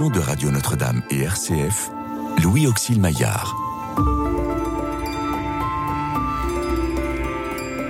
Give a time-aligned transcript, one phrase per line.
[0.00, 1.88] de Radio Notre-Dame et RCF,
[2.42, 3.54] Louis Auxil Maillard.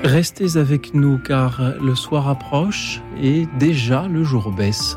[0.02, 4.96] Restez avec nous car le soir approche et déjà le jour baisse.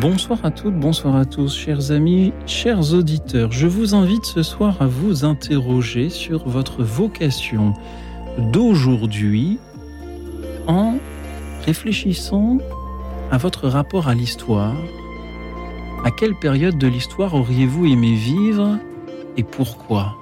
[0.00, 3.52] Bonsoir à toutes, bonsoir à tous, chers amis, chers auditeurs.
[3.52, 7.74] Je vous invite ce soir à vous interroger sur votre vocation
[8.38, 9.58] d'aujourd'hui
[10.66, 10.96] en
[11.64, 12.58] réfléchissant
[13.30, 14.76] à votre rapport à l'histoire.
[16.04, 18.78] À quelle période de l'histoire auriez-vous aimé vivre
[19.36, 20.16] et pourquoi?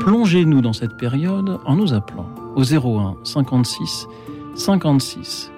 [0.00, 4.06] Plongez-nous dans cette période en nous appelant au 01 56
[4.54, 5.50] 56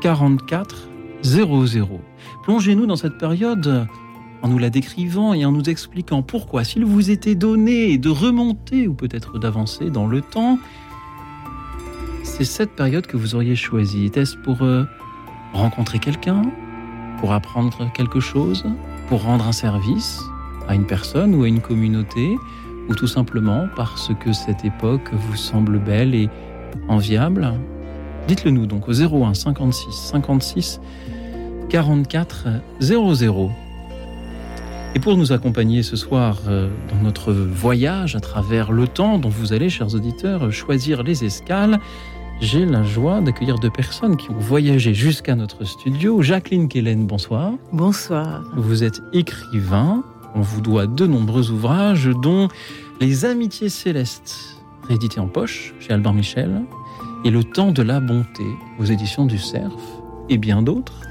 [0.00, 0.88] 44
[1.22, 2.00] 00.
[2.42, 3.86] Plongez-nous dans cette période
[4.42, 8.88] en nous la décrivant et en nous expliquant pourquoi, s'il vous était donné de remonter
[8.88, 10.58] ou peut-être d'avancer dans le temps,
[12.22, 14.06] c'est cette période que vous auriez choisie.
[14.06, 14.84] Était-ce pour euh,
[15.52, 16.42] rencontrer quelqu'un,
[17.18, 18.64] pour apprendre quelque chose,
[19.08, 20.20] pour rendre un service
[20.68, 22.36] à une personne ou à une communauté,
[22.88, 26.28] ou tout simplement parce que cette époque vous semble belle et
[26.88, 27.52] enviable?
[28.26, 30.80] Dites-le nous donc au 01 56 56
[31.68, 32.48] 44
[32.80, 33.50] 00.
[34.94, 39.28] Et pour nous accompagner ce soir euh, dans notre voyage à travers le temps dont
[39.28, 41.78] vous allez, chers auditeurs, choisir les escales,
[42.40, 46.22] j'ai la joie d'accueillir deux personnes qui ont voyagé jusqu'à notre studio.
[46.22, 47.52] Jacqueline Kellen, bonsoir.
[47.72, 48.42] Bonsoir.
[48.56, 50.02] Vous êtes écrivain.
[50.34, 52.48] On vous doit de nombreux ouvrages, dont
[53.00, 54.56] Les Amitiés Célestes,
[54.88, 56.62] réédité en poche chez Albert Michel,
[57.24, 58.44] et Le Temps de la Bonté,
[58.78, 59.70] aux éditions du Cerf,
[60.28, 61.09] et bien d'autres.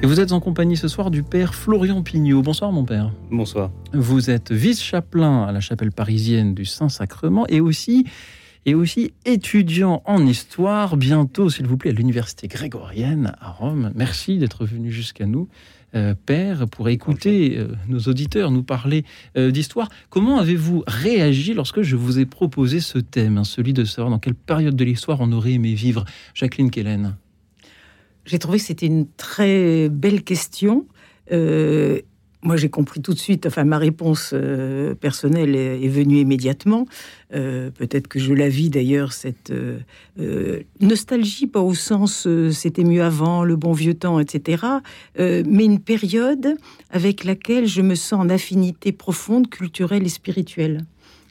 [0.00, 2.40] Et vous êtes en compagnie ce soir du père Florian Pignot.
[2.40, 3.10] Bonsoir mon père.
[3.32, 3.72] Bonsoir.
[3.92, 8.04] Vous êtes vice-chapelain à la chapelle parisienne du Saint-Sacrement et aussi,
[8.64, 13.90] et aussi étudiant en histoire, bientôt s'il vous plaît à l'université grégorienne à Rome.
[13.96, 15.48] Merci d'être venu jusqu'à nous.
[15.96, 19.04] Euh, père, pour écouter euh, nos auditeurs nous parler
[19.36, 19.88] euh, d'histoire.
[20.10, 24.18] Comment avez-vous réagi lorsque je vous ai proposé ce thème, hein, celui de savoir dans
[24.20, 26.04] quelle période de l'histoire on aurait aimé vivre
[26.34, 27.16] Jacqueline Kellen?
[28.28, 30.86] J'ai trouvé que c'était une très belle question.
[31.32, 32.00] Euh,
[32.42, 36.86] moi, j'ai compris tout de suite, enfin, ma réponse euh, personnelle est, venue immédiatement.
[37.34, 39.52] Euh, peut-être que je la vis d'ailleurs, cette
[40.80, 44.62] nostalgie, pas au sens c'était mieux avant, le bon vieux temps, etc.,
[45.18, 46.54] mais une période
[46.90, 50.84] avec laquelle je me sens en affinité profonde, culturelle et spirituelle.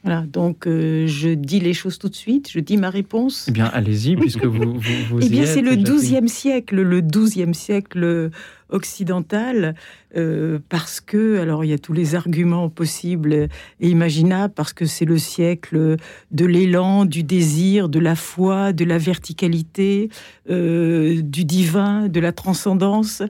[0.04, 3.46] Voilà, donc euh, je dis les choses tout de suite, je dis ma réponse.
[3.48, 7.54] Eh bien, allez-y, puisque vous, vous, vous Eh bien, c'est le XIIe siècle, le XIIe
[7.54, 8.30] siècle
[8.70, 9.74] occidenale,
[10.16, 13.48] euh, parce que, alors il y a tous les arguments possibles
[13.80, 15.96] et imaginables, parce que c'est le siècle
[16.30, 20.08] de l'élan, du désir, de la foi, de la verticalité,
[20.50, 23.22] euh, du divin, de la transcendance.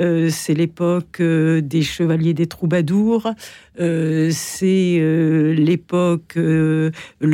[0.00, 3.30] Euh, c'est l'époque des chevaliers des troubadours,
[3.76, 6.92] c'est l'époque, le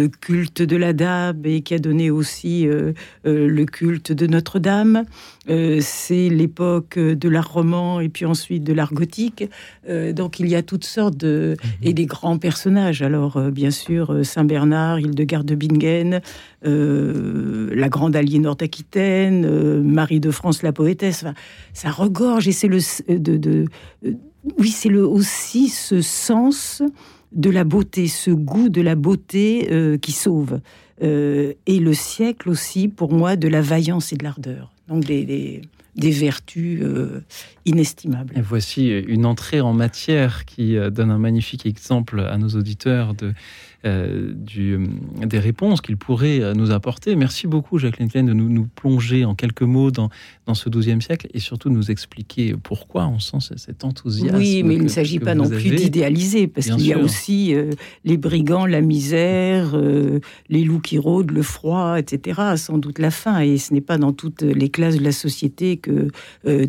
[0.08, 2.66] culte de la dame et qui a donné aussi
[3.24, 5.04] le culte de Notre-Dame.
[5.46, 9.44] c'est l'époque de la roman et puis ensuite de l'art gothique.
[9.88, 11.56] Euh, donc il y a toutes sortes de...
[11.62, 11.88] Mhm.
[11.88, 13.02] et des grands personnages.
[13.02, 16.20] Alors euh, bien sûr euh, Saint-Bernard, Hildegard de Bingen,
[16.62, 21.24] la grande aliénor d'Aquitaine, Marie de France la poétesse.
[21.72, 22.80] ça regorge et c'est le...
[23.08, 23.64] De, de,
[24.58, 26.82] oui, c'est le, aussi ce sens
[27.32, 30.60] de la beauté, ce goût de la beauté qui sauve.
[31.00, 34.72] et le siècle aussi, pour moi, de la vaillance et de l'ardeur.
[34.88, 37.22] Donc des vertus euh,
[37.66, 38.34] inestimables.
[38.42, 43.32] Voici une entrée en matière qui euh, donne un magnifique exemple à nos auditeurs de
[43.86, 44.86] euh, du, euh,
[45.24, 47.16] des réponses qu'il pourrait euh, nous apporter.
[47.16, 50.10] Merci beaucoup, Jacqueline Klein, de nous, nous, plonger en quelques mots dans,
[50.44, 54.36] dans ce XIIe siècle et surtout nous expliquer pourquoi on sent cet enthousiasme.
[54.36, 57.54] Oui, mais il ne s'agit pas non plus d'idéaliser, parce qu'il y a aussi
[58.04, 59.74] les brigands, la misère,
[60.50, 62.56] les loups qui rôdent, le froid, etc.
[62.56, 63.40] Sans doute la faim.
[63.40, 66.08] Et ce n'est pas dans toutes les classes de la société que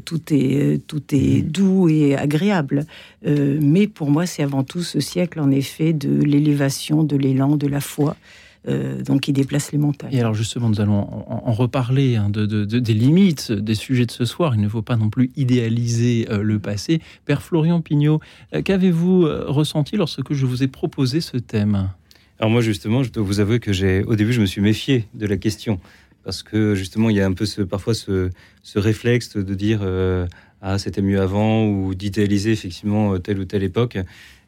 [0.05, 1.51] tout est, tout est mmh.
[1.51, 2.85] doux et agréable.
[3.25, 7.68] mais pour moi, c'est avant tout ce siècle, en effet, de l'élévation de l'élan, de
[7.68, 8.15] la foi.
[8.68, 10.13] Euh, donc qui déplace les montagnes.
[10.13, 14.24] Et alors justement, nous allons en, reparler hein, de, des limites des sujets de ce
[14.24, 14.53] soir.
[14.53, 17.01] Il ne faut pas non plus idéaliser euh, le passé.
[17.25, 18.19] Père Florian Pignot,
[18.53, 21.89] euh, qu'avez-vous ressenti lorsque je vous ai proposé ce thème?
[22.38, 25.07] Alors moi justement, je dois vous avouer que j'ai, au début, je me suis méfié
[25.15, 25.80] de la question
[26.24, 28.30] parce que justement, il y a un peu ce, parfois ce,
[28.62, 29.81] ce réflexe de dire
[30.62, 33.98] ah c'était mieux avant ou d'idéaliser effectivement telle ou telle époque.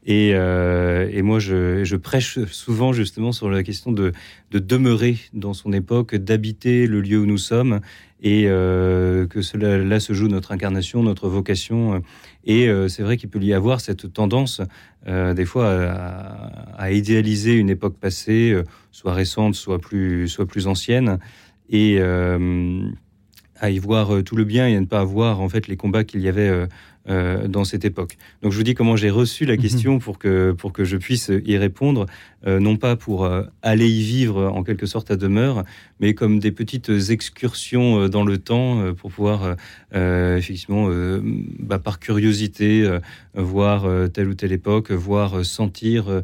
[0.06, 4.12] Et, et moi, je, prêche souvent justement sur la question de,
[4.52, 7.80] de demeurer dans son époque, d'habiter le lieu où nous sommes,
[8.22, 12.02] et que cela, là se joue notre incarnation, notre vocation.
[12.46, 14.62] Et c'est vrai qu'il peut y avoir cette tendance,
[15.06, 15.70] des fois,
[16.78, 18.56] à, idéaliser une époque passée,
[18.92, 21.20] soit récente, soit plus, soit plus ancienne,
[21.70, 22.02] et
[23.60, 26.04] à y voir tout le bien et à ne pas voir en fait les combats
[26.04, 26.68] qu'il y avait
[27.10, 28.16] euh, dans cette époque.
[28.42, 29.62] Donc je vous dis comment j'ai reçu la mhm.
[29.62, 32.06] question pour que, pour que je puisse y répondre,
[32.48, 35.66] euh, non pas pour euh, aller y vivre en quelque sorte à demeure,
[36.00, 39.58] mais comme des petites excursions dans le temps pour pouvoir
[39.94, 40.90] effectivement,
[41.60, 43.00] bah, par curiosité,
[43.34, 46.22] voir telle ou telle époque, voir sentir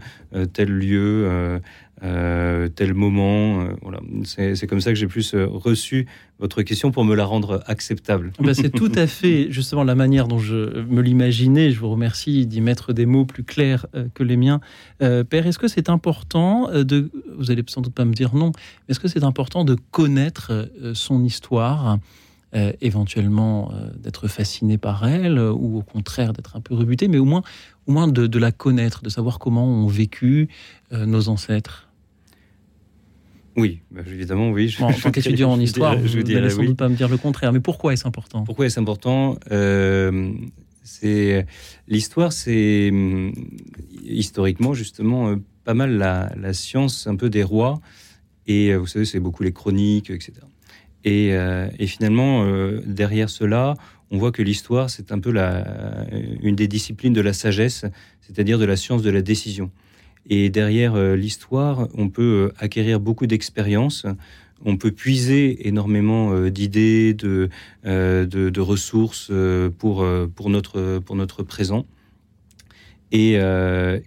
[0.54, 1.60] tel lieu.
[2.02, 3.62] Euh, tel moment.
[3.62, 4.00] Euh, voilà.
[4.24, 6.08] C'est comme ça que j'ai plus euh, reçu
[6.40, 8.32] votre question pour me la rendre acceptable.
[8.40, 11.72] Ben c'est tout à fait justement la manière dont je me l'imaginais.
[11.72, 14.62] Je vous remercie d'y mettre des mots plus clairs que les miens.
[15.00, 17.12] Père, est-ce que c'est important de...
[17.38, 18.54] Vous allez sans doute pas me dire non.
[18.88, 21.98] Est-ce que c'est important de connaître son histoire
[22.54, 27.42] éventuellement d'être fasciné par elle ou au contraire d'être un peu rebuté, mais au moins,
[27.86, 30.48] au moins de la connaître, de savoir comment ont vécu
[30.94, 31.89] nos ancêtres?
[33.56, 34.76] Oui, bah, évidemment, oui.
[34.80, 37.54] en tant qu'étudiant en histoire, je vous n'allez sans doute pas me dire le contraire.
[37.54, 38.44] Mais pourquoi est-ce important?
[38.44, 39.38] Pourquoi est-ce important?
[39.52, 40.32] Euh,
[40.84, 41.46] C'est
[41.88, 43.34] l'histoire, c'est hum,
[44.04, 47.82] historiquement justement euh, pas mal la, science un peu des rois.
[48.48, 50.34] Et euh, vous savez, c'est beaucoup les chroniques, etc.
[51.06, 52.46] Et, et finalement,
[52.86, 53.76] derrière cela,
[54.12, 55.66] on voit que l'histoire, c'est un peu la,
[56.42, 57.86] une des disciplines de la sagesse,
[58.20, 59.72] c'est-à-dire de la science de la décision.
[60.30, 64.06] Et derrière euh, l'histoire, on peut euh, acquérir beaucoup d'expériences.
[64.64, 67.50] On peut puiser énormément euh, d'idées, de,
[67.84, 69.32] de, ressources
[69.80, 70.06] pour,
[70.36, 71.86] pour, notre, pour notre présent
[73.12, 73.40] et,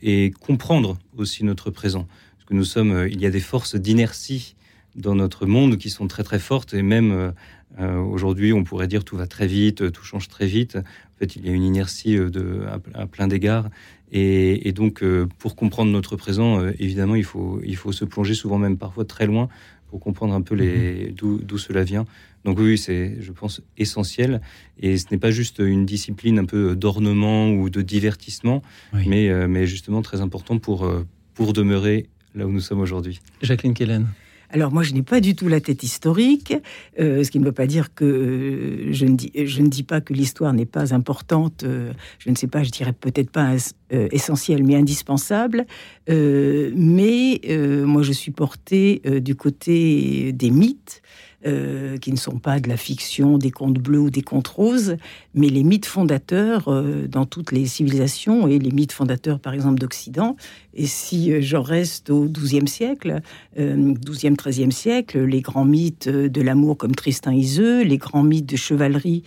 [0.02, 2.06] et comprendre aussi notre présent.
[2.36, 4.54] Parce que nous sommes, il y a des forces d'inertie
[4.94, 7.32] dans notre monde qui sont très très fortes et même
[7.78, 10.76] aujourd'hui on pourrait dire tout va très vite, tout change très vite.
[10.76, 13.68] En fait, il y a une inertie de, à plein d'égards
[14.14, 18.34] et, donc, euh, pour comprendre notre présent, euh, évidemment, il faut, il faut se plonger
[18.34, 19.48] souvent même parfois très loin
[19.88, 21.40] pour comprendre un peu les, mhm.
[21.42, 22.04] d'où, cela vient.
[22.44, 24.42] Donc oui, c'est, je pense, essentiel.
[24.78, 28.62] Et ce n'est pas juste une discipline un peu d'ornement ou de divertissement,
[28.92, 30.90] mais, euh, mais justement très important pour,
[31.34, 33.20] pour demeurer là où nous sommes aujourd'hui.
[33.42, 34.08] Jacqueline Kellen.
[34.54, 36.54] Alors moi, je n'ai pas du tout la tête historique,
[37.00, 40.52] euh, ce qui ne veut pas dire que euh, je, ne dis, pas que l'histoire
[40.52, 41.64] n'est pas importante.
[41.64, 43.56] Euh, je ne sais pas, je dirais peut-être pas
[43.90, 45.66] essentielle, mais indispensable.
[46.08, 47.40] mais
[47.86, 51.02] moi, je suis portée du côté des mythes.
[51.44, 54.96] Euh, qui ne sont pas de la fiction, des contes bleus ou des contes roses,
[55.34, 59.80] mais les mythes fondateurs euh, dans toutes les civilisations et les mythes fondateurs, par exemple,
[59.80, 60.36] d'Occident.
[60.74, 63.22] Et si euh, j'en reste au XIIe siècle,
[63.56, 68.56] XIIe, XIIIe siècle, les grands mythes de l'amour comme Tristan Iseux, les grands mythes de
[68.56, 69.24] chevalerie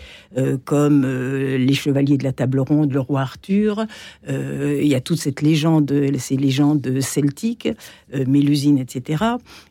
[0.63, 3.85] comme les chevaliers de la table ronde, le roi Arthur,
[4.27, 7.69] il y a toute cette légende, ces légendes celtiques,
[8.13, 9.23] Mélusine, etc.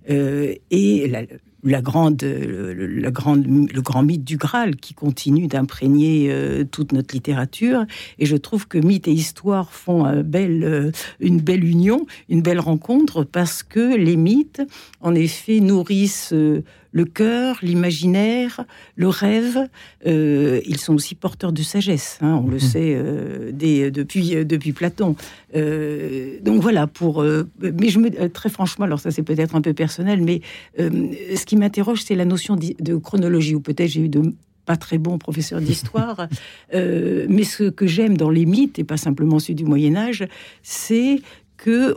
[0.07, 1.23] et la,
[1.65, 7.15] la grande, la grande, le grand mythe du Graal qui continue d'imprégner euh, toute notre
[7.15, 7.85] littérature.
[8.19, 10.91] Et je trouve que mythe et histoire font un bel, euh,
[11.21, 14.63] une belle union, une belle rencontre, parce que les mythes,
[15.01, 16.63] en effet, nourrissent euh,
[16.95, 19.69] le cœur, l'imaginaire, le rêve.
[20.07, 22.61] Euh, ils sont aussi porteurs de sagesse, hein, on le mhm.
[22.61, 23.51] sait euh,
[23.91, 25.17] depuis, euh, depuis Platon.
[25.53, 27.23] donc voilà, pour.
[27.61, 30.41] mais je me, très franchement, alors ça c'est peut-être un peu personnel, mais
[30.79, 34.33] ce qui m'interroge, c'est la notion de chronologie, ou peut-être j'ai eu de
[34.65, 36.29] pas très bons professeurs d'histoire,
[36.73, 40.29] mais ce que j'aime dans les mythes, et pas simplement ceux du Moyen Âge,
[40.63, 41.21] c'est
[41.57, 41.97] que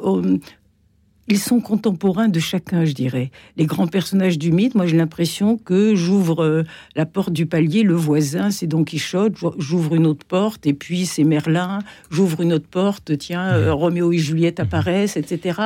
[1.28, 3.32] ils sont contemporains de chacun, je dirais.
[3.58, 6.64] Les grands personnages du mythe, moi j'ai l'impression que j'ouvre euh,
[6.96, 11.06] la porte du palier, le voisin, c'est Don Quichotte, j'ouvre une autre porte, et puis
[11.06, 11.80] c'est Merlin,
[12.10, 15.60] j'ouvre une autre porte, tiens, euh, Roméo et Juliette apparaissent, etc.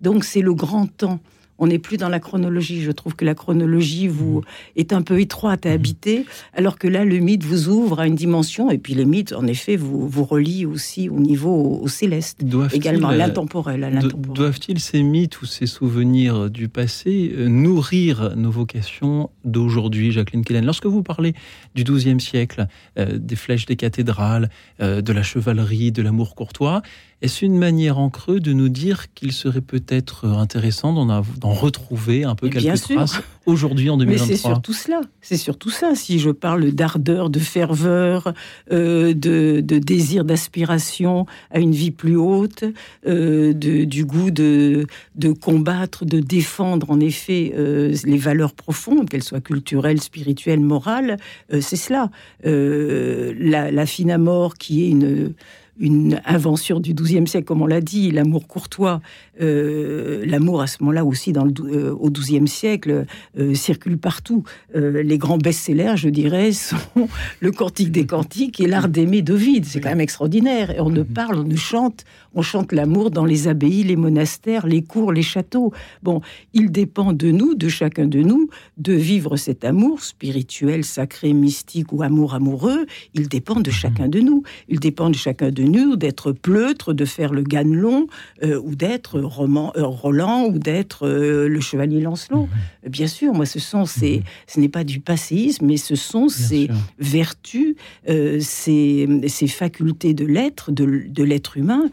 [0.00, 1.20] Donc c'est le grand temps
[1.58, 2.82] on n'est plus dans la chronologie.
[2.82, 4.44] Je trouve que la chronologie vous mmh.
[4.76, 5.72] est un peu étroite à mmh.
[5.72, 9.32] habiter, alors que là, le mythe vous ouvre à une dimension, et puis les mythes,
[9.32, 12.40] en effet, vous, vous relient aussi au niveau au, céleste,
[12.72, 13.98] également euh, l'intemporel.
[14.34, 20.64] Doivent-ils ces mythes ou ces souvenirs du passé euh, nourrir nos vocations d'aujourd'hui, Jacqueline Kellen?
[20.64, 21.34] Lorsque vous parlez
[21.74, 22.66] du XIIe siècle,
[22.98, 24.48] euh, des flèches des cathédrales,
[24.78, 26.82] de la chevalerie, de l'amour courtois,
[27.20, 32.36] Est-ce une manière en creux de nous dire qu'il serait peut-être intéressant d'en retrouver un
[32.36, 35.00] peu quelques traces aujourd'hui en 2023 Mais c'est surtout cela.
[35.20, 35.96] C'est surtout ça.
[35.96, 38.32] Si je parle d'ardeur, de ferveur,
[38.70, 42.62] euh, de, désir d'aspiration à une vie plus haute,
[43.08, 49.24] euh, du goût de, de combattre, de défendre en effet euh, les valeurs profondes, qu'elles
[49.24, 51.16] soient culturelles, spirituelles, morales,
[51.60, 52.10] c'est cela.
[52.44, 55.34] la, la fine à mort qui est une
[55.78, 59.00] une invention du XIIe siècle, comme on l'a dit, l'amour courtois,
[59.40, 63.06] euh, l'amour à ce moment-là aussi dans le, euh, au XIIe siècle
[63.38, 64.44] euh, circule partout.
[64.74, 67.08] les grands best-sellers, je dirais, sont
[67.40, 69.64] le Cantique des Cantiques et l'Art d'aimer d'Ovide.
[69.64, 70.70] C'est quand même extraordinaire.
[70.70, 71.06] Et on ne mhm.
[71.06, 72.04] parle, on ne chante,
[72.34, 75.72] on chante l'amour dans les abbayes, les monastères, les cours, les châteaux.
[76.02, 76.20] Bon,
[76.54, 81.92] il dépend de nous, de chacun de nous, de vivre cet amour spirituel, sacré, mystique
[81.92, 82.86] ou amour amoureux.
[83.14, 83.76] Il dépend de mhm.
[83.76, 84.42] chacun de nous.
[84.68, 88.06] Il dépend de chacun de nous d'être pleutre, de faire le ganelon
[88.42, 92.48] ou d'être roman, euh, Roland ou d'être euh, le chevalier Lancelot.
[92.82, 92.90] Mhm.
[92.90, 94.24] Bien sûr, moi, ce sont ces, mhm.
[94.46, 96.68] ce n'est pas du passéisme, mais ce sont ces
[96.98, 97.74] vertus,
[98.08, 99.06] euh, ces,
[99.48, 101.90] facultés de l'être, de, l'être humain,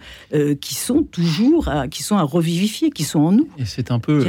[0.62, 3.48] qui sont toujours, à, qui sont à revivifier, qui sont en nous.
[3.58, 4.26] Et c'est un peu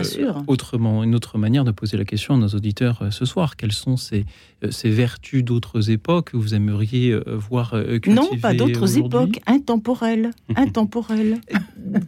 [0.47, 3.57] autrement, une autre manière de poser la question à nos auditeurs ce soir.
[3.57, 4.25] Quelles sont ces,
[4.71, 11.41] ces vertus d'autres époques que vous aimeriez voir cultivées Non, pas d'autres époques, intemporelles, intemporelles.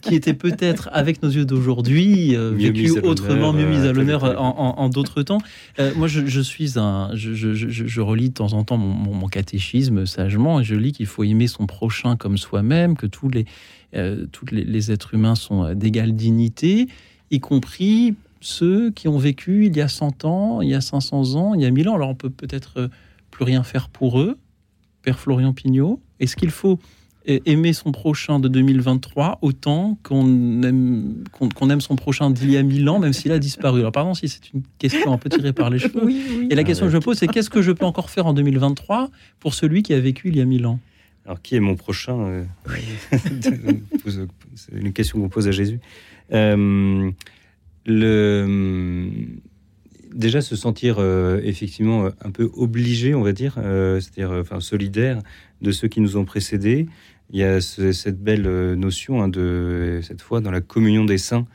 [0.02, 4.34] qui étaient peut-être avec nos yeux d'aujourd'hui, euh, vécu autrement, mieux mis à l'honneur euh,
[4.36, 5.38] en, d'autres temps.
[5.78, 10.64] Euh, moi, je, suis un, je, relis de temps en temps mon, catéchisme sagement et
[10.64, 13.44] je lis qu'il faut aimer son prochain comme soi-même, que tous les,
[13.92, 16.88] tous les, êtres humains sont d'égale dignité,
[17.30, 21.34] y compris ceux qui ont vécu il y a 100 ans, il y a 500
[21.34, 21.94] ans, il y a 1000 ans.
[21.94, 22.90] Alors on peut peut-être
[23.30, 24.38] plus rien faire pour eux.
[25.02, 26.78] Père Florian Pignot, est-ce qu'il faut
[27.28, 32.62] aimer son prochain de 2023 autant qu'on aime, qu'on, aime son prochain d'il y a
[32.62, 33.80] mille ans, même s'il a disparu?
[33.80, 36.10] Alors, pardon si c'est une question un peu tirée par les cheveux.
[36.50, 38.32] Et la question que je me pose, c'est qu'est-ce que je peux encore faire en
[38.32, 40.80] 2023 pour celui qui a vécu il y a mille ans?
[41.28, 42.44] Alors, qui est mon prochain euh,
[44.54, 45.78] C'est une question qu'on pose à Jésus.
[46.32, 47.10] Euh,
[47.84, 48.96] le
[50.14, 55.20] déjà se sentir euh, effectivement un peu obligé, on va dire, c'est-à-dire enfin solidaire
[55.60, 56.86] de ceux qui nous ont précédés,
[57.28, 61.46] il y a cette belle notion hein, de cette fois dans la communion des saints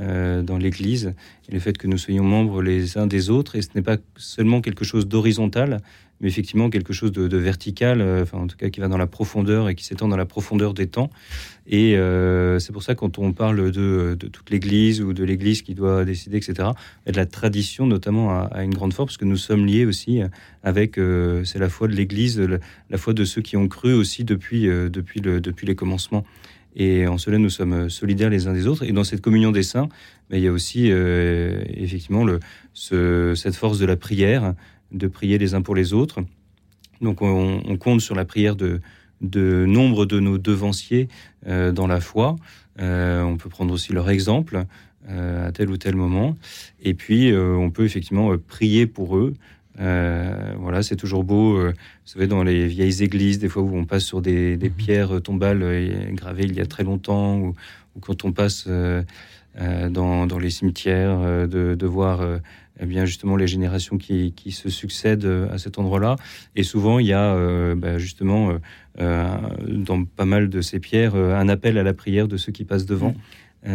[0.00, 1.12] euh, dans l'Église.
[1.48, 3.56] Et le fait que nous soyons membres les uns des autres.
[3.56, 5.80] Et ce n'est pas seulement quelque chose d'horizontal
[6.20, 9.06] mais effectivement quelque chose de, vertical, euh, enfin en tout cas qui va dans la
[9.06, 11.10] profondeur et qui s'étend dans la profondeur des temps.
[11.66, 15.74] Et euh, c'est pour ça quand on parle de, toute l'Église ou de l'Église qui
[15.74, 16.70] doit décider, etc.,
[17.06, 20.20] et de la tradition notamment a, une grande force parce que nous sommes liés aussi
[20.62, 24.24] avec, euh, c'est la foi de l'Église, la, foi de ceux qui ont cru aussi
[24.24, 26.24] depuis, depuis, le, depuis les commencements.
[26.76, 28.84] Et en cela, nous sommes solidaires les uns des autres.
[28.84, 29.88] Et dans cette communion des saints,
[30.30, 32.40] ben, il y a aussi effectivement le,
[32.72, 34.54] ce, cette force de la prière,
[34.92, 36.20] de prier les uns pour les autres.
[37.00, 38.80] Donc on, compte sur la prière de,
[39.20, 41.08] de nombre de nos devanciers
[41.46, 42.36] euh, dans la foi.
[42.80, 44.64] Euh, on peut prendre aussi leur exemple
[45.08, 46.36] euh, à tel ou tel moment.
[46.82, 49.34] Et puis on peut effectivement prier pour eux.
[49.76, 51.60] voilà, c'est toujours beau.
[51.60, 51.72] vous
[52.04, 54.70] savez, dans les vieilles églises, des fois où on passe sur des, mhm.
[54.70, 57.54] pierres tombales gravées il y a très longtemps, ou,
[58.00, 62.20] quand on passe dans, dans, les cimetières, de, de voir
[62.80, 66.16] eh bien justement les générations qui, qui, se succèdent euh, à cet endroit-là.
[66.56, 68.58] Et souvent, il y a euh, bah, justement
[69.00, 72.64] euh, dans pas mal de ces pierres un appel à la prière de ceux qui
[72.64, 73.14] passent devant.
[73.64, 73.70] Mmh.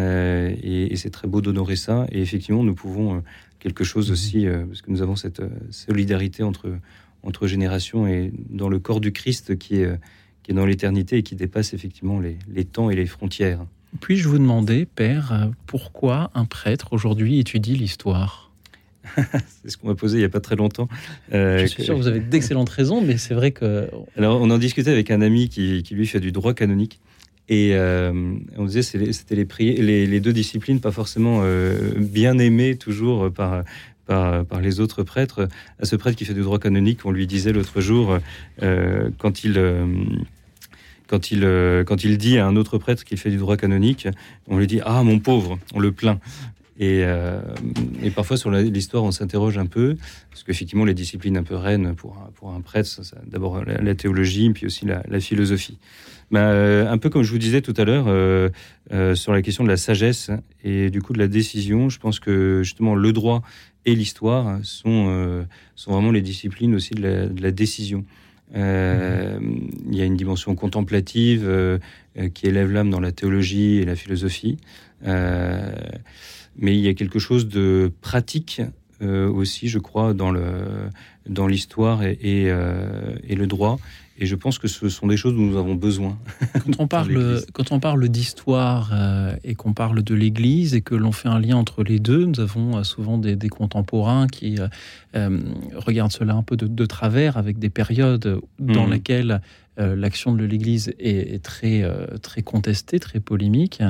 [0.64, 2.08] et, c'est très beau d'honorer ça.
[2.12, 3.22] Et effectivement, nous pouvons
[3.60, 4.14] quelque chose mmh.
[4.14, 5.42] aussi, parce que nous avons cette
[5.72, 6.78] solidarité entre,
[7.24, 10.00] entre générations et dans le corps du Christ qui est,
[10.42, 13.66] qui est dans l'éternité et qui dépasse effectivement les, les temps et les frontières.
[14.00, 18.53] Puis-je vous demander, Père, pourquoi un prêtre aujourd'hui étudie l'histoire?
[19.62, 20.88] c'est ce qu'on m'a posé il n'y a pas très longtemps.
[21.34, 23.90] Euh, je suis sûr que vous avez d'excellentes raisons, mais c'est vrai que...
[24.18, 27.00] Alors, on en discutait avec un ami qui, lui fait du droit canonique.
[27.50, 32.78] Et euh, on disait c'était les, les, les, deux disciplines pas forcément euh, bien aimées
[32.78, 33.66] toujours par,
[34.06, 35.50] par, par, les autres prêtres.
[35.78, 38.18] À ce prêtre qui fait du droit canonique, on lui disait l'autre jour,
[38.62, 39.62] quand il
[41.08, 41.42] quand il,
[41.86, 44.08] quand il dit à un autre prêtre qu'il fait du droit canonique,
[44.48, 46.22] on lui dit Ah, mon pauvre, on le plaint.
[46.82, 47.42] Euh,
[48.02, 49.96] et, parfois sur l'histoire, on s'interroge un peu,
[50.32, 54.66] parce qu'effectivement, les disciplines un peu reines pour, pour un prêtre, d'abord la, théologie, puis
[54.66, 55.78] aussi la, philosophie.
[56.32, 58.50] Ben, euh, un peu comme je vous disais tout à l'heure, euh,
[59.16, 60.32] sur la question de la sagesse
[60.64, 63.44] et du coup de la décision, je pense que justement le droit
[63.86, 68.06] et l'histoire sont, sont vraiment les disciplines aussi de la, décision.
[68.56, 71.80] il y a une dimension contemplative
[72.34, 74.58] qui élève l'âme dans la théologie et la philosophie.
[76.58, 78.62] Mais il y a quelque chose de pratique
[79.02, 80.90] aussi, je crois, dans le
[81.28, 83.80] dans l'histoire et, et, le droit
[84.20, 86.20] et je pense que ce sont des choses dont nous avons besoin.
[86.54, 90.94] Quand on parle, quand on parle d'histoire euh, et qu'on parle de l'Église et que
[90.94, 94.60] l'on fait un lien entre les deux, nous avons euh, souvent des, contemporains qui
[95.16, 95.40] euh,
[95.76, 98.92] regardent cela un peu de, travers avec des périodes dans mmh.
[98.92, 99.42] lesquelles
[99.78, 101.84] l'action de l'Église est, est, très,
[102.22, 103.82] très contestée, très polémique.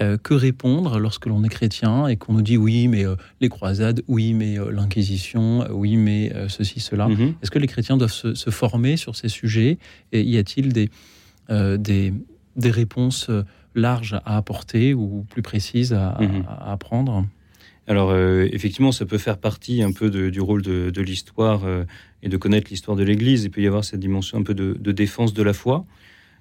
[0.00, 3.48] Euh, que répondre lorsque l'on est chrétien et qu'on nous dit oui, mais euh, les
[3.48, 7.08] croisades, oui, mais euh, l'Inquisition, oui, mais ceci, cela.
[7.08, 7.34] Mhm.
[7.42, 9.78] Est-ce que les chrétiens doivent se, former sur ces sujets
[10.12, 10.88] Et y a-t-il des,
[11.50, 12.14] des,
[12.54, 13.28] des, réponses
[13.74, 16.44] larges à apporter ou plus précises à, mhm.
[16.46, 17.26] apprendre?
[17.88, 21.62] Alors effectivement, ça peut faire partie un peu du rôle de, l'histoire
[22.22, 23.44] et de connaître l'histoire de l'Église.
[23.44, 25.86] Il peut y avoir cette dimension un peu de, de, défense de la foi.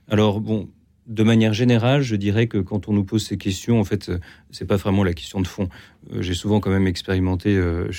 [0.09, 0.69] Alors bon,
[1.07, 4.19] de manière générale, je dirais que quand on nous pose ces questions, en fait, euh,
[4.51, 5.69] c'est pas vraiment la question de fond.
[6.13, 7.89] Euh, j'ai souvent quand même expérimenté euh,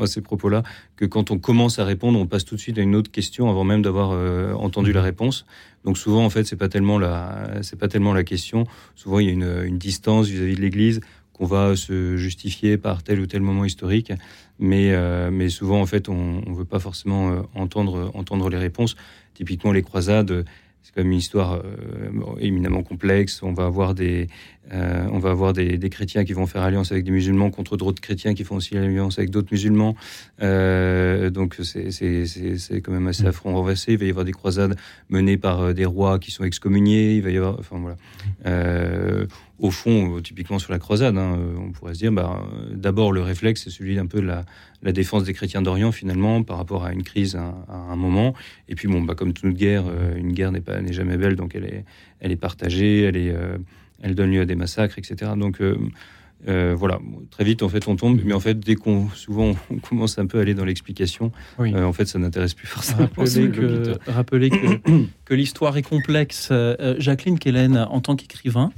[0.00, 0.64] à ces propos-là
[0.96, 3.48] que quand on commence à répondre, on passe tout de suite à une autre question
[3.48, 4.10] avant même d'avoir
[4.58, 5.46] entendu la réponse.
[5.84, 8.66] Donc souvent, en fait, c'est pas tellement la, c'est pas tellement la question.
[8.96, 11.00] Souvent, il y a une, distance vis-à-vis de l'Église
[11.32, 14.10] qu'on va se justifier par tel ou tel moment historique,
[14.58, 14.96] mais
[15.30, 18.96] mais souvent, en fait, on, on veut pas forcément entendre entendre les réponses.
[19.34, 20.46] Typiquement, les croisades
[20.86, 23.42] c'est comme une histoire euh, éminemment complexe.
[23.42, 24.28] On va avoir des,
[24.72, 28.00] euh, on va avoir des, chrétiens qui vont faire alliance avec des musulmans contre d'autres
[28.00, 29.96] chrétiens qui font aussi alliance avec d'autres musulmans.
[30.42, 33.28] Euh, donc c'est quand même assez mm.
[33.28, 33.92] affront renversé.
[33.92, 34.76] Il va y avoir des croisades
[35.08, 37.14] menées par des rois qui sont excommuniés.
[37.14, 39.26] Il va y avoir, enfin voilà.
[39.58, 42.42] au fond, typiquement sur la croisade, hein, on pourrait se dire, bah,
[42.72, 44.44] d'abord le réflexe, c'est celui d'un peu de la,
[44.82, 48.34] la défense des chrétiens d'Orient finalement par rapport à une crise à, un moment.
[48.68, 51.64] Et puis bon, bah, comme toute guerre, euh, une guerre n'est jamais belle, donc elle
[51.64, 51.84] est
[52.20, 53.58] elle est partagée, elle est euh,
[54.02, 55.32] elle donne lieu à des massacres, etc.
[55.36, 56.98] Donc euh, voilà,
[57.30, 60.26] très vite en fait on tombe, mais en fait dès qu'on souvent on commence un
[60.26, 63.08] peu à aller dans l'explication, en fait ça n'intéresse plus forcément.
[63.16, 66.52] Rappeler que, rappeler que, que l'histoire est complexe.
[66.98, 68.72] Jacqueline Kellen, en tant qu'écrivain,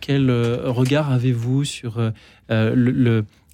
[0.00, 1.98] quel regard avez-vous sur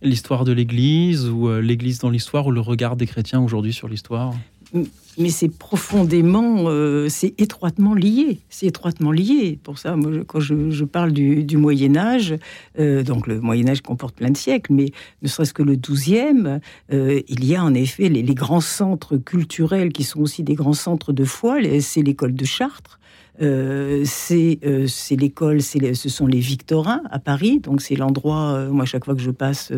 [0.03, 3.89] l'histoire de l'Église ou euh, l'Église dans l'histoire ou le regard des chrétiens aujourd'hui sur
[3.89, 4.35] l'histoire?
[4.73, 8.41] Mais c'est profondément, euh, c'est étroitement lié.
[8.49, 9.59] C'est étroitement lié.
[9.63, 12.35] Pour ça, moi, quand je, parle du, Moyen Âge,
[12.79, 16.61] euh, donc le Moyen Âge comporte plein de siècles, mais ne serait-ce que le XIIe,
[16.91, 21.13] il y a en effet les, grands centres culturels qui sont aussi des grands centres
[21.13, 21.59] de foi.
[21.81, 23.01] C'est l'école de Chartres.
[23.43, 27.61] Euh, euh, c'est l'école, ce sont les Victorins à Paris.
[27.61, 29.73] Donc c'est l'endroit, euh, moi chaque fois que je passe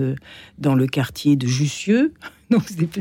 [0.58, 2.12] dans le quartier de Jussieu,
[2.78, 2.92] donc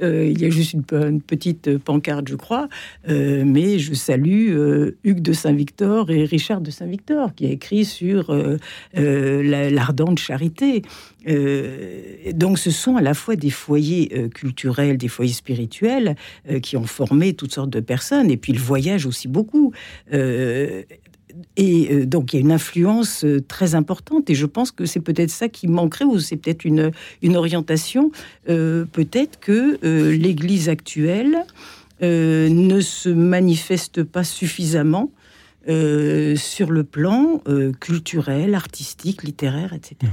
[0.00, 2.68] il y a juste une, petite pancarte, je crois,
[3.08, 4.50] mais je salue
[5.04, 8.34] Hugues de Saint-Victor et Richard de Saint-Victor qui a écrit sur
[8.94, 10.82] l'ardente charité.
[12.34, 16.16] donc ce sont à la fois des foyers culturels, des foyers spirituels
[16.62, 19.72] qui ont formé toutes sortes de personnes, et puis le voyage aussi beaucoup.
[21.36, 24.70] Euh, et euh, donc il y a une influence euh, très importante et je pense
[24.70, 28.10] que c'est peut-être ça qui manquerait ou c'est peut-être une, une orientation.
[28.46, 29.78] peut-être que
[30.10, 31.36] l'Église actuelle
[32.00, 35.10] ne se manifeste pas suffisamment
[35.66, 37.42] sur le plan
[37.80, 40.10] culturel, artistique, littéraire, etc.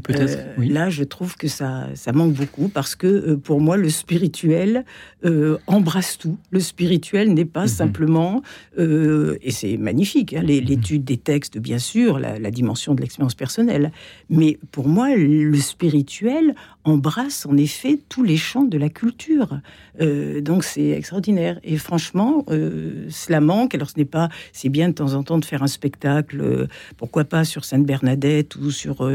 [0.00, 0.38] Peut-être.
[0.58, 3.90] Euh, là, je trouve que ça, ça manque beaucoup parce que euh, pour moi, le
[3.90, 4.84] spirituel
[5.24, 6.38] euh, embrasse tout.
[6.50, 7.68] Le spirituel n'est pas mhm.
[7.68, 8.42] simplement,
[8.78, 10.48] et c'est magnifique, hein, mhm.
[10.48, 13.92] l'étude des textes, bien sûr, la, la dimension de l'expérience personnelle.
[14.30, 19.60] Mais pour moi, le spirituel embrasse en effet tous les champs de la culture.
[20.00, 21.60] donc c'est extraordinaire.
[21.62, 23.74] Et franchement, cela manque.
[23.74, 27.24] Alors ce n'est pas, c'est bien de temps en temps de faire un spectacle, pourquoi
[27.24, 29.08] pas sur Sainte Bernadette ou sur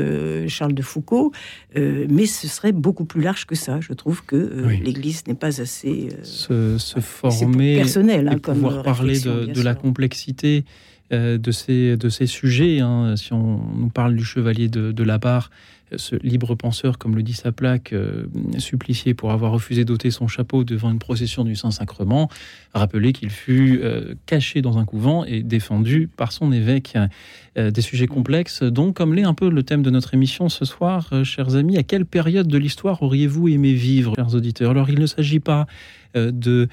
[0.48, 1.32] Charles de Foucault,
[1.76, 3.80] euh, mais ce serait beaucoup plus large que ça.
[3.82, 6.10] Je trouve que euh, l'Église n'est pas assez
[6.50, 10.66] euh, se, former, personnel, hein, pouvoir parler de, la complexité
[11.12, 12.80] de ces de ces sujets.
[12.80, 13.16] Hein.
[13.16, 15.50] Si on nous parle du chevalier de, de la barre
[15.96, 18.26] ce libre penseur, comme le dit sa plaque, euh,
[18.58, 22.30] supplicié pour avoir refusé d'ôter son chapeau devant une procession du Saint-Sacrement,
[22.74, 26.98] rappelé qu'il fut euh, caché dans un couvent et défendu par son évêque.
[27.58, 30.64] Euh, des sujets complexes, donc comme l'est un peu le thème de notre émission ce
[30.64, 34.70] soir, chers amis, à quelle période de l'histoire auriez-vous aimé vivre, chers auditeurs?
[34.70, 35.66] Alors il ne s'agit pas
[36.14, 36.68] de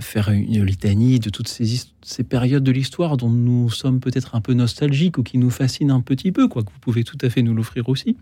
[0.00, 4.40] faire une litanie de toutes ces, ces périodes de l'histoire dont nous sommes peut-être un
[4.40, 7.42] peu nostalgiques ou qui nous fascinent un petit peu, quoique vous pouvez tout à fait
[7.42, 8.16] nous l'offrir aussi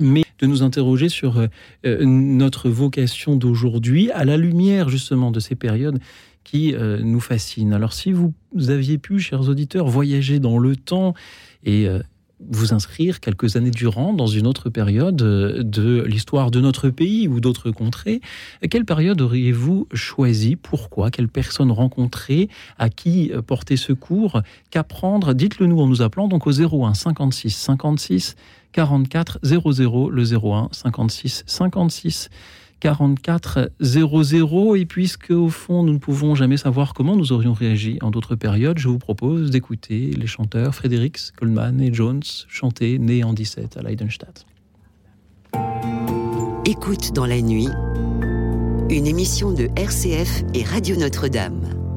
[0.00, 5.54] mais de nous interroger sur euh, notre vocation d'aujourd'hui à la lumière justement de ces
[5.54, 5.98] périodes
[6.44, 7.72] qui euh, nous fascine.
[7.72, 8.34] Alors si vous
[8.68, 11.14] aviez pu, chers auditeurs, voyager dans le temps
[11.64, 12.00] et euh,
[12.50, 17.38] vous inscrire quelques années durant dans une autre période de l'histoire de notre pays ou
[17.38, 18.20] d'autres contrées,
[18.68, 20.56] quelle période auriez-vous choisi?
[20.56, 21.12] Pourquoi?
[21.12, 24.42] Quelle personne rencontrer À qui porter secours?
[24.72, 25.34] Qu'apprendre?
[25.34, 28.34] Dites-le nous en nous appelant donc au 01 56 56
[28.72, 32.30] 44 00 le 01 56 56
[32.82, 34.74] 44 00.
[34.74, 38.34] Et puisque, au fond, nous ne pouvons jamais savoir comment nous aurions réagi en d'autres
[38.34, 43.76] périodes, je vous propose d'écouter les chanteurs Fredericks, Coleman et Jones chanter Né en 17
[43.76, 44.46] à Leidenstadt.
[46.66, 47.68] Écoute dans la nuit,
[48.90, 51.91] une émission de RCF et Radio Notre-Dame.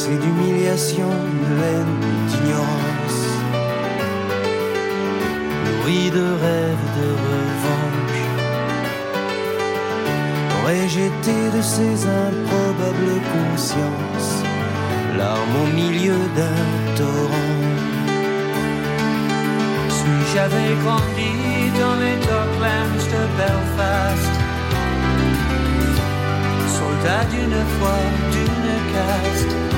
[0.00, 1.10] C'est d'humiliation,
[1.42, 1.96] de haine,
[2.28, 3.20] d'ignorance.
[5.64, 8.20] Nourri de rêves, de revanche.
[10.64, 14.34] Rejeté de ces improbables consciences?
[15.18, 16.64] Larme au milieu d'un
[16.96, 17.56] torrent.
[19.98, 21.32] Suis-je avec grandi
[21.80, 24.34] dans les docklands de Belfast?
[26.76, 27.98] Soldat d'une foi,
[28.30, 29.77] d'une caste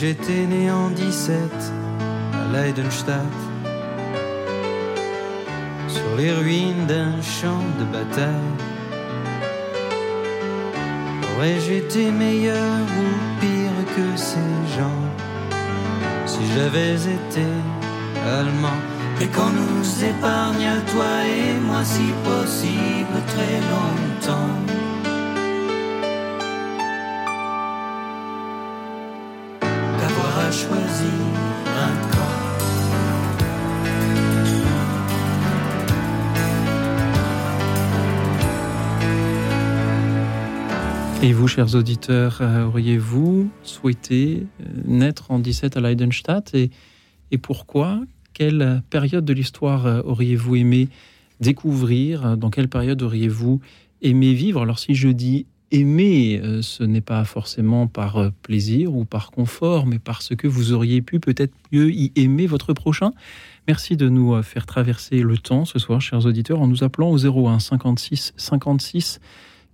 [0.00, 1.36] 17
[2.32, 3.20] à Leidenstadt,
[5.88, 8.56] sur les ruines d'un champ de bataille.
[11.36, 15.04] Aurais-je été meilleur ou pire que ces gens?
[16.24, 17.46] Si j'avais été
[18.38, 18.80] allemand.
[19.20, 24.79] Et qu'on nous épargne à toi et moi si possible très longtemps
[41.22, 46.70] Et vous, chers auditeurs, euh, auriez-vous souhaité euh, naître en 17 à Leidenstadt et,
[47.42, 48.00] pourquoi?
[48.32, 50.88] Quelle période de l'histoire euh, auriez-vous aimé
[51.40, 52.38] découvrir?
[52.38, 53.60] Dans quelle période auriez-vous
[54.00, 54.62] aimé vivre?
[54.62, 59.98] Alors si je dis aimer, ce n'est pas forcément par plaisir ou par confort, mais
[59.98, 63.12] parce que vous auriez pu peut-être mieux y aimer votre prochain.
[63.68, 67.18] Merci de nous faire traverser le temps ce soir, chers auditeurs, en nous appelant au
[67.18, 69.20] 01 56 56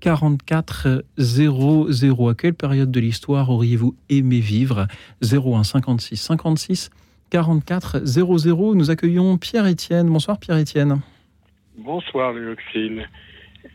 [0.06, 2.28] 44 00.
[2.28, 4.86] À quelle période de l'histoire auriez-vous aimé vivre?
[5.20, 6.90] 01 56 56
[7.30, 8.76] 44 00.
[8.76, 10.08] Nous accueillons Pierre-Étienne.
[10.08, 11.00] Bonsoir Pierre-Étienne.
[11.76, 13.08] Bonsoir Léoxyle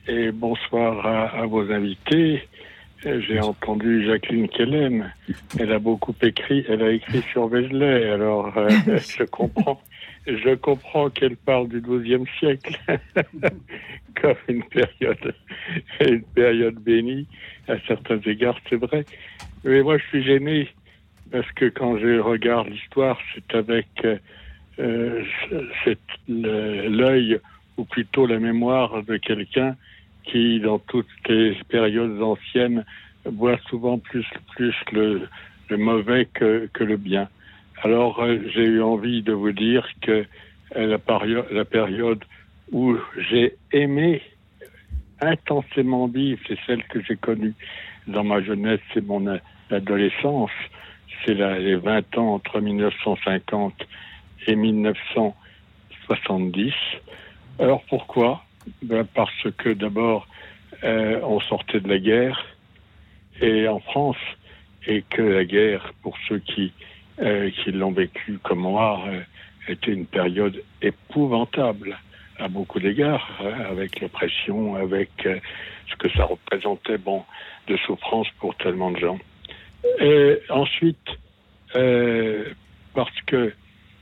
[0.08, 2.48] et bonsoir à, vos invités.
[3.04, 5.14] J'ai entendu Jacqueline Kellen.
[5.60, 6.64] Elle a beaucoup écrit.
[6.70, 8.10] Elle a écrit sur Vézelay.
[8.10, 9.82] Alors, euh, je comprends.
[10.28, 12.80] Je comprends qu'elle parle du XIIe siècle
[14.22, 15.34] comme une période,
[16.00, 17.28] une période bénie.
[17.68, 19.06] À certains égards, c'est vrai.
[19.64, 20.70] Mais moi, je suis gêné
[21.32, 23.88] parce que quand je regarde l'histoire, c'est avec
[24.80, 25.24] euh,
[26.28, 27.40] l'œil
[27.78, 29.76] ou plutôt la mémoire de quelqu'un
[30.24, 32.86] qui, dans toutes les périodes anciennes,
[33.26, 35.28] voit souvent plus, plus le,
[35.78, 37.30] mauvais que, que, le bien.
[37.84, 40.24] Alors, euh, j'ai eu envie de vous dire que
[40.76, 40.98] euh,
[41.52, 42.24] la, période,
[42.72, 42.96] où
[43.30, 44.22] j'ai aimé
[45.20, 47.56] intensément vivre, c'est celle que j'ai connue
[48.06, 49.40] dans ma jeunesse et mon
[49.72, 50.52] adolescence.
[51.26, 53.74] C'est les 20 ans entre 1950
[54.48, 56.74] et 1970.
[57.60, 58.46] Alors pourquoi?
[58.84, 60.28] Ben Parce que d'abord,
[60.84, 62.46] euh, on sortait de la guerre
[63.42, 64.18] et en France,
[64.86, 66.70] et que la guerre, pour ceux qui, euh,
[67.64, 69.22] qui l'ont vécu comme moi, euh,
[69.68, 71.98] était une période épouvantable
[72.40, 77.24] à beaucoup d'égards, hein, avec l'oppression, avec ce que ça représentait, bon,
[77.68, 79.20] de souffrance pour tellement de gens.
[80.00, 81.08] Et ensuite,
[82.96, 83.54] parce que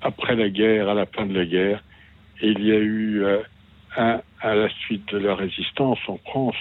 [0.02, 1.84] après la guerre, à la fin de la guerre,
[2.42, 3.42] il y a eu, euh,
[3.98, 6.56] un, à la suite de la résistance en France,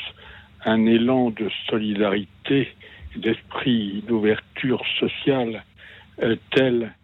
[0.64, 2.68] un élan de solidarité,
[3.16, 5.62] d'esprit d'ouverture sociale
[6.22, 6.94] euh, tel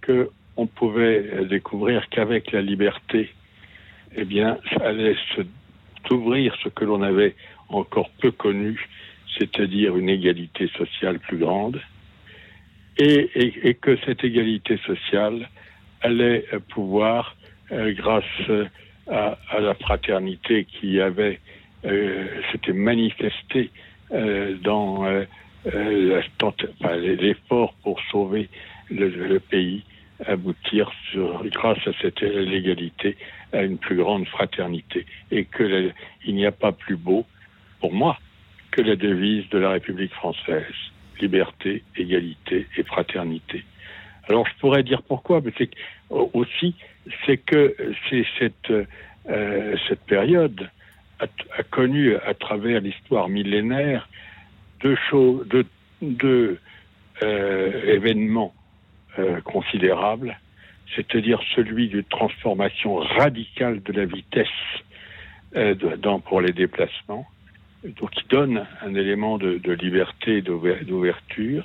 [0.00, 3.30] que on pouvait découvrir qu'avec la liberté,
[4.14, 5.16] eh bien, ça allait
[6.06, 7.34] s'ouvrir ce que l'on avait
[7.70, 8.86] encore peu connu,
[9.38, 11.80] c'est-à-dire une égalité sociale plus grande,
[12.98, 15.48] et, que cette égalité sociale
[16.02, 17.34] allait pouvoir
[17.70, 18.66] euh, grâce euh,
[19.08, 21.40] à, la fraternité qui avait
[21.84, 23.70] euh, s'était manifestée
[24.62, 25.06] dans
[25.64, 28.48] l'effort pour sauver
[28.90, 29.84] le, le, pays,
[30.26, 33.16] aboutir sur, grâce à cette légalité
[33.52, 35.90] à une plus grande fraternité et que
[36.24, 37.26] il n'y a pas plus beau
[37.80, 38.18] pour moi
[38.70, 40.64] que la devise de la République française
[41.20, 43.64] liberté, égalité et fraternité.
[44.28, 45.70] Alors je pourrais dire pourquoi, mais c'est
[46.10, 46.74] aussi
[47.26, 47.76] c'est que
[48.08, 48.72] c'est cette,
[49.28, 50.68] euh, cette période
[51.20, 51.26] a,
[51.58, 54.08] a, connu à travers l'histoire millénaire
[54.82, 55.46] deux, choses,
[56.02, 56.58] deux,
[57.22, 58.54] euh, événements
[59.18, 60.38] euh, considérables,
[60.96, 64.48] c'est-à-dire celui d'une transformation radicale de la vitesse
[65.54, 67.26] euh, dans, pour les déplacements,
[67.84, 71.64] donc qui donne un élément de, de liberté, d'ouverture,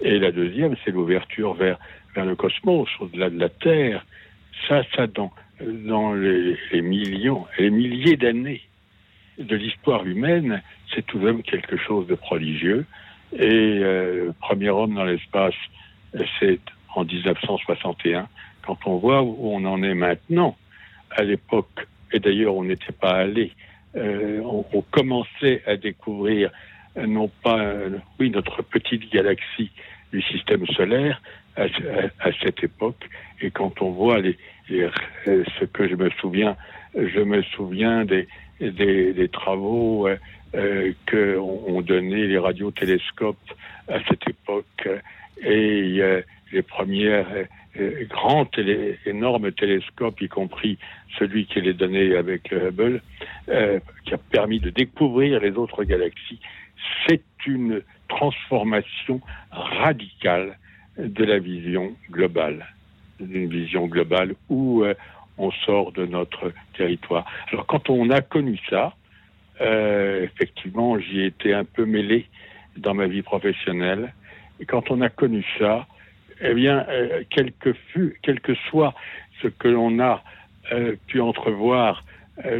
[0.00, 1.78] et la deuxième, c'est l'ouverture vers,
[2.14, 4.04] vers le cosmos, au-delà de la Terre,
[4.68, 8.62] ça, ça dans, dans les, les millions, les milliers d'années
[9.38, 10.62] de l'histoire humaine,
[10.94, 12.86] c'est tout de même quelque chose de prodigieux.
[13.32, 15.54] Et euh, le premier homme dans l'espace,
[16.38, 16.60] c'est
[16.94, 18.28] en 1961.
[18.66, 20.56] Quand on voit où on en est maintenant,
[21.10, 23.52] à l'époque, et d'ailleurs on n'était pas allé,
[23.96, 26.50] euh, on, commençait à découvrir
[26.96, 27.58] euh, non pas,
[28.18, 29.70] oui, notre petite galaxie
[30.12, 31.20] du système solaire
[31.56, 31.66] à,
[32.42, 33.08] cette époque,
[33.42, 34.20] et quand on voit
[34.68, 36.56] ce que je me souviens,
[36.94, 38.26] je me souviens des,
[38.60, 40.16] des, travaux euh,
[40.54, 43.52] euh que ont donné les radiotélescopes
[43.88, 44.88] à cette époque
[45.42, 46.20] et euh,
[46.52, 47.24] les premiers
[47.78, 50.78] euh, grands télé, énormes télescopes, y compris
[51.18, 53.02] celui qui est donné avec le Hubble,
[53.48, 56.40] euh, qui a permis de découvrir les autres galaxies.
[57.06, 60.58] C'est une transformation radicale
[60.98, 62.66] de la vision globale
[63.20, 64.94] d'une vision globale où euh,
[65.38, 67.24] on sort de notre territoire.
[67.50, 68.94] Alors quand on a connu ça,
[69.60, 72.26] euh, effectivement, j'y ai été un peu mêlé
[72.76, 74.12] dans ma vie professionnelle.
[74.60, 75.86] Et quand on a connu ça,
[76.40, 77.74] eh bien, euh, quel, que
[78.22, 78.94] quel que soit
[79.40, 80.22] ce que l'on a
[80.72, 82.04] euh, pu entrevoir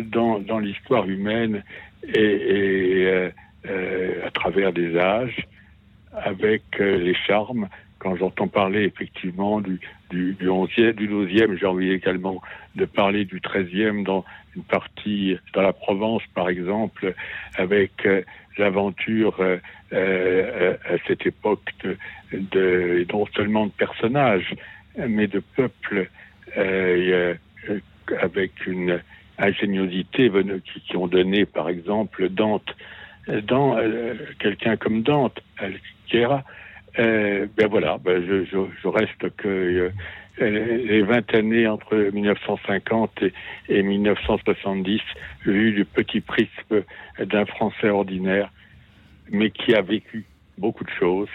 [0.05, 1.65] dans, l'histoire humaine
[2.07, 3.31] et, et
[4.23, 5.49] à travers des âges,
[6.13, 7.69] avec les charmes,
[8.03, 12.43] quand j'entends parler effectivement du, du, du 11e, du 12e, j'ai envie également
[12.75, 14.25] de parler du 13e dans
[14.57, 17.15] une partie, dans la Provence par exemple,
[17.57, 18.23] avec euh,
[18.59, 19.59] l'aventure euh,
[19.93, 21.97] euh, à cette époque de,
[22.33, 24.55] de, non seulement de personnages,
[24.97, 26.11] mais de peuples
[26.57, 27.35] euh,
[28.21, 29.01] avec une
[29.39, 30.31] ingéniosité
[30.65, 32.75] qui, qui, ont donné par exemple Dante
[33.45, 33.77] dans
[34.41, 36.43] quelqu'un comme Dante, Alquiera,
[36.97, 39.91] ben voilà, ben je, je, reste que
[40.41, 43.25] les 20 années entre 1950
[43.69, 45.01] et, 1970,
[45.47, 46.83] vu du petit prisme
[47.19, 48.51] d'un Français ordinaire,
[49.31, 50.25] mais qui a vécu
[50.59, 51.29] beaucoup de choses,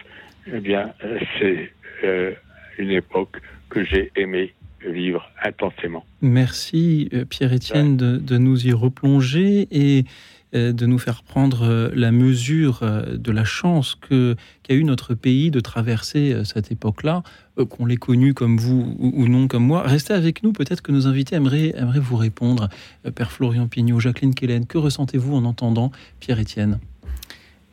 [0.51, 0.93] eh bien,
[1.39, 1.71] c'est
[2.03, 2.33] euh,
[2.77, 4.53] une époque que j'ai aimé
[4.85, 6.05] vivre intensément.
[6.21, 12.81] Merci euh, Pierre-Étienne de, nous y replonger et euh, de nous faire prendre la mesure
[13.11, 17.23] de la chance que qu'a eu notre pays de traverser cette époque-là,
[17.69, 19.83] qu'on l'ait connu comme vous ou, non comme moi.
[19.83, 22.69] Restez avec nous, peut-être que nos invités aimeraient, aimeraient vous répondre.
[23.15, 26.79] Père Florian Pignot, Jacqueline Kellen, que ressentez-vous en entendant Pierre-Étienne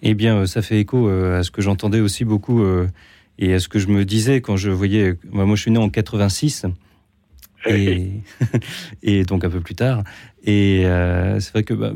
[0.03, 2.63] Eh bien, ça fait écho à ce que j'entendais aussi beaucoup
[3.39, 5.15] et à ce que je me disais quand je voyais.
[5.31, 6.67] Moi, je suis né en 86.
[7.67, 8.11] Et,
[9.03, 10.05] et donc un peu plus tard.
[10.45, 11.93] Et euh, c'est vrai que bah,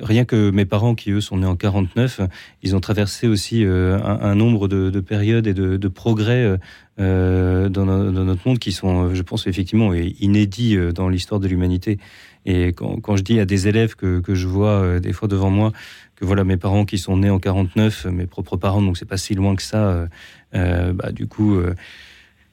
[0.00, 2.22] rien que mes parents, qui eux sont nés en 49,
[2.62, 6.58] ils ont traversé aussi euh, un, nombre de, périodes et de, progrès
[6.98, 11.98] euh, dans, notre monde qui sont, je pense, effectivement inédits dans l'histoire de l'humanité.
[12.46, 15.72] Et quand, je dis à des élèves que, je vois des fois devant moi
[16.16, 19.16] que voilà mes parents qui sont nés en 49, mes propres parents, donc c'est pas
[19.16, 20.06] si loin que ça.
[20.54, 21.74] Euh, bah, du coup, euh,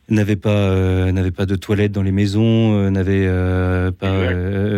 [0.10, 3.28] n'avaient pas euh, n'avait pas de toilettes dans les maisons, n'avait
[3.92, 4.34] pas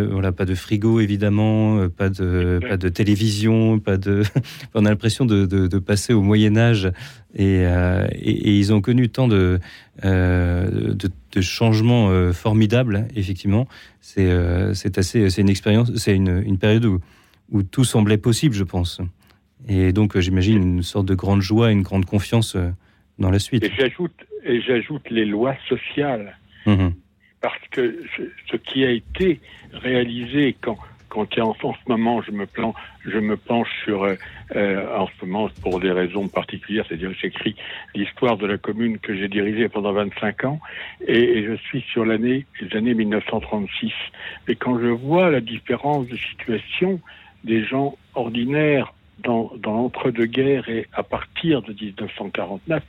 [0.09, 4.23] voilà pas de frigo évidemment, pas de pas de télévision, pas de.
[4.73, 6.91] on a l'impression de, de, passer au Moyen Âge
[7.35, 9.59] et, et, ils ont connu tant de
[10.03, 10.95] de,
[11.31, 13.67] de, changements formidables effectivement.
[14.01, 14.29] C'est
[14.73, 16.99] c'est assez c'est une expérience, c'est une, une période où
[17.51, 19.01] où tout semblait possible, je pense.
[19.67, 22.55] Et donc j'imagine une sorte de grande joie, une grande confiance
[23.19, 23.63] dans la suite.
[23.63, 24.13] Et j'ajoute,
[24.43, 26.37] et j'ajoute les lois sociales.
[26.65, 26.93] Mhm.
[27.41, 28.03] Parce que
[28.51, 29.39] ce qui a été
[29.71, 30.77] réalisé quand,
[31.09, 32.73] quand en, ce moment je me, plan,
[33.05, 34.15] je me penche sur, euh,
[34.55, 37.55] euh, en ce moment pour des raisons particulières, c'est-à-dire j'écris
[37.95, 40.59] l'histoire de la commune que j'ai dirigée pendant 25 ans
[41.07, 43.91] et, je suis sur l'année, les années 1936.
[44.47, 46.99] Et quand je vois la différence de situation
[47.43, 52.83] des gens ordinaires dans, l'entre-deux-guerres et à partir de 1949,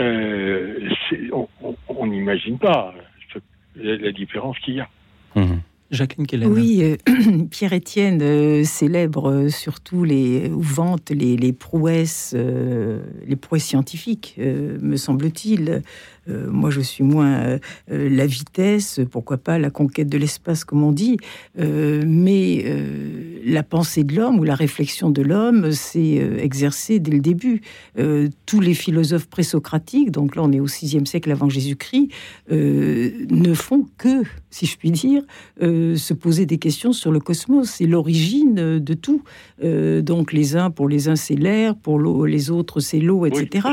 [0.00, 0.88] euh,
[1.88, 2.94] on n'imagine pas
[3.76, 4.88] la, différence qu'il y a.
[5.34, 5.60] Mmh.
[5.90, 6.96] Jacqueline Oui, euh,
[7.50, 15.82] Pierre-Étienne euh, célèbre surtout les, ou vante les, prouesses, les prouesses scientifiques, me semble-t-il.
[16.28, 17.58] Euh, moi, je suis moins euh,
[17.90, 21.16] euh, la vitesse, pourquoi pas la conquête de l'espace, comme on dit,
[21.56, 22.64] mais
[23.44, 27.62] la pensée de l'homme ou la réflexion de l'homme s'est exercée dès le début.
[28.46, 32.08] tous les philosophes présocratiques, donc là on est au VIe siècle avant Jésus-Christ,
[32.50, 35.22] ne font que, si je puis dire,
[35.60, 37.68] se poser des questions sur le cosmos.
[37.68, 39.22] C'est l'origine de tout.
[39.62, 43.68] donc les uns, pour les uns, c'est l'air, pour les autres, c'est l'eau, etc.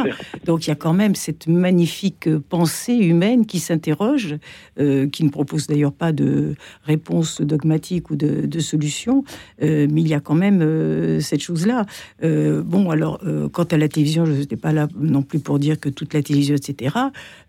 [0.46, 4.36] donc il y a quand même cette magnifique pensée humaine qui s'interroge,
[4.80, 9.24] euh, qui ne propose d'ailleurs pas de réponse dogmatique ou de, de solution,
[9.62, 11.86] euh, mais il y a quand même euh, cette chose-là.
[12.22, 13.22] bon, alors,
[13.52, 16.22] quant à la télévision, je n'étais pas là non plus pour dire que toute la
[16.22, 16.96] télévision, etc.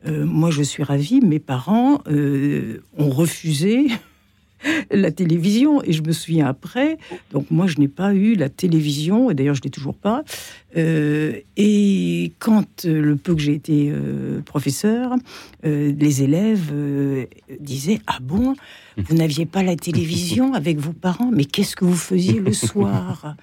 [0.06, 3.88] moi, je suis ravie, mes parents ont refusé
[4.90, 5.82] la télévision.
[5.82, 6.98] Et je me souviens après,
[7.32, 10.22] donc moi je n'ai pas eu la télévision, et d'ailleurs je ne l'ai toujours pas.
[10.76, 15.14] Euh, et quand euh, le peu que j'ai été euh, professeur,
[15.64, 16.72] les élèves
[17.60, 18.54] disaient Ah bon,
[18.96, 23.36] vous n'aviez pas la télévision avec vos parents, mais qu'est-ce que vous faisiez le soir?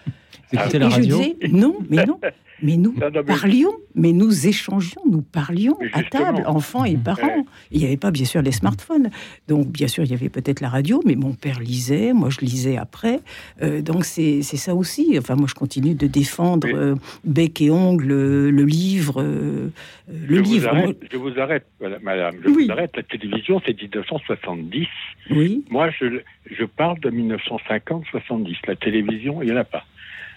[0.52, 2.20] Écoutez la radio je disais, Non, mais non.
[2.62, 2.94] Mais nous
[3.28, 7.46] parlions, mais nous échangions, nous parlions à table, enfants et parents.
[7.72, 9.10] Il n'y avait pas, bien sûr, les smartphones.
[9.48, 12.40] Donc, bien sûr, il y avait peut-être la radio, mais mon père lisait, moi je
[12.40, 13.20] lisais après.
[13.62, 15.16] Euh, donc, c'est ça aussi.
[15.18, 19.22] Enfin, moi, je continue de défendre euh, bec et ongle le livre.
[19.22, 19.72] Euh,
[20.08, 20.70] le je livre.
[20.70, 21.66] Vous arrête, Je vous arrête,
[22.02, 22.36] madame.
[22.44, 22.96] Je vous arrête.
[22.96, 24.88] La télévision, c'est 1970.
[25.32, 25.66] Oui.
[25.70, 28.56] Moi, je, je parle de 1950-70.
[28.68, 29.84] La télévision, il n'y en a pas.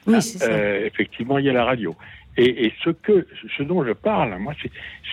[0.08, 0.78] Oui, hein, ça.
[0.80, 1.94] effectivement, il y a la radio.
[2.36, 4.54] Et, ce que, ce dont je parle, moi,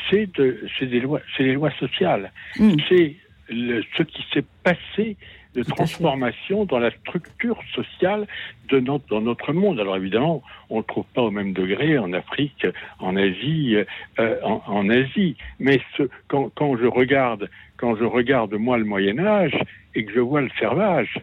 [0.09, 2.31] c'est de, c'est des lois, c'est les lois sociales.
[2.59, 2.75] Mm.
[2.87, 3.15] C'est
[3.49, 5.17] ce qui s'est passé
[5.55, 8.27] de transformation dans la structure sociale
[8.69, 9.79] de notre, dans notre monde.
[9.79, 12.67] Alors évidemment, on ne le trouve pas au même degré en Afrique,
[12.99, 13.77] en Asie,
[14.19, 15.37] euh, en, Asie.
[15.59, 19.57] Mais ce, quand, quand, je regarde, quand je regarde moi le Moyen Âge
[19.95, 21.19] et que je vois le servage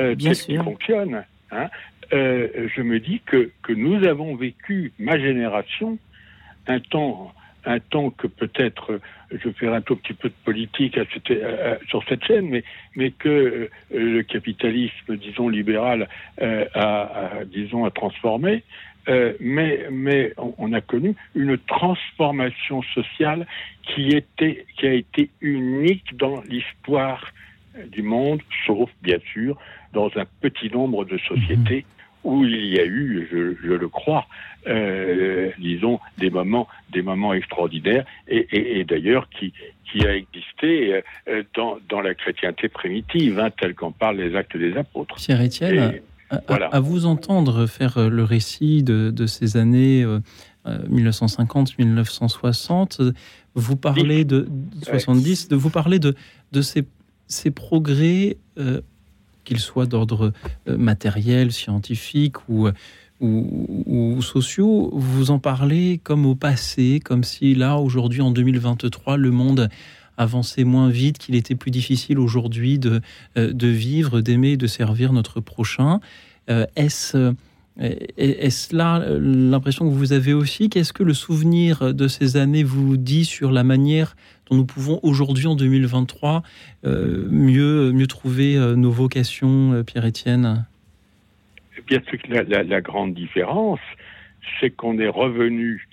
[0.00, 1.68] euh, tel qui fonctionne, hein,
[2.12, 5.98] euh, je me dis que, nous avons vécu, ma génération,
[6.66, 7.32] un temps
[7.66, 9.00] un temps que peut-être
[9.30, 10.98] je ferai un tout petit peu de politique
[11.88, 12.60] sur cette chaîne,
[12.94, 16.10] mais, que le capitalisme, disons, libéral
[16.42, 18.62] a, disons, a transformé.
[19.08, 23.46] mais on, a connu une transformation sociale
[23.82, 27.32] qui a été unique dans l'histoire
[27.88, 29.58] du monde, sauf bien sûr
[29.94, 31.84] dans un petit nombre de sociétés
[32.24, 34.26] où il y a eu, je, le crois,
[34.66, 39.52] euh, disons, des moments, des moments extraordinaires, et, d'ailleurs qui,
[39.90, 44.56] qui a existé euh, dans, dans, la chrétienté primitive, hein, tel qu'en parlent les actes
[44.56, 45.16] des apôtres.
[45.16, 46.00] Pierre Étienne,
[46.48, 50.02] à, vous entendre faire euh, le récit de, de ces années
[50.66, 53.12] 1950-1960,
[53.54, 54.48] vous parlez de
[54.82, 56.14] 70, de vous parler de,
[56.52, 56.84] de ces,
[57.28, 58.38] ces progrès
[59.44, 60.32] qu'ils soient d'ordre
[60.68, 62.68] euh, matériel, scientifique ou,
[63.20, 69.30] ou, sociaux, vous en parlez comme au passé, comme si là, aujourd'hui, en 2023, le
[69.30, 69.68] monde
[70.16, 73.00] avançait moins vite, qu'il était plus difficile aujourd'hui de,
[73.36, 76.00] euh, de vivre, d'aimer, de servir notre prochain.
[76.50, 77.34] Euh, est-ce
[77.76, 80.68] est-ce là l'impression que vous avez aussi?
[80.68, 84.14] Qu'est-ce que le souvenir de ces années vous dit sur la manière
[84.50, 86.42] dont nous pouvons aujourd'hui, en 2023,
[86.84, 90.66] euh, mieux, mieux trouver euh, nos vocations, euh, Pierre-Étienne
[91.88, 93.80] sûr, la, la, grande différence,
[94.58, 95.86] c'est qu'on est revenu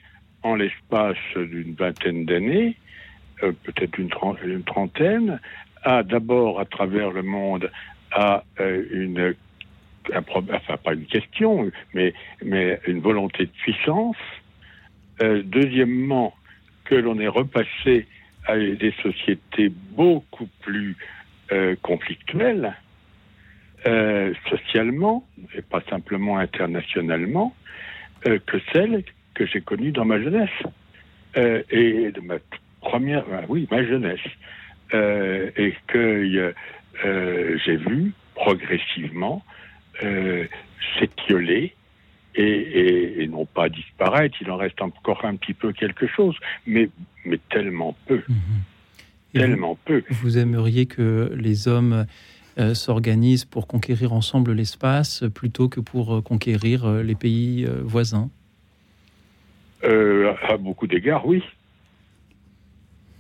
[0.44, 2.78] en l'espace d'une vingtaine d'années,
[3.40, 5.40] peut-être une, trentaine,
[5.84, 7.70] à d'abord à travers le monde
[8.12, 8.44] à
[8.92, 9.36] une
[10.16, 14.18] enfin pas une question, mais, mais une volonté de puissance.
[15.20, 16.34] deuxièmement,
[16.86, 18.08] que l'on est repassé
[18.46, 20.96] à des sociétés beaucoup plus
[21.52, 22.76] euh, conflictuelles,
[23.86, 27.56] euh, socialement, et pas simplement internationalement,
[28.28, 30.50] euh, que celles que j'ai connues dans ma jeunesse.
[31.36, 32.36] et de ma
[32.82, 34.20] première, oui, ma jeunesse.
[34.94, 36.54] et que
[37.64, 39.42] j'ai vu progressivement
[41.00, 41.74] s'étioler
[42.36, 46.90] et, non pas disparaître, il en reste encore un petit peu quelque chose, mais,
[47.26, 48.22] mais tellement peu.
[48.28, 48.36] Mhm.
[49.34, 50.04] Tellement peu.
[50.10, 52.06] Vous aimeriez que les hommes
[52.60, 58.30] euh, s'organisent pour conquérir ensemble l'espace plutôt que pour euh, conquérir euh, les pays voisins?
[59.84, 61.42] À beaucoup d'égards, oui.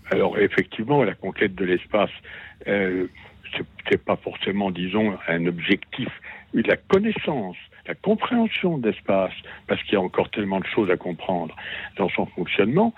[0.09, 2.11] Alors effectivement, la conquête de l'espace,
[2.65, 6.09] c'est pas forcément, disons, un objectif,
[6.53, 7.55] de la connaissance
[7.87, 9.33] la compréhension d'espace,
[9.67, 11.55] parce qu'il y a encore tellement de choses à comprendre
[11.97, 12.93] dans son fonctionnement,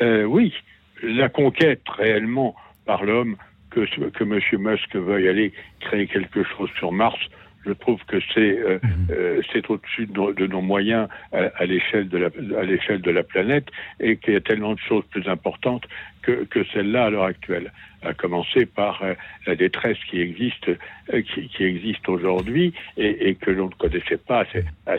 [0.00, 0.54] euh, oui,
[1.02, 2.54] la conquête réellement
[2.86, 3.36] par l'homme,
[3.70, 4.40] que, que M.
[4.60, 7.18] Musk veuille aller créer quelque chose sur Mars,
[7.64, 9.06] je trouve que c'est euh, mhm.
[9.10, 12.28] euh, c'est au-dessus de, nos moyens à, l'échelle de la
[12.58, 13.68] à l'échelle de la planète
[14.00, 15.84] et qu'il y a tellement de choses plus importantes
[16.22, 17.72] que, que celle-là à l'heure actuelle.
[18.02, 19.14] À commencer par euh,
[19.46, 20.70] la détresse qui existe
[21.10, 24.44] qui, qui, existe aujourd'hui et, et, que l'on ne connaissait pas
[24.86, 24.94] à,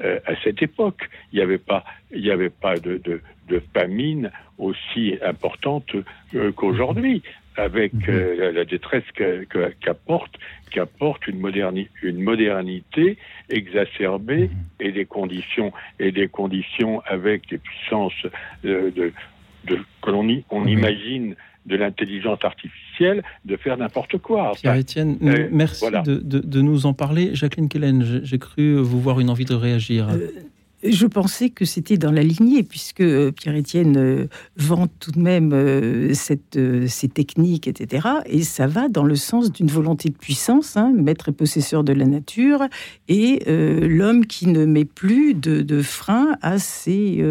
[0.00, 1.08] à, cette époque.
[1.32, 5.94] Il n'y avait pas il n'y avait pas de, de, de famine aussi importante
[6.56, 7.22] qu'aujourd'hui
[7.56, 8.04] avec mhm.
[8.08, 9.04] euh, la détresse
[9.80, 10.36] qu'apporte
[10.70, 11.42] qu'apporte une,
[12.02, 13.16] une modernité
[13.48, 14.50] exacerbée mhm.
[14.80, 18.26] et des conditions et des conditions avec des puissances
[18.64, 19.12] euh, de,
[19.66, 21.34] de, que l'on on imagine
[21.66, 24.52] de l'intelligence artificielle de faire n'importe quoi.
[24.54, 27.34] Pierre-Étienne, euh, merci de, de, nous en parler.
[27.34, 30.08] Jacqueline Kellen, j'ai cru vous voir une envie de réagir.
[30.88, 34.26] Je pensais que c'était dans la lignée, puisque euh, Pierre-Étienne euh,
[34.56, 38.08] vend tout de même euh, cette, ces techniques, etc.
[38.26, 41.92] Et ça va dans le sens d'une volonté de puissance, hein, maître et possesseur de
[41.92, 42.62] la nature,
[43.08, 47.24] et l'homme qui ne met plus de, frein à, ses,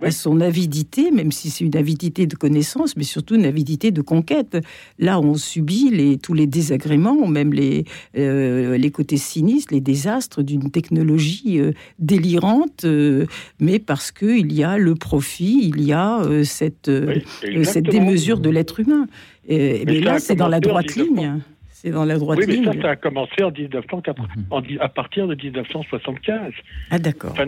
[0.00, 4.02] à son avidité, même si c'est une avidité de connaissance, mais surtout une avidité de
[4.02, 4.58] conquête.
[4.98, 7.84] Là, on subit les, tous les désagréments, même les,
[8.14, 11.60] les côtés sinistres, les désastres d'une technologie
[11.98, 13.26] délirante euh,
[13.60, 17.20] mais parce qu'il y a le profit, il y a euh, cette, euh,
[17.64, 19.06] cette démesure de l'être humain.
[19.48, 21.40] Et, mais, là, c'est dans la droite ligne.
[21.70, 22.68] C'est dans la droite ligne.
[22.68, 24.78] Oui, mais ça, a commencé en 1980, mhm.
[24.80, 26.52] à partir de 1975.
[26.90, 27.34] Ah, d'accord.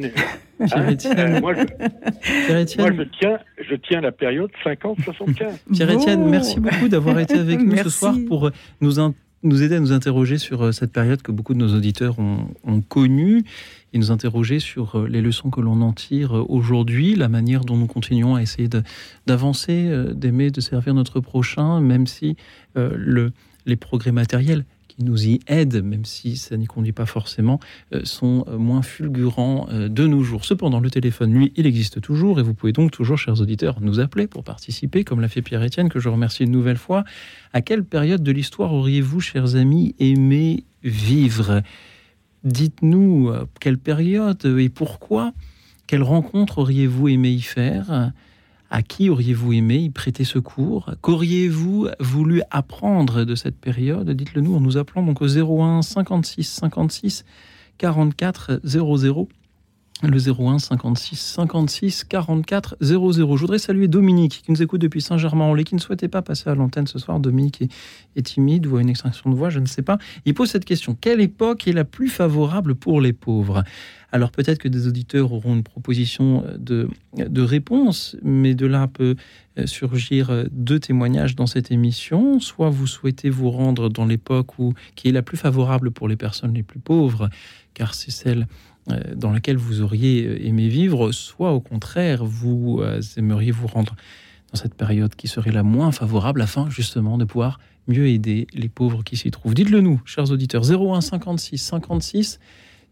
[0.60, 5.34] Hein, moi, je, tiens, je tiens la période 50-75.
[5.72, 9.00] Pierre-Étienne, merci beaucoup d'avoir été avec nous ce soir pour nous,
[9.44, 13.44] nous aider à nous interroger sur cette période que beaucoup de nos auditeurs ont, connue.
[13.94, 17.64] Et nous interroger sur euh, les leçons que l'on en tire euh, aujourd'hui, la manière
[17.64, 18.68] dont nous continuons à essayer
[19.24, 22.36] d'avancer, euh, d'aimer, de servir notre prochain, même si
[22.74, 23.30] le,
[23.66, 24.64] les progrès matériels
[24.96, 27.60] qui nous y aident, même si ça n'y conduit pas forcément,
[27.94, 30.44] euh, sont euh, moins fulgurants euh, de nos jours.
[30.44, 34.00] Cependant, le téléphone, lui, il existe toujours et vous pouvez donc toujours, chers auditeurs, nous
[34.00, 37.04] appeler pour participer, comme l'a fait Pierre-Étienne, que je remercie une nouvelle fois.
[37.52, 41.62] À quelle période de l'histoire auriez-vous, chers amis, aimé vivre?
[42.44, 45.32] Dites-nous quelle période et pourquoi?
[45.86, 48.12] Quelle rencontre auriez-vous aimé y faire?
[48.74, 50.90] À qui auriez-vous aimé y prêter secours?
[51.00, 54.10] Qu'auriez-vous voulu apprendre de cette période?
[54.10, 57.24] Dites-le nous en nous appelant donc au 01 56 56
[57.78, 59.28] 44 00
[60.10, 63.12] le 01 56 56 44 00.
[63.12, 66.54] Je voudrais saluer Dominique qui nous écoute depuis Saint-Germain-en-Laye, qui ne souhaitait pas passer à
[66.54, 67.20] l'antenne ce soir.
[67.20, 67.62] Dominique
[68.16, 69.98] est, timide ou a une extinction de voix, je ne sais pas.
[70.24, 73.64] Il pose cette question quelle époque est la plus favorable pour les pauvres?
[74.12, 79.16] Alors peut-être que des auditeurs auront une proposition de, de réponse, mais de là peut
[79.58, 82.38] euh, surgir deux témoignages dans cette émission.
[82.38, 84.52] Soit vous souhaitez vous rendre dans l'époque
[84.94, 87.28] qui est la plus favorable pour les personnes les plus pauvres,
[87.74, 92.80] car c'est celle euh, dans laquelle vous auriez euh, aimé vivre, soit au contraire, vous
[92.82, 93.96] euh, aimeriez vous rendre
[94.52, 97.58] dans cette période qui serait la moins favorable afin justement de pouvoir
[97.88, 99.54] mieux aider les pauvres qui s'y trouvent.
[99.54, 102.38] Dites-le nous, chers auditeurs, 01 56 56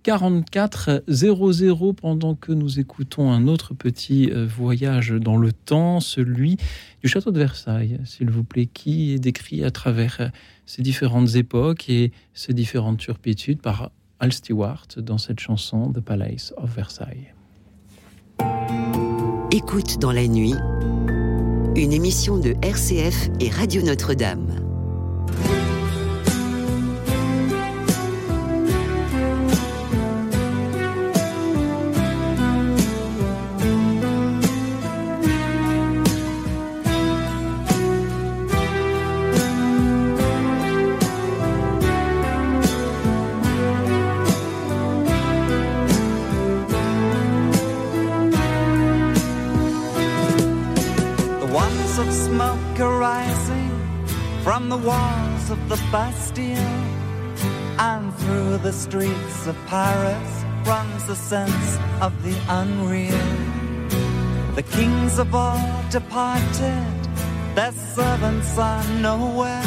[0.03, 6.57] 44 00 pendant que nous écoutons un autre petit voyage dans le temps, celui
[7.03, 10.33] du château de Versailles, s'il vous plaît, qui est décrit à travers
[10.67, 13.93] ces différentes époques et ces différentes turpitudes par
[14.23, 17.35] Al Stewart dans cette chanson The Palace of Versailles.
[19.51, 20.55] Écoute dans la nuit,
[21.75, 24.72] une émission de RCF et Radio Notre-Dame.
[56.13, 56.79] Bastille
[57.79, 63.29] and through the streets of Paris runs the sense of the unreal.
[64.55, 67.01] The kings of all departed,
[67.55, 69.65] their servants are nowhere.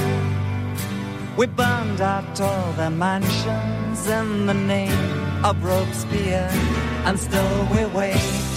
[1.36, 6.52] We burned out all their mansions in the name of Robespierre,
[7.06, 8.54] and still we wait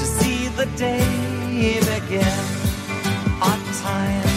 [0.00, 2.36] to see the day begin.
[3.40, 4.33] Our time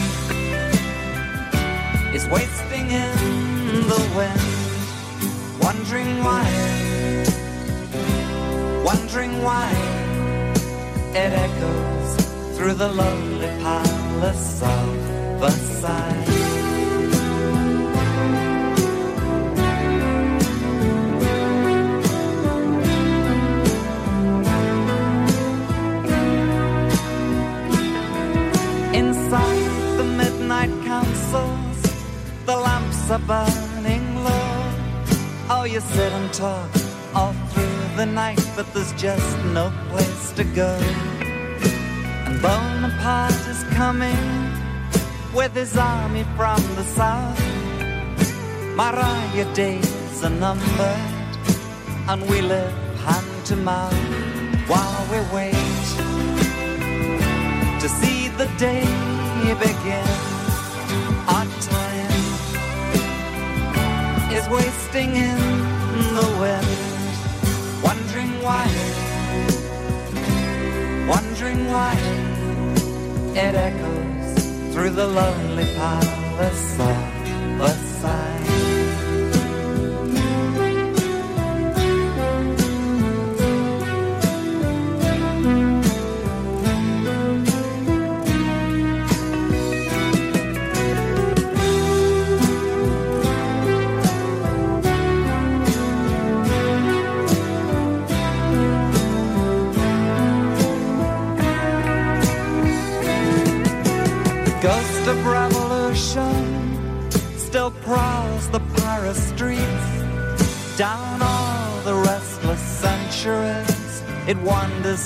[2.14, 6.46] is wasting in the wind, wondering why,
[8.84, 9.70] wondering why
[11.12, 14.88] it echoes through the lonely palace of
[15.40, 16.47] Versailles.
[33.10, 34.64] Are burning low.
[35.50, 36.70] Oh, you sit and talk
[37.16, 40.78] all through the night, but there's just no place to go.
[42.26, 44.18] And Bonaparte is coming
[45.34, 47.40] with his army from the south.
[49.36, 51.38] Your days are numbered,
[52.10, 52.74] and we live
[53.06, 53.94] hand to mouth
[54.68, 55.54] while we wait
[57.82, 58.82] to see the day
[59.60, 60.08] begin.
[61.28, 62.17] Our time
[64.32, 65.38] is wasting in
[66.18, 66.68] the wind,
[67.84, 68.66] wondering why,
[71.08, 71.94] wondering why
[73.36, 76.96] it echoes through the lonely palace of
[77.58, 78.37] Versailles.
[78.37, 78.37] ghost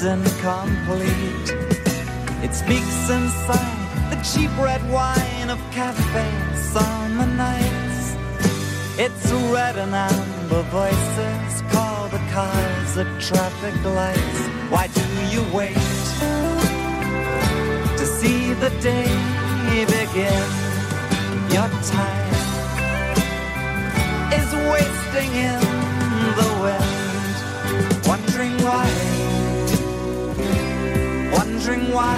[0.03, 1.49] incomplete.
[2.43, 8.15] It speaks inside the cheap red wine of cafe summer nights.
[8.97, 14.41] Its red and amber voices call the cars at traffic lights.
[14.69, 15.75] Why do you wait
[17.99, 19.07] to see the day
[19.85, 20.49] begin?
[21.55, 22.33] Your time
[24.39, 25.59] is wasting in
[26.39, 27.00] the wind,
[31.93, 32.17] why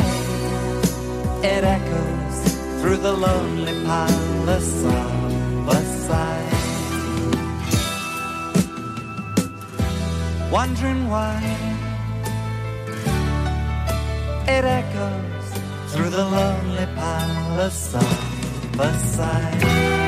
[1.44, 2.38] it echoes
[2.80, 6.54] through the lonely palace of a side.
[10.52, 11.42] Wondering why
[14.48, 15.48] it echoes
[15.94, 20.03] through the lonely palace of a side.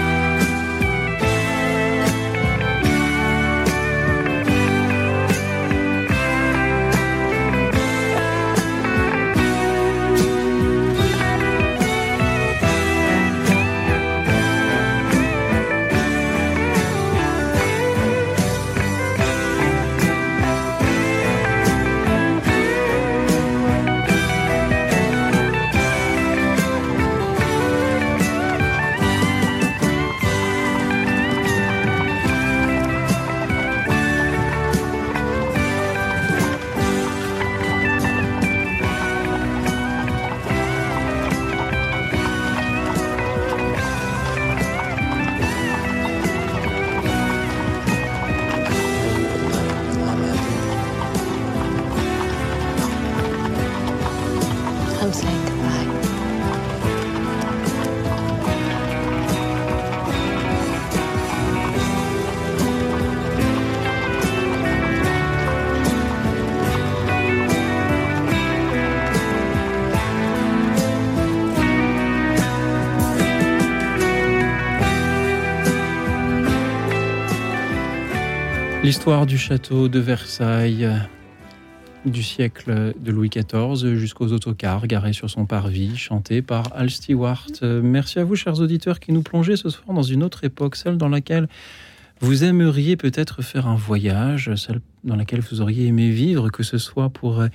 [78.85, 80.95] L'histoire du château de Versailles euh,
[82.05, 87.47] du siècle de Louis XIV jusqu'aux autocars garés sur son parvis, chanté par Al Stewart.
[87.63, 90.75] Euh, Merci à vous, chers auditeurs, qui nous plongez ce soir dans une autre époque,
[90.75, 91.47] celle dans laquelle
[92.21, 96.77] vous aimeriez peut-être faire un voyage, celle dans laquelle vous auriez aimé vivre, que ce
[96.77, 97.47] soit pour euh,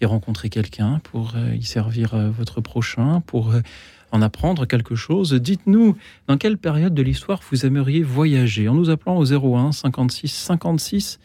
[0.00, 3.52] y rencontrer quelqu'un, pour y servir votre prochain, pour
[4.12, 5.34] en apprendre quelque chose.
[5.34, 5.96] Dites-nous
[6.26, 8.68] dans quelle période de l'histoire vous aimeriez voyager?
[8.68, 11.18] En nous appelant au 01 56 56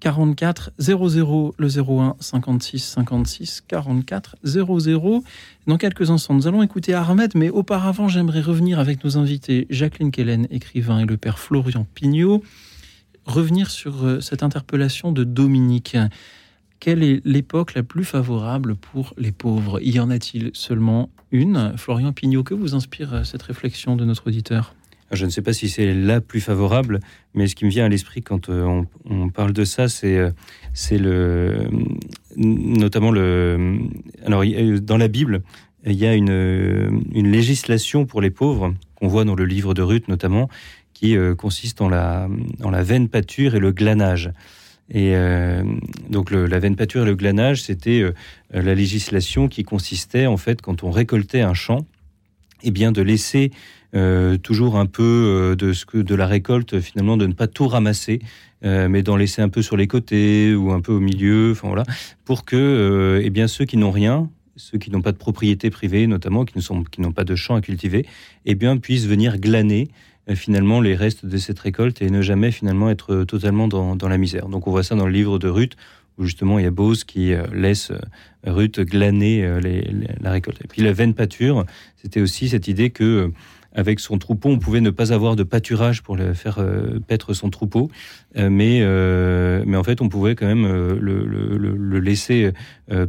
[0.00, 5.24] 44 00 le 01 56 56 44 00.
[5.66, 10.10] Dans quelques instants, nous allons écouter Ahmed, mais auparavant, j'aimerais revenir avec nos invités Jacqueline
[10.10, 12.42] Kellen, écrivain, et le père Florian Pignot,
[13.24, 15.96] revenir sur euh, cette interpellation de Dominique.
[16.78, 19.80] Quelle est l'époque la plus favorable pour les pauvres?
[19.80, 21.10] Y en a-t-il seulement
[21.76, 24.74] Florian Pignot, que vous inspire euh, cette réflexion de notre auditeur?
[25.12, 26.98] Je ne sais pas si c'est la plus favorable,
[27.34, 30.30] mais ce qui me vient à l'esprit quand euh, on, parle de ça, c'est euh,
[30.90, 31.68] le
[32.36, 33.78] notamment le
[34.24, 34.44] alors
[34.82, 35.42] dans la Bible
[35.86, 39.80] il y a une, une législation pour les pauvres qu'on voit dans le livre de
[39.80, 40.50] Ruth notamment
[40.92, 42.28] qui consiste en la
[42.62, 44.32] en la veine pâture et le glanage.
[44.90, 45.64] Et euh,
[46.08, 48.12] donc la veine pâture et le glanage, c'était euh,
[48.52, 51.86] la législation qui consistait en fait quand on récoltait un champ,
[52.62, 53.50] eh bien de laisser
[53.94, 57.68] euh, toujours un peu de ce que de la récolte finalement de ne pas tout
[57.68, 58.20] ramasser,
[58.62, 61.84] mais d'en laisser un peu sur les côtés ou un peu au milieu, voilà,
[62.24, 66.06] pour que eh bien ceux qui n'ont rien, ceux qui n'ont pas de propriété privée
[66.08, 68.06] notamment, qui n'ont pas de champs à cultiver,
[68.44, 69.88] eh bien puissent venir glaner
[70.34, 74.18] finalement les restes de cette récolte et ne jamais finalement être totalement dans, dans la
[74.18, 74.48] misère.
[74.48, 75.76] Donc on voit ça dans le livre de Ruth
[76.18, 77.98] où justement il y a Bose qui euh, laisse euh,
[78.52, 79.60] Ruth glaner euh,
[80.20, 80.58] la récolte.
[80.64, 81.64] Et puis la veine pâture,
[81.96, 83.28] c'était aussi cette idée que euh,
[83.76, 87.50] avec son troupeau, on pouvait ne pas avoir de pâturage pour faire euh, paître son
[87.50, 87.90] troupeau,
[88.36, 92.52] euh, mais euh, mais en fait on pouvait quand même le, laisser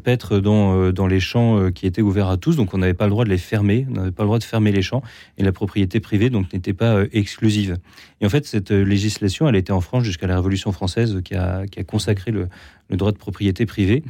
[0.04, 3.12] paître dans dans les champs qui étaient ouverts à tous, donc on n'avait pas le
[3.12, 5.02] droit de les fermer, on n'avait pas le droit de fermer les champs,
[5.38, 7.78] et la propriété privée donc n'était pas exclusive.
[8.20, 11.66] Et en fait cette législation, elle était en France jusqu'à la Révolution française qui a
[11.68, 12.50] qui a consacré le,
[12.92, 14.04] droit de propriété privée.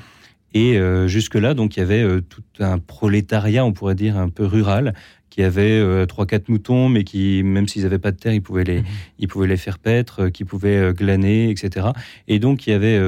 [0.54, 4.96] Et jusque-là, donc, il y avait tout un prolétariat, on pourrait dire, un peu rural,
[5.38, 8.42] qui avait euh, trois, quatre moutons, mais qui, même s'ils n'avaient pas de terre, ils
[8.42, 8.82] pouvaient les,
[9.20, 11.90] ils pouvaient les faire paître, euh, qui pouvaient euh, glaner, etc.
[12.28, 13.00] Et donc, il y avait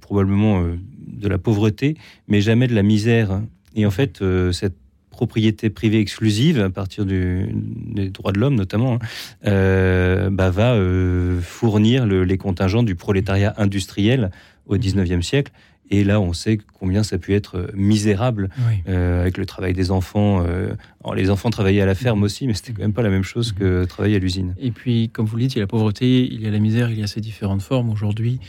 [0.00, 1.96] probablement de la pauvreté,
[2.28, 3.40] mais jamais de la misère.
[3.74, 4.22] Et en fait,
[4.52, 4.76] cette
[5.10, 8.98] propriété privée exclusive, à partir du, des droits de l'homme notamment, hein,
[9.46, 14.30] euh, bah, va euh, fournir le- les contingents du prolétariat industriel
[14.66, 15.52] au 19e siècle.
[15.92, 18.76] Et là, on sait combien ça a pu être euh, misérable Oui.
[18.88, 20.72] euh, avec le travail des enfants euh,
[21.04, 23.22] Alors, les enfants travaillaient à la ferme aussi, mais c'était quand même pas la même
[23.22, 24.54] chose que travailler à l'usine.
[24.58, 26.60] Et puis, comme vous le dites, il y a la pauvreté, il y a la
[26.60, 27.90] misère, il y a ces différentes formes.
[27.90, 28.40] Aujourd'hui,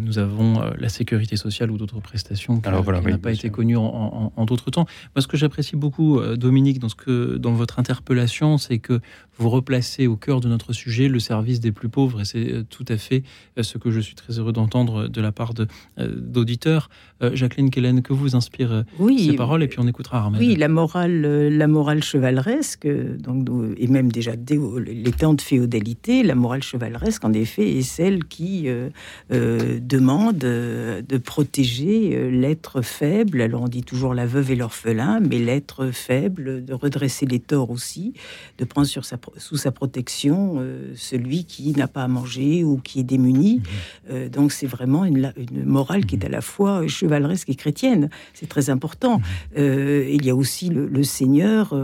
[0.00, 3.18] nous avons euh, la sécurité sociale ou d'autres prestations qui, Alors, voilà, qui oui, n'a
[3.18, 3.52] pas été sûr.
[3.52, 4.86] connues en, en- en d'autres temps.
[5.14, 9.00] Moi, ce que j'apprécie beaucoup, euh, Dominique, dans, ce que, dans votre interpellation, c'est que
[9.38, 12.20] vous replacez au cœur de notre sujet le service des plus pauvres.
[12.20, 13.22] Et c'est euh, tout à fait
[13.58, 15.52] euh, ce que je suis très heureux d'entendre de la part
[15.98, 16.88] euh, d'auditeurs.
[17.22, 20.40] Euh, Jacqueline Kellen, que vous inspire euh, Oui, ces paroles Et puis on écoutera Armel.
[20.40, 25.34] Oui, la morale, euh, la morale chevaleresque, euh, donc, et même déjà dès les temps
[25.34, 28.90] de féodalité, la morale chevaleresque, en effet, est celle qui euh,
[29.32, 33.40] euh, demande euh, de protéger euh, l'être faible.
[33.40, 37.70] Alors on dit toujours la veuve et l'orphelin, mais l'être faible, de redresser les torts
[37.70, 38.14] aussi,
[38.58, 42.78] de prendre sur sa, sous sa protection euh, celui qui n'a pas à manger ou
[42.78, 43.62] qui est démuni.
[44.10, 45.32] Euh, donc c'est vraiment une,
[45.64, 48.10] morale qui est à la fois chevaleresque et chrétienne.
[48.34, 49.20] C'est très important.
[49.56, 51.74] Euh, il y a aussi le, le Seigneur,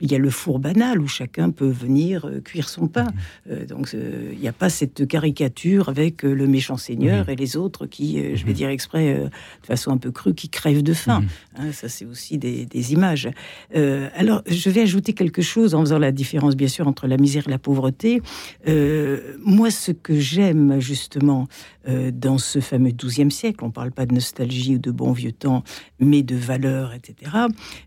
[0.00, 3.08] il y a le four banal où chacun peut venir cuire son pain.
[3.50, 7.86] Euh, donc il n'y a pas cette caricature avec le méchant Seigneur et les autres
[7.86, 10.92] qui, euh, je vais dire exprès, euh, de façon un peu crue, qui crèvent de
[10.92, 11.24] faim.
[11.56, 13.28] Hein, ça c'est aussi des, des images.
[13.74, 17.16] Euh, alors je vais ajouter quelque chose en faisant la différence bien sûr entre la
[17.16, 18.22] misère et la pauvreté.
[18.66, 21.48] Moi ce que j'aime justement
[21.86, 25.32] dans ce fameux XIIe siècle, on ne parle pas de nostalgie ou de bon vieux
[25.32, 25.64] temps,
[26.00, 27.32] mais de valeurs, etc.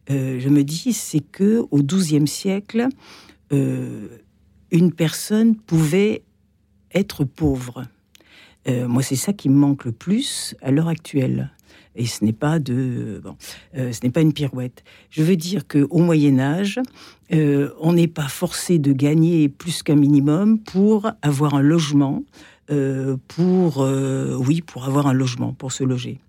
[0.09, 2.87] euh, je me dis, c'est que au XIIe siècle,
[3.51, 4.07] euh,
[4.71, 6.23] une personne pouvait
[6.93, 7.83] être pauvre.
[8.67, 11.51] Euh, moi, c'est ça qui me manque le plus à l'heure actuelle.
[11.95, 13.35] Et ce n'est pas de, bon,
[13.75, 14.83] euh, ce n'est pas une pirouette.
[15.09, 16.79] Je veux dire que au Moyen Âge,
[17.33, 22.23] euh, on n'est pas forcé de gagner plus qu'un minimum pour avoir un logement,
[23.29, 26.19] pour, oui, pour avoir un logement, pour se loger.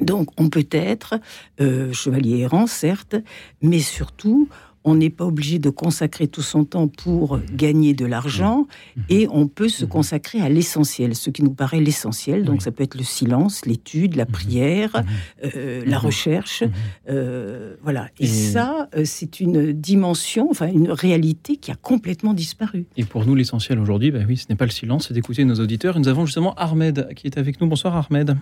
[0.00, 1.20] Donc, on peut être
[1.58, 3.14] chevalier errant, certes,
[3.62, 4.48] mais surtout,
[4.84, 8.66] on n'est pas obligé de consacrer tout son temps pour gagner de l'argent
[9.10, 12.44] et on peut se consacrer à l'essentiel, ce qui nous paraît l'essentiel.
[12.44, 15.02] Donc, ça peut être le silence, l'étude, la prière,
[15.44, 16.64] euh, la recherche.
[17.10, 18.08] euh, voilà.
[18.18, 22.86] Et, Et- ça, euh, c'est une dimension, enfin, une réalité qui a complètement disparu.
[22.96, 25.56] Et pour nous, l'essentiel aujourd'hui, ben oui, ce n'est pas le silence, c'est d'écouter nos
[25.56, 25.96] auditeurs.
[25.96, 27.66] Et nous avons justement Ahmed qui est avec nous.
[27.66, 28.36] Bonsoir Ahmed.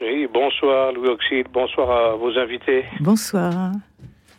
[0.00, 2.84] Oui, bonsoir Louis Auxil, bonsoir à vos invités.
[3.00, 3.72] Bonsoir.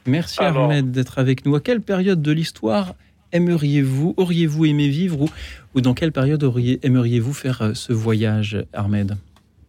[0.07, 0.65] Merci Alors.
[0.65, 1.55] Ahmed d'être avec nous.
[1.55, 2.93] À quelle période de l'histoire
[3.33, 5.29] aimeriez-vous, auriez-vous aimé vivre ou,
[5.75, 9.11] ou dans quelle période auriez, aimeriez-vous faire euh, ce voyage, Ahmed?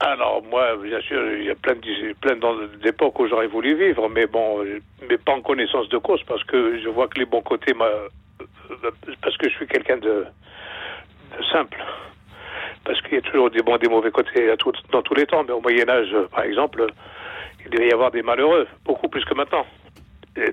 [0.01, 2.37] Alors moi, bien sûr, il y a plein de- plein
[2.83, 4.65] d'époques où j'aurais voulu vivre, mais bon,
[5.09, 7.87] mais pas en connaissance de cause, parce que je vois que les bons côtés, m'a-
[9.23, 10.25] parce que je suis quelqu'un de,
[11.37, 11.83] de simple.
[12.85, 15.15] Parce qu'il y a toujours des bons et des mauvais côtés à tout- dans tous
[15.15, 16.87] les temps, mais au Moyen Âge, par exemple,
[17.65, 19.67] il devait y avoir des malheureux, beaucoup plus que maintenant.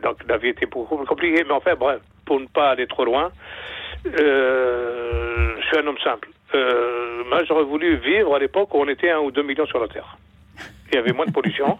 [0.01, 3.05] Donc la vie était beaucoup plus compliquée, mais enfin bref, pour ne pas aller trop
[3.05, 3.31] loin,
[4.19, 6.29] euh, je suis un homme simple.
[6.53, 9.79] Euh, moi, j'aurais voulu vivre à l'époque où on était un ou deux millions sur
[9.79, 10.17] la Terre.
[10.89, 11.79] Il y avait moins de pollution,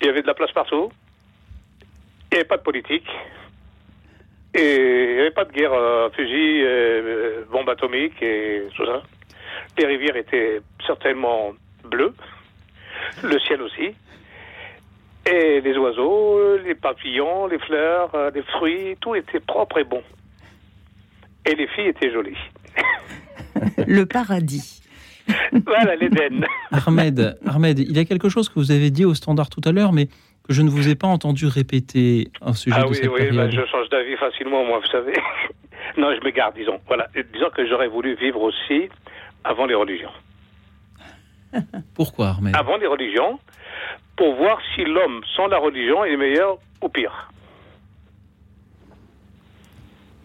[0.00, 0.92] il y avait de la place partout,
[2.30, 3.08] il n'y avait pas de politique,
[4.54, 9.02] et il n'y avait pas de guerre à fusil, euh, bombes atomiques et tout ça.
[9.78, 11.52] Les rivières étaient certainement
[11.84, 12.14] bleues,
[13.22, 13.94] le ciel aussi.
[15.28, 20.02] Et les oiseaux, les papillons, les fleurs, euh, les fruits, tout était propre et bon.
[21.44, 22.36] Et les filles étaient jolies.
[23.86, 24.82] Le paradis.
[25.66, 26.46] voilà, l'Éden.
[26.70, 29.72] Ahmed, Ahmed, il y a quelque chose que vous avez dit au standard tout à
[29.72, 32.94] l'heure, mais que je ne vous ai pas entendu répéter au sujet Ah de oui,
[32.94, 33.36] cette oui, période.
[33.36, 35.14] ben, je change d'avis facilement, moi, vous savez.
[35.96, 36.78] non, je m'égare, disons.
[36.86, 38.88] Voilà, disons que j'aurais voulu vivre aussi
[39.42, 40.10] avant les religions.
[41.94, 42.54] Pourquoi, Ahmed?
[42.56, 43.38] Avant les religions,
[44.16, 47.30] pour voir si l'homme sans la religion est meilleur ou pire.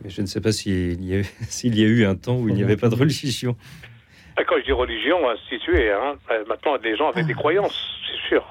[0.04, 2.50] Mais je ne sais pas s'il y, a- s'il y a eu un temps où
[2.50, 3.56] il n'y avait pas de religion.
[4.40, 7.78] Et Quand je dis religion instituée, hein, euh, maintenant les gens avaient des croyances,
[8.08, 8.44] c'est sûr.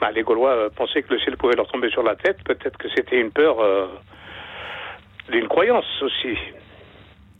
[0.00, 2.42] Ben, les Gaulois euh, pensaient que le ciel pouvait leur tomber sur la tête.
[2.44, 3.86] Peut-être que c'était une peur euh,
[5.30, 6.36] d'une croyance aussi.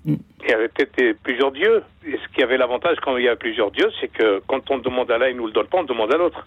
[0.07, 1.83] Il y avait peut-être plusieurs dieux.
[2.07, 4.79] Et ce qui avait l'avantage quand il y a plusieurs dieux, c'est que quand on
[4.79, 6.47] demande à l'un, il nous le donne pas, on demande à l'autre.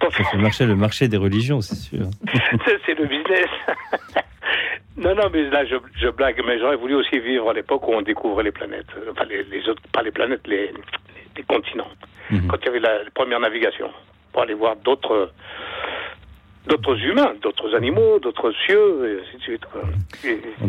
[0.00, 2.06] Ça fait marcher le marché des religions, c'est sûr.
[2.64, 3.48] c'est c'est le business.
[4.96, 7.92] non, non, mais là, je, je blague, mais j'aurais voulu aussi vivre à l'époque où
[7.92, 8.86] on découvrait les planètes.
[9.10, 10.72] Enfin, les, les autres, pas les planètes, les,
[11.36, 11.90] les continents.
[12.30, 12.46] Mhm.
[12.46, 13.90] Quand il y avait la, la première navigation,
[14.32, 15.32] pour aller voir d'autres
[16.68, 19.62] d'autres humains, d'autres animaux, d'autres cieux, et ainsi de suite.
[19.62, 20.28] cas,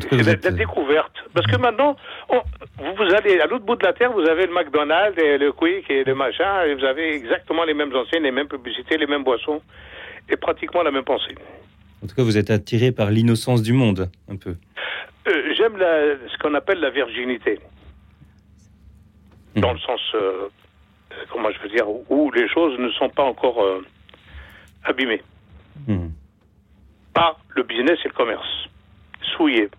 [0.10, 1.14] C'est la, la découverte.
[1.34, 1.96] Parce que maintenant,
[2.30, 2.42] on-
[2.78, 5.52] vous, vous allez à l'autre bout de la Terre, vous avez le McDonald's et le
[5.52, 9.08] Quick et le machin, et vous avez exactement les mêmes enseignes, les mêmes publicités, les
[9.08, 9.62] mêmes boissons,
[10.30, 11.36] et pratiquement la même pensée.
[12.04, 14.56] En tout cas, vous êtes attiré par l'innocence du monde, un peu.
[15.28, 17.60] Euh, J'aime ce qu'on appelle la virginité.
[19.56, 20.18] Dans le sens, euh,
[21.12, 23.84] euh, comment je veux dire, où, où les choses ne sont pas encore euh,
[24.86, 25.22] abîmées
[25.88, 26.12] Mhm.
[27.14, 28.48] par le business et le commerce.
[29.36, 29.70] Souillé.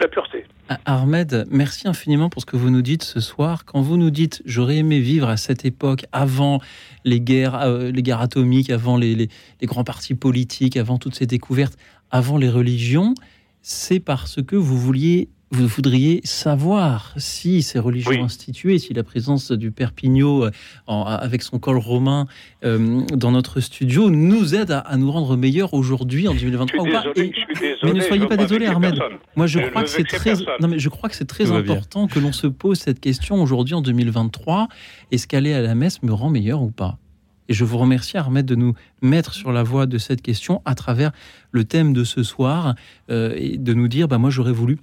[0.00, 0.44] La pureté.
[0.68, 3.64] Ah, Ahmed, merci infiniment pour ce que vous nous dites ce soir.
[3.64, 6.60] Quand vous nous dites j'aurais aimé vivre à cette époque, avant
[7.04, 9.28] les guerres, euh, les guerres atomiques, avant les
[9.62, 11.78] grands partis politiques, avant toutes ces découvertes,
[12.10, 13.14] avant les religions,
[13.62, 18.20] c'est parce que vous vouliez, vous voudriez savoir si ces religions Oui.
[18.20, 20.50] instituées, si la présence du Père Pignot euh,
[20.88, 22.26] en- avec son col romain
[22.64, 26.46] euh, dans notre studio nous aide à, à nous rendre meilleurs aujourd'hui en Je suis
[26.50, 27.02] 2023 ou pas.
[27.04, 27.92] désolé, Et- je suis désolé.
[27.92, 28.98] mais ne soyez pas désolé, Ahmed.
[29.36, 31.54] moi, je Je crois que c'est très, non, mais je crois que c'est très bien.
[31.56, 34.68] important que l'on se pose cette question aujourd'hui en 2023.
[35.12, 36.98] Est-ce qu'aller à la messe me rend meilleur ou pas?
[37.48, 40.74] Et je vous remercie, Ahmed, de nous mettre sur la voie de cette question à
[40.74, 41.12] travers
[41.52, 42.74] le thème de ce soir
[43.10, 44.78] euh, et de nous dire, bah, moi, j'aurais voulu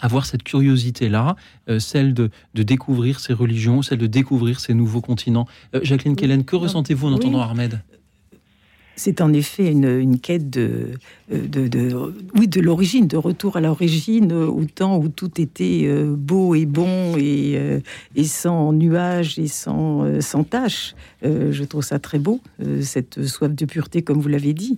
[0.00, 1.36] avoir cette curiosité-là,
[1.68, 5.46] euh, celle de, de découvrir ces religions, celle de découvrir ces nouveaux continents.
[5.74, 7.16] Euh, Jacqueline Kellen, que ressentez-vous en oui.
[7.16, 7.80] entendant Ahmed
[8.96, 10.90] C'est en effet une, une quête de,
[11.30, 15.84] de, de- oui, de l'origine, de retour à l'origine, euh, au temps où tout était
[15.86, 17.80] euh, beau et bon et, euh,
[18.14, 20.94] et sans nuages et sans, euh, sans taches.
[21.24, 24.76] Euh, je trouve ça très beau, euh, cette soif de pureté, comme vous l'avez dit.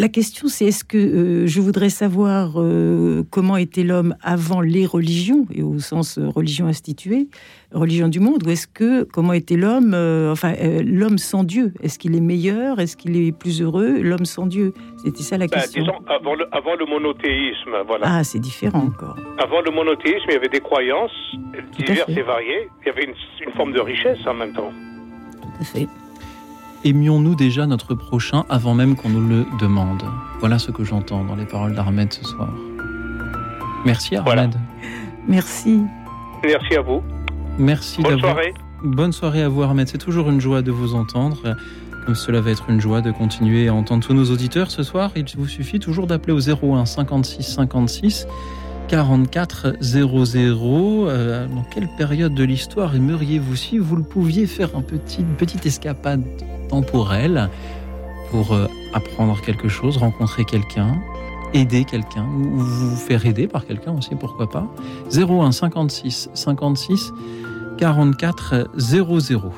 [0.00, 4.86] La question, c'est est-ce que euh, je voudrais savoir euh, comment était l'homme avant les
[4.86, 7.26] religions, et au sens euh, religion instituée,
[7.72, 9.94] religion du monde, ou est-ce que comment était l'homme,
[10.30, 11.74] enfin l'homme sans Dieu?
[11.82, 12.78] Est-ce qu'il est meilleur?
[12.78, 14.72] Est-ce qu'il est plus heureux L'homme sans Dieu?
[15.04, 15.82] C'était ça la Ben, question.
[15.82, 18.06] disons, avant le, avant le monothéisme, voilà.
[18.08, 19.16] Ah, c'est différent encore.
[19.42, 21.10] Avant le monothéisme, il y avait des croyances
[21.76, 22.68] diverses et variées.
[22.82, 24.70] Il y avait une, une forme de richesse en même temps.
[25.42, 25.88] Tout à fait.
[26.84, 30.04] Aimions-nous déjà notre prochain avant même qu'on nous le demande?
[30.38, 32.48] Voilà ce que j'entends dans les paroles d'Ahmed ce soir.
[33.84, 34.24] Merci Ahmed.
[34.24, 34.50] Voilà.
[35.26, 35.82] Merci.
[36.44, 37.02] Merci à vous.
[37.58, 38.54] Merci Bonne soirée.
[38.84, 39.88] Bonne soirée à vous Ahmed.
[39.88, 41.56] C'est toujours une joie de vous entendre.
[42.06, 45.10] Comme cela va être une joie de continuer à entendre tous nos auditeurs ce soir.
[45.16, 48.26] Il vous suffit toujours d'appeler au 01 56 56
[48.88, 51.06] 44 00.
[51.08, 55.36] Euh, dans quelle période de l'histoire aimeriez-vous si vous le pouviez faire un petit, une
[55.36, 56.24] petite escapade
[56.68, 57.50] temporelle
[58.30, 61.00] pour euh, apprendre quelque chose, rencontrer quelqu'un,
[61.52, 64.66] aider quelqu'un ou vous faire aider par quelqu'un aussi, pourquoi pas
[65.14, 67.12] 01 56 56
[67.78, 69.52] 44 00.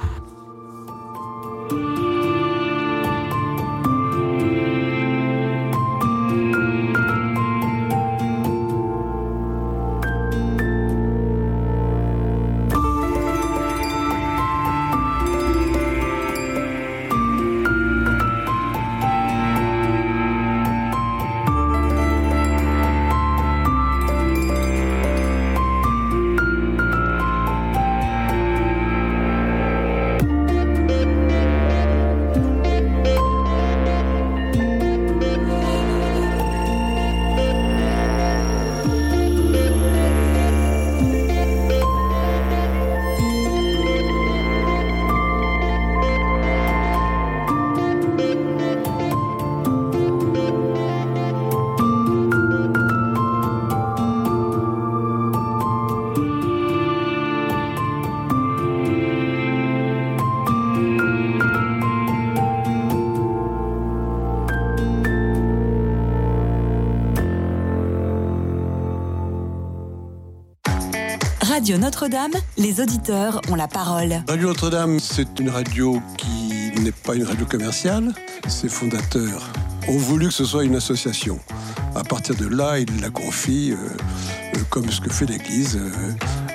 [71.50, 74.22] Radio Notre-Dame, les auditeurs ont la parole.
[74.28, 78.12] Radio Notre-Dame, c'est une radio qui n'est pas une radio commerciale.
[78.46, 79.50] Ses fondateurs
[79.88, 81.40] ont voulu que ce soit une association.
[81.96, 83.76] À partir de là, ils la confient, euh,
[84.54, 86.12] euh, comme ce que fait l'Église, euh,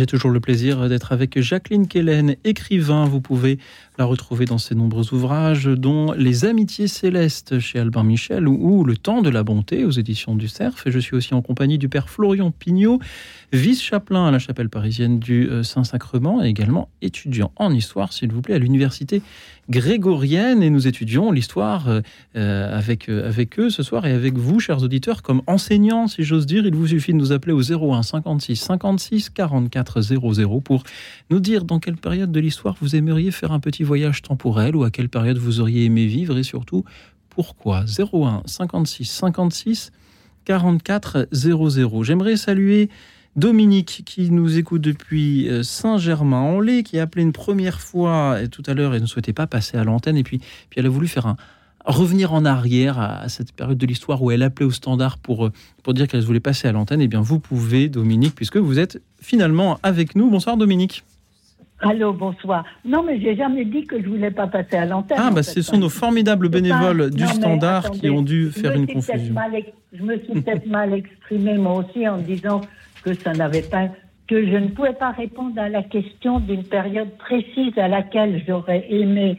[0.00, 3.04] J'ai toujours le plaisir d'être avec Jacqueline Kellen, écrivain.
[3.04, 3.58] Vous pouvez
[3.98, 8.96] la retrouver dans ses nombreux ouvrages, dont Les Amitiés Célestes chez Albin Michel ou Le
[8.96, 10.84] Temps de la Bonté aux éditions du Cerf.
[10.86, 12.98] Je suis aussi en compagnie du père Florian Pignot,
[13.52, 18.42] vice-chapelain à la chapelle parisienne du euh, Saint-Sacrement et également étudiant en histoire, s'il vous
[18.42, 19.22] plaît, à l'université
[19.68, 20.62] grégorienne.
[20.62, 22.00] Et nous étudions l'histoire euh,
[22.36, 26.46] euh, avec, avec eux ce soir et avec vous, chers auditeurs, comme enseignants, si j'ose
[26.46, 26.66] dire.
[26.66, 30.84] Il vous suffit de nous appeler au 01 56 56 44 00 pour
[31.30, 34.84] nous dire dans quelle période de l'histoire vous aimeriez faire un petit voyage temporel ou
[34.84, 36.84] à quelle période vous auriez aimé vivre et surtout
[37.30, 37.84] pourquoi?
[37.86, 39.92] 01 56 56
[40.44, 42.02] 44 00.
[42.02, 42.90] J'aimerais saluer
[43.36, 48.74] Dominique qui nous écoute depuis euh, Saint-Germain-en-Laye, qui a appelé une première fois tout à
[48.74, 50.16] l'heure et ne souhaitait pas passer à l'antenne.
[50.16, 51.36] Et puis, puis elle a voulu faire un,
[51.84, 55.52] revenir en arrière à, cette période de l'histoire où elle appelait au standard pour, euh,
[55.82, 57.00] pour dire qu'elle voulait passer à l'antenne.
[57.00, 60.30] Eh bien, vous pouvez, Dominique, puisque vous êtes finalement avec nous.
[60.30, 61.04] Bonsoir, Dominique.
[61.82, 62.64] Allô, bonsoir.
[62.84, 65.16] Non, mais j'ai jamais dit que je voulais pas passer à l'antenne.
[65.18, 69.34] Ah, bah, ce sont nos formidables bénévoles du Standard qui ont dû faire une confusion.
[69.92, 72.60] je me suis peut-être mal exprimée moi aussi en disant
[73.02, 73.88] que ça n'avait pas,
[74.28, 78.86] que je ne pouvais pas répondre à la question d'une période précise à laquelle j'aurais
[78.90, 79.38] aimé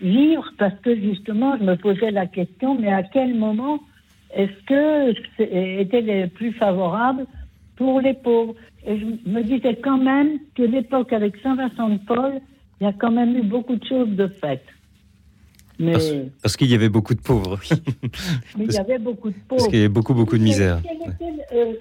[0.00, 3.78] vivre parce que justement, je me posais la question, mais à quel moment
[4.34, 7.26] est-ce que était le plus favorable
[7.76, 8.54] pour les pauvres?
[8.86, 12.40] Et je me disais quand même que l'époque avec Saint-Vincent de Paul,
[12.80, 14.66] il y a quand même eu beaucoup de choses de faites.
[15.78, 15.92] Mais...
[16.42, 17.58] Parce, qu'il y avait beaucoup de pauvres.
[18.58, 19.56] Mais il y avait beaucoup de pauvres.
[19.56, 20.80] Parce qu'il y avait beaucoup, beaucoup de misère.
[21.52, 21.74] Euh,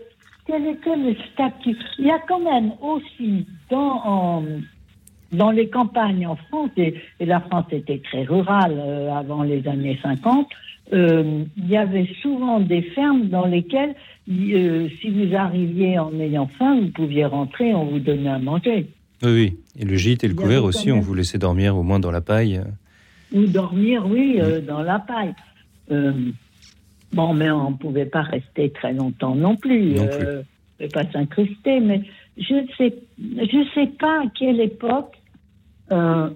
[0.45, 1.77] quel était le statut?
[1.99, 4.43] Il y a quand même aussi dans,
[5.31, 9.99] dans les campagnes en France, et, la France était très rurale euh, avant les années
[10.01, 10.47] 50,
[10.93, 13.95] euh, il y avait souvent des fermes dans lesquelles,
[14.29, 18.87] euh, si vous arriviez en ayant faim, vous pouviez rentrer, on vous donnait à manger.
[19.23, 19.57] Oui, oui.
[19.79, 22.21] Et le gîte et le couvert aussi, on vous laissait dormir au moins dans la
[22.21, 22.61] paille.
[23.31, 25.33] Ou dormir, oui, dans la paille.
[27.13, 29.95] Bon, mais on ne pouvait pas rester très longtemps non plus.
[29.95, 30.25] Non plus.
[30.25, 30.41] Euh,
[30.79, 32.01] ne pas s'incruster, mais
[32.37, 35.15] je ne sais, je sais pas à quelle époque
[35.91, 36.29] euh,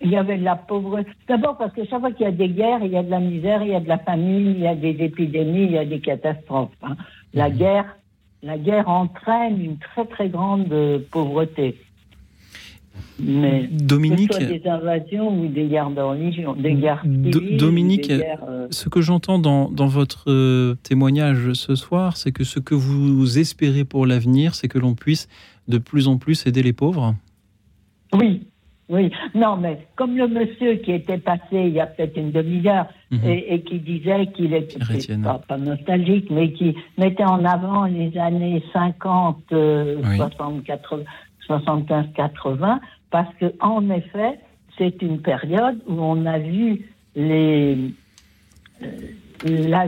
[0.00, 1.10] il y avait de la pauvreté.
[1.28, 3.20] D'abord parce que chaque fois qu'il y a des guerres, il y a de la
[3.20, 5.84] misère, il y a de la famine, il y a des épidémies, il y a
[5.84, 6.70] des catastrophes.
[6.82, 6.96] Hein.
[7.34, 7.56] La mhm.
[7.56, 7.96] guerre,
[8.42, 10.74] la guerre entraîne une très très grande
[11.10, 11.76] pauvreté.
[13.18, 17.56] Mais Dominique, que ce soit des invasions ou des guerres de religion, des guerres civiles,
[17.56, 22.58] Dominique, euh, ce que j'entends dans, dans, votre euh, témoignage ce soir, c'est que ce
[22.58, 25.28] que vous espérez pour l'avenir, c'est que l'on puisse
[25.68, 27.14] de plus en plus aider les pauvres.
[28.12, 28.42] Oui,
[28.88, 29.10] oui.
[29.34, 33.20] Non, mais comme le monsieur qui était passé il y a peut-être une demi-heure mhm.
[33.24, 38.62] et, qui disait qu'il était pas, pas, nostalgique, mais qui mettait en avant les années
[38.72, 41.04] 50, 60, 80,
[41.48, 42.78] 75-80,
[43.10, 44.38] parce que en effet,
[44.78, 47.76] c'est une période où on a vu les,
[48.82, 48.88] euh,
[49.44, 49.86] la,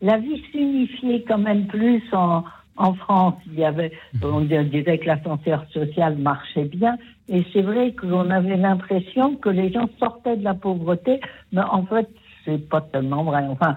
[0.00, 2.44] la, vie s'unifier quand même plus en,
[2.76, 3.34] en France.
[3.46, 6.96] Il y avait, on disait que l'ascenseur social marchait bien,
[7.28, 11.20] et c'est vrai qu'on avait l'impression que les gens sortaient de la pauvreté,
[11.52, 12.08] mais en fait,
[12.44, 13.44] c'est pas tellement vrai.
[13.48, 13.76] Enfin,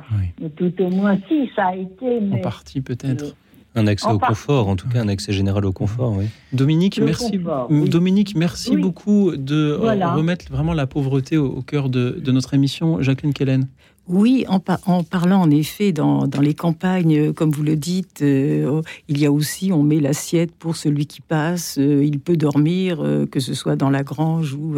[0.55, 2.19] tout au moins, si, ça a été.
[2.19, 3.35] Mais, en partie peut-être.
[3.75, 6.25] Un accès au confort, en tout cas un accès général au confort, oui.
[6.53, 12.53] Dominique, merci, Dominique, merci beaucoup de remettre vraiment la pauvreté au, cœur de, de, notre
[12.53, 13.01] émission.
[13.01, 13.67] Jacqueline Kellen.
[14.07, 18.81] Oui, en, parlant en effet dans, les campagnes, euh, comme vous le dites, euh, oh,
[19.07, 23.03] il y a aussi, on met l'assiette pour celui qui passe, euh, il peut dormir,
[23.31, 24.75] que ce soit dans la grange ou,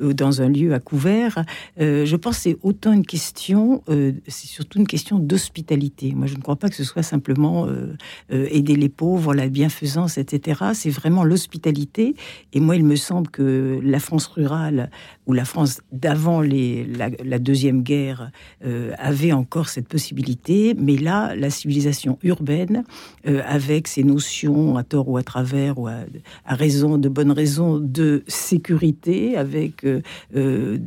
[0.00, 1.44] dans un lieu à couvert.
[1.78, 6.12] je pense que c'est autant une question, c'est surtout une question d'hospitalité.
[6.14, 7.66] Moi, je ne crois pas que ce soit simplement
[8.30, 10.72] aider les pauvres, la bienfaisance, etc.
[10.74, 12.14] C'est vraiment l'hospitalité.
[12.52, 14.90] Et moi, il me semble que la France rurale
[15.26, 18.30] ou la France d'avant la, la, Deuxième Guerre
[18.64, 22.84] euh, avait encore cette possibilité, mais là, la civilisation urbaine,
[23.26, 26.04] euh, avec ses notions à tort ou à travers, ou à,
[26.46, 29.84] raison, de bonnes raisons, de sécurité, avec...
[29.84, 30.78] Euh,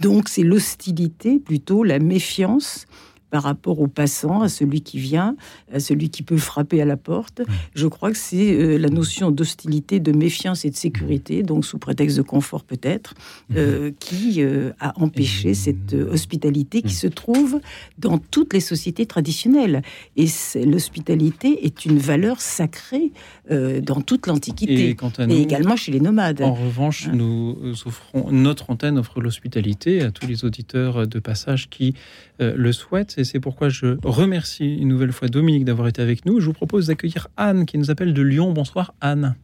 [0.00, 2.86] donc c'est l'hostilité plutôt, la méfiance
[3.30, 5.36] par rapport au passant, à celui qui vient,
[5.72, 7.42] à celui qui peut frapper à la porte.
[7.74, 11.78] Je crois que c'est euh, la notion d'hostilité, de méfiance et de sécurité, donc sous
[11.78, 13.14] prétexte de confort peut-être,
[13.56, 17.60] euh, qui euh, a empêché cette hospitalité qui se trouve
[17.98, 19.82] dans toutes les sociétés traditionnelles.
[20.16, 20.26] Et
[20.64, 23.12] l'hospitalité est une valeur sacrée
[23.48, 24.96] dans toute l'Antiquité,
[25.28, 26.40] et, également chez les nomades.
[26.40, 27.12] En revanche, hein.
[27.14, 31.94] nous offrons, notre antenne offre l'hospitalité à tous les auditeurs de passage qui
[32.38, 33.19] le souhaitent.
[33.20, 36.40] Et c'est pourquoi je remercie une nouvelle fois Dominique d'avoir été avec nous.
[36.40, 38.52] Je vous propose d'accueillir Anne qui nous appelle de Lyon.
[38.52, 39.36] Bonsoir Anne.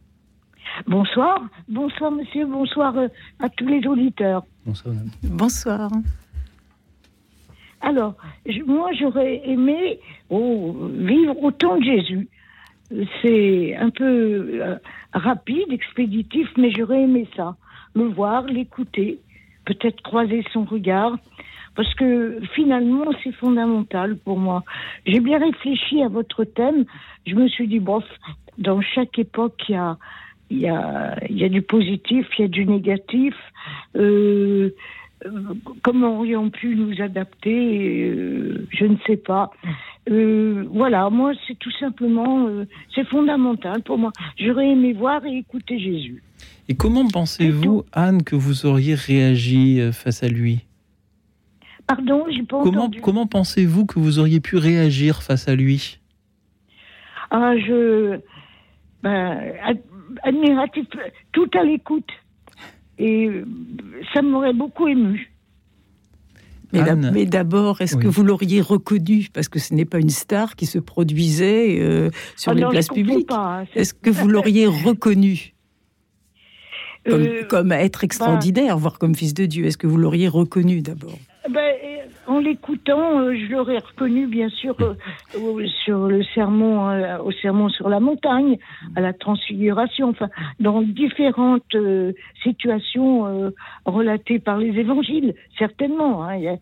[0.85, 3.07] Bonsoir, bonsoir monsieur, bonsoir euh,
[3.39, 4.43] à tous les auditeurs.
[4.65, 4.95] Bonsoir.
[5.23, 5.91] Bonsoir.
[7.81, 8.15] Alors,
[8.65, 9.99] moi j'aurais aimé
[10.29, 12.27] oh, vivre au temps de Jésus.
[13.21, 14.03] C'est un peu
[14.61, 14.77] euh,
[15.13, 17.55] rapide, expéditif, mais j'aurais aimé ça.
[17.95, 19.19] Le voir, l'écouter,
[19.65, 21.17] peut-être croiser son regard,
[21.77, 24.63] parce que finalement c'est fondamental pour moi.
[25.05, 26.83] J'ai bien réfléchi à votre thème.
[27.25, 28.03] Je me suis dit, bof,
[28.57, 29.97] dans chaque époque, il y a
[30.49, 33.35] il y a, il y a du positif, il y a du négatif.
[33.95, 34.71] Euh,
[35.83, 39.51] comment aurions pu nous adapter euh, Je ne sais pas.
[40.09, 42.65] Euh, voilà, moi, c'est tout simplement, euh,
[42.95, 44.11] c'est fondamental pour moi.
[44.39, 46.23] J'aurais aimé voir et écouter Jésus.
[46.69, 50.65] Et comment pensez-vous, Anne, que vous auriez réagi face à lui?
[51.87, 53.01] Pardon, j'ai pas comment, entendu.
[53.01, 55.99] Comment pensez-vous que vous auriez pu réagir face à lui?
[57.31, 58.19] Ah, je.
[59.03, 59.53] Ben,
[60.23, 60.85] admiratif,
[61.31, 62.09] tout à l'écoute.
[62.99, 63.29] Et
[64.13, 65.31] ça m'aurait beaucoup ému.
[66.73, 69.27] Mais, d'abord, est-ce que vous l'auriez reconnu?
[69.33, 72.67] Parce que ce n'est pas une star qui se produisait euh, sur Ah les non,
[72.67, 73.27] je places publiques.
[73.27, 75.53] pas, hein, Est-ce que vous l'auriez reconnu?
[77.07, 80.81] Comme, Euh, comme être extraordinaire, voire comme fils de Dieu Est-ce que vous l'auriez reconnu
[80.81, 81.17] d'abord?
[81.49, 87.31] Ben, euh, en l'écoutant, euh, je l'aurais reconnu, bien sûr, euh, sur le sermon, au
[87.31, 88.57] sermon sur la montagne,
[88.95, 90.29] à la transfiguration, enfin,
[90.59, 91.75] dans différentes
[92.43, 93.51] situations
[93.85, 96.23] relatées par les évangiles, certainement.
[96.23, 96.35] hein.
[96.35, 96.57] Il y a,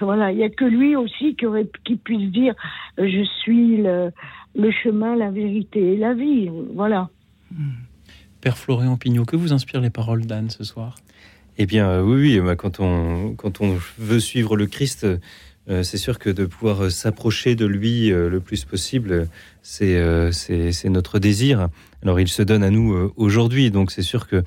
[0.00, 1.36] voilà, il y a que lui aussi
[1.84, 2.54] qui, puisse dire
[2.98, 6.50] je suis le, chemin, la vérité et la vie.
[6.74, 7.08] Voilà.
[8.40, 10.96] Père Florian Pignot, que vous inspirent les paroles d'Anne ce soir?
[11.58, 15.06] Eh bien, euh, oui, bah, quand, on, veut suivre le Christ,
[15.68, 19.28] euh, c'est sûr que de pouvoir euh, s'approcher de lui le plus possible,
[19.62, 19.94] c'est
[20.86, 21.68] notre désir.
[22.02, 24.44] Alors, il se donne à nous aujourd'hui, donc c'est sûr que, vous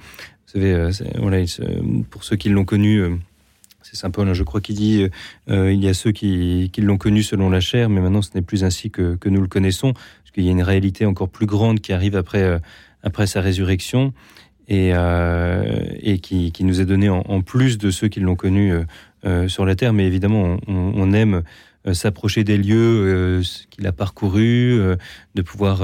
[0.48, 0.90] savez,
[2.10, 3.04] pour ceux qui l'ont connu.
[3.84, 5.08] c'est Saint Paul, hein, je crois, qui dit
[5.48, 8.64] il y a ceux qui, l'ont connu selon la chair, mais maintenant ce n'est plus
[8.64, 11.94] ainsi que, nous le connaissons, parce qu'il y a une réalité encore plus grande qui
[11.94, 14.12] arrive après sa résurrection
[14.68, 15.64] et, euh,
[16.02, 18.84] et qui, qui nous est donnée en, en plus de ceux qui l'ont connu euh,
[19.26, 19.94] euh, sur la terre.
[19.94, 21.44] Mais évidemment, on, on aime
[21.94, 24.96] s'approcher des lieux qu'il a parcouru, euh,
[25.36, 25.84] de pouvoir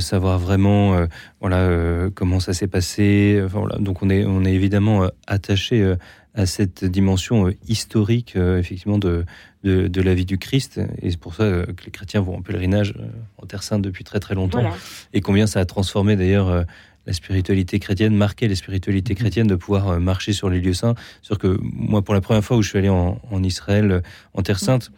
[0.00, 1.06] savoir vraiment
[1.40, 3.42] voilà comment ça s'est passé.
[3.44, 3.76] Enfin, voilà.
[3.78, 5.94] Donc on est on est évidemment attaché
[6.34, 9.24] à cette dimension historique effectivement de,
[9.64, 12.42] de de la vie du Christ et c'est pour ça que les chrétiens vont en
[12.42, 12.94] pèlerinage
[13.38, 14.76] en Terre Sainte depuis très très longtemps Voilà.
[15.12, 16.64] et combien ça a transformé d'ailleurs
[17.06, 20.94] la spiritualité chrétienne, marqué la spiritualité chrétienne de pouvoir euh, marcher sur les lieux saints.
[21.22, 24.00] Sûr que moi, pour la première fois où je suis allé en, en Israël, euh,
[24.34, 24.90] en Terre Sainte,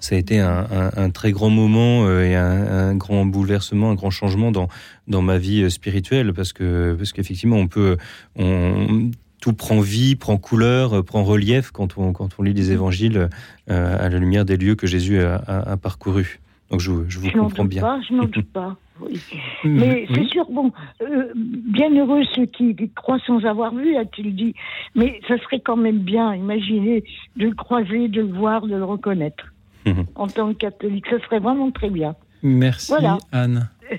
[0.00, 3.90] ça a été un, un- un très grand moment euh, et un, un grand bouleversement,
[3.90, 4.68] un grand changement dans,
[5.08, 7.96] dans ma vie spirituelle parce que parce qu'effectivement on peut
[8.36, 9.10] on,
[9.40, 13.28] tout prend vie, prend couleur, prend relief quand on quand on lit les évangiles
[13.70, 16.38] euh, à la lumière des lieux que Jésus a, a, a parcourus.
[16.70, 17.80] Donc je, je vous Je comprends bien.
[17.82, 18.76] pas, je n'en doute pas.
[19.00, 19.20] Oui.
[19.64, 19.74] Mhm.
[19.80, 20.14] Mais Oui.
[20.14, 20.72] c'est sûr, bon,
[21.02, 24.54] euh, bien heureux ceux qui croient sans avoir vu, a-t-il dit.
[24.94, 27.04] Mais ça serait quand même bien, imaginez,
[27.36, 29.52] de le croiser, de le voir, de le reconnaître.
[29.86, 30.06] Mhm.
[30.14, 32.14] En tant que catholique, ça serait vraiment très bien.
[32.42, 33.18] Merci Voilà.
[33.32, 33.68] Anne.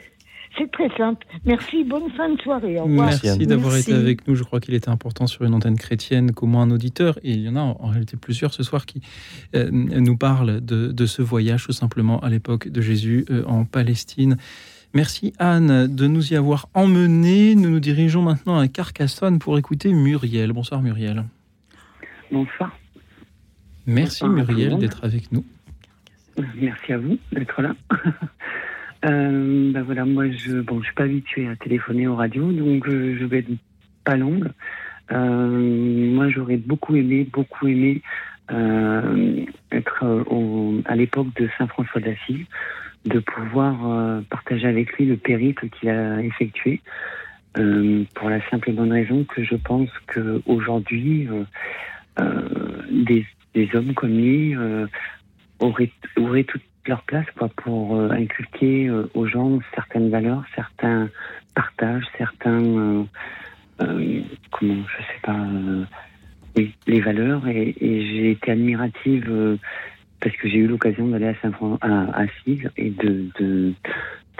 [0.58, 1.26] C'est très simple.
[1.46, 2.80] Merci, bonne fin de soirée.
[2.80, 3.08] Au revoir.
[3.08, 4.36] Merci d'avoir été avec nous.
[4.36, 7.42] Je crois qu'il était important sur une antenne chrétienne qu'au moins un auditeur, et il
[7.42, 9.02] y en a en réalité plusieurs ce soir, qui
[9.56, 13.64] euh, nous parlent de, de ce voyage tout simplement à l'époque de Jésus euh, en
[13.64, 14.36] Palestine.
[14.94, 17.56] Merci Anne de nous y avoir emmenés.
[17.56, 20.52] Nous nous dirigeons maintenant à Carcassonne pour écouter Muriel.
[20.52, 21.26] Bonsoir Muriel.
[22.32, 22.76] Bonsoir.
[23.86, 25.46] Merci Bonsoir Muriel d'être avec nous.
[26.56, 27.76] Merci à vous d'être là.
[29.06, 32.88] euh, bah voilà, moi je bon, je suis pas habituée à téléphoner aux radios, donc
[32.88, 33.50] euh, je vais être
[34.04, 34.50] pas longue.
[35.12, 38.02] Euh, moi, j'aurais beaucoup aimé, beaucoup aimé
[38.52, 42.46] euh, être au- à l'époque de Saint François d'Assise,
[43.06, 46.82] de pouvoir euh, partager avec lui le périple qu'il a effectué.
[47.58, 51.44] euh, pour la simple et bonne raison que je pense que aujourd'hui, euh,
[52.20, 53.26] euh, des,
[53.74, 54.56] hommes comme lui
[55.60, 61.10] auraient, auraient toute leur place quoi, pour inculquer aux gens certaines valeurs, certains
[61.56, 63.06] partages, certains
[63.78, 65.46] comment je sais pas
[66.56, 69.58] les valeurs et, j'ai été admirative
[70.22, 71.52] parce que j'ai eu l'occasion d'aller à Saint
[71.82, 73.74] à Assise et de, de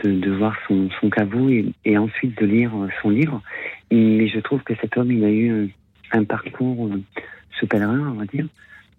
[0.04, 3.42] de, voir son, son caveau et, ensuite de lire euh, son livre.
[3.92, 5.74] Mais je trouve que cet homme, il a eu
[6.12, 7.02] un, parcours, euh,
[7.60, 8.48] ce pèlerin, on va dire,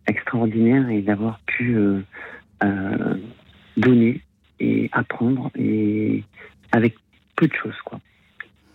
[0.06, 1.76] extraordinaire et d'avoir pu
[3.76, 4.20] donner
[4.58, 6.22] et apprendre et
[6.72, 6.96] avec
[7.36, 8.00] peu de choses quoi.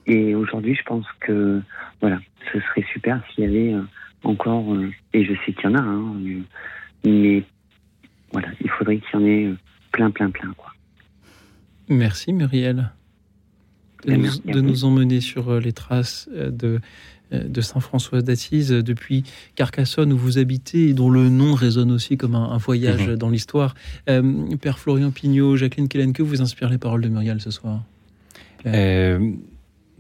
[0.07, 1.61] Et aujourd'hui, je pense que
[2.01, 2.19] voilà,
[2.51, 3.75] ce serait super s'il y avait
[4.23, 4.75] encore,
[5.13, 6.15] et je sais qu'il y en a, hein,
[7.03, 7.43] mais
[8.35, 9.53] voilà, il faudrait qu'il y en ait
[9.93, 10.73] plein, plein, plein quoi.
[11.87, 12.91] Merci Muriel
[14.05, 16.79] de, nous, emmener sur euh, les traces euh, de,
[17.33, 19.23] euh, de Saint François d'Assise depuis
[19.55, 23.15] Carcassonne où vous habitez et dont le nom résonne aussi comme un, voyage mhm.
[23.15, 23.73] dans l'histoire.
[24.05, 27.83] Père Florian Pignot, Jacqueline Kellen, que vous inspire les paroles de Muriel ce soir?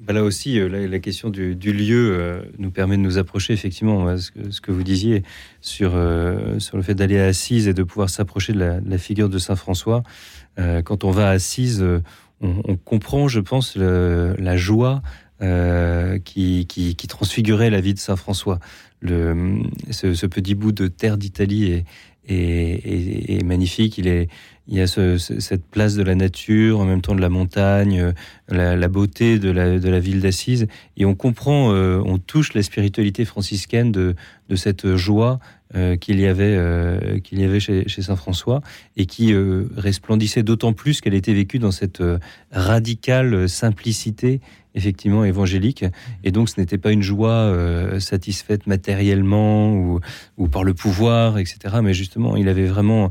[0.07, 4.71] Là aussi, la, question du, lieu nous permet de nous approcher effectivement à ce, que,
[4.71, 5.23] vous disiez
[5.61, 5.91] sur,
[6.59, 9.55] sur le fait d'aller à Assise et de pouvoir s'approcher de la, figure de Saint
[9.55, 10.03] François.
[10.57, 11.83] quand on va à Assise,
[12.41, 15.01] on, comprend, je pense, la joie
[15.41, 18.59] euh, qui, transfigurait la vie de Saint François.
[19.03, 21.85] ce, petit bout de terre d'Italie est,
[23.43, 23.97] magnifique.
[23.97, 24.27] Il, est,
[24.67, 28.13] y a cette place de la nature, en même temps de la montagne,
[28.49, 30.67] la, beauté de la, ville d'Assise.
[30.97, 34.15] Et on comprend, euh, on touche la spiritualité franciscaine de
[34.55, 35.39] cette joie
[35.75, 37.19] euh, qu'il y avait, euh,
[37.59, 38.61] chez, Saint François
[38.95, 42.03] et qui euh, resplendissait d'autant plus qu'elle était vécue dans cette
[42.51, 44.41] radicale simplicité
[44.75, 45.85] effectivement évangélique.
[46.23, 47.51] Et donc ce n'était pas une joie
[47.99, 49.99] satisfaite matériellement ou,
[50.37, 53.09] ou, par le pouvoir etc mais justement il avait vraiment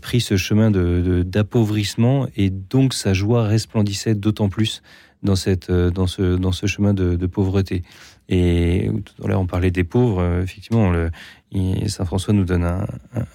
[0.00, 2.26] pris ce chemin de, d'appauvrissement.
[2.36, 4.82] Et donc sa joie resplendissait d'autant plus
[5.22, 7.82] dans, cette, dans, ce, dans ce chemin de, de pauvreté.
[8.28, 10.42] Et tout à l'heure on parlait des pauvres.
[10.42, 10.92] Effectivement
[11.86, 12.86] Saint François nous donne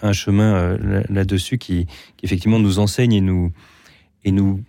[0.02, 1.88] un, chemin euh, là-dessus qui,
[2.22, 3.14] effectivement nous enseigne
[4.24, 4.64] et nous,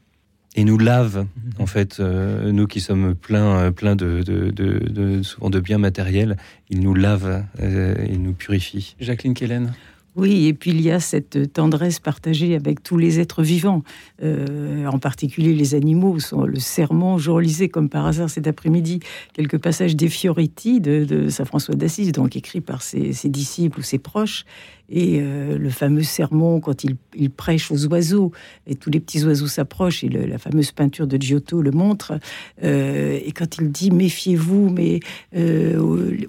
[0.55, 1.53] et nous lave, mhm.
[1.59, 6.37] en fait, euh, nous qui sommes pleins euh, plein de, de, souvent de biens matériels,
[6.71, 8.97] il nous lave, et nous purifie.
[9.01, 9.73] Jacqueline Kellen
[10.17, 13.83] oui, et puis il y a cette tendresse partagée avec tous les êtres vivants,
[14.23, 16.19] euh, en particulier les animaux.
[16.47, 19.01] Le serment, je relisais comme par hasard cet après-midi
[19.33, 23.99] quelques passages des Fioretti de, Saint François d'Assise, donc écrits par ses, disciples ou ses
[23.99, 24.45] proches,
[24.89, 26.97] et euh, le fameux sermon quand il,
[27.31, 28.33] prêche aux oiseaux,
[28.67, 32.19] et tous les petits oiseaux s'approchent, et la fameuse peinture de Giotto le montre,
[32.63, 35.01] euh, et quand il dit méfiez-vous, mais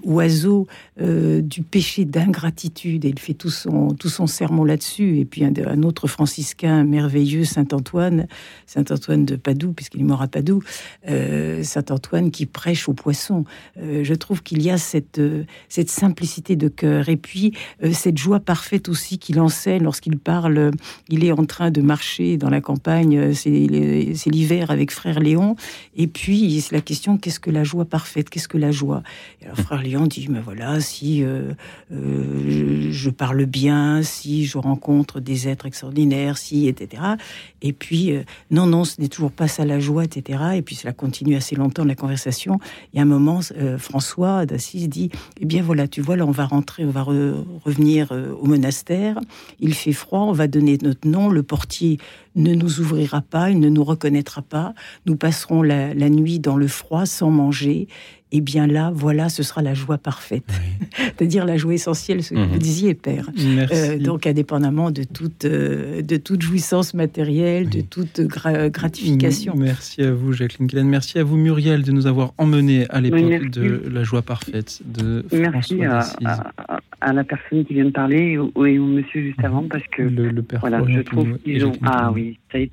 [0.04, 0.66] oiseaux
[0.98, 5.18] du péché d'ingratitude, et il fait tout son tout son sermon là-dessus.
[5.18, 8.26] Et puis un, autre franciscain merveilleux, Saint Antoine,
[8.66, 10.62] Saint Antoine de Padoue, puisqu'il est mort à Padoue,
[11.08, 13.44] euh, Saint Antoine qui prêche aux poissons.
[13.78, 17.52] Euh, je trouve qu'il y a cette, euh, cette simplicité de cœur et puis
[17.92, 20.70] cette joie parfaite aussi qu'il enseigne lorsqu'il parle.
[21.10, 25.56] Il est en train de marcher dans la campagne, c'est l'hiver avec frère Léon.
[25.96, 28.30] Et puis c'est la question qu'est-ce que la joie parfaite?
[28.30, 29.02] Qu'est-ce que la joie?
[29.44, 31.22] Alors frère Léon dit mais voilà si
[31.90, 37.02] je parle bien si je rencontre des êtres extraordinaires, si, etc.
[37.62, 40.38] Et puis, euh, non, non, ce n'est toujours pas ça la joie, etc.
[40.56, 42.58] Et puis, cela continue assez longtemps la conversation.
[42.94, 45.10] Et à un moment, euh, François d'Assise dit,
[45.40, 49.18] eh bien voilà, tu vois, là, on va rentrer, on va revenir euh, au monastère.
[49.60, 51.28] Il fait froid, on va donner notre nom.
[51.28, 51.98] Le portier
[52.34, 54.74] ne nous ouvrira pas, il ne nous reconnaîtra pas.
[55.06, 57.88] Nous passerons la, la nuit dans le froid sans manger
[58.36, 60.44] eh bien là, voilà, ce sera la joie parfaite.
[60.96, 62.58] C'est-à-dire la joie essentielle, ce que vous mhm.
[62.58, 63.30] disiez, Père.
[63.72, 69.54] Euh, donc, indépendamment de toute, euh, de toute jouissance matérielle, de toute gratification.
[69.56, 70.88] Merci à vous, Jacqueline Glenn.
[70.88, 75.24] Merci à vous, Muriel, de nous avoir emmenés à l'époque de la joie parfaite de
[75.32, 76.04] Merci à,
[77.00, 80.42] à, la personne qui vient de parler et au, monsieur juste avant, parce que le,
[80.42, 81.72] père voilà, je trouve qu'ils ont...
[81.82, 82.72] Ah oui, ça a été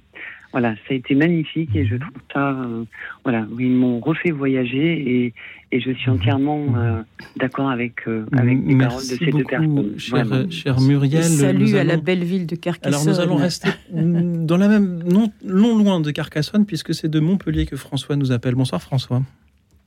[0.53, 2.83] voilà, ça a été magnifique et je trouve ça, euh,
[3.23, 5.33] voilà, ils m'ont refait voyager et,
[5.71, 7.01] et je suis entièrement euh,
[7.37, 9.97] d'accord avec, euh, avec les paroles de ces deux personnes.
[9.97, 11.23] Cher, cher Muriel.
[11.23, 12.93] salut à la belle ville de Carcassonne.
[12.93, 17.19] Alors nous allons rester dans la même, non, non loin de Carcassonne puisque c'est de
[17.19, 18.53] Montpellier que François nous appelle.
[18.53, 19.23] Bonsoir François.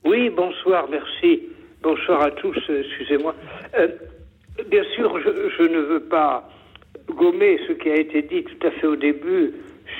[0.03, 1.43] Oui, bonsoir, merci.
[1.81, 3.33] Bonsoir à tous, excusez-moi.
[4.69, 6.49] bien sûr, je, je ne veux pas
[7.15, 9.53] gommer ce qui a été dit tout à fait au début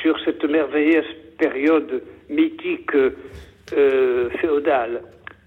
[0.08, 1.06] sur cette merveilleuse
[1.38, 5.02] période mythique euh, féodale.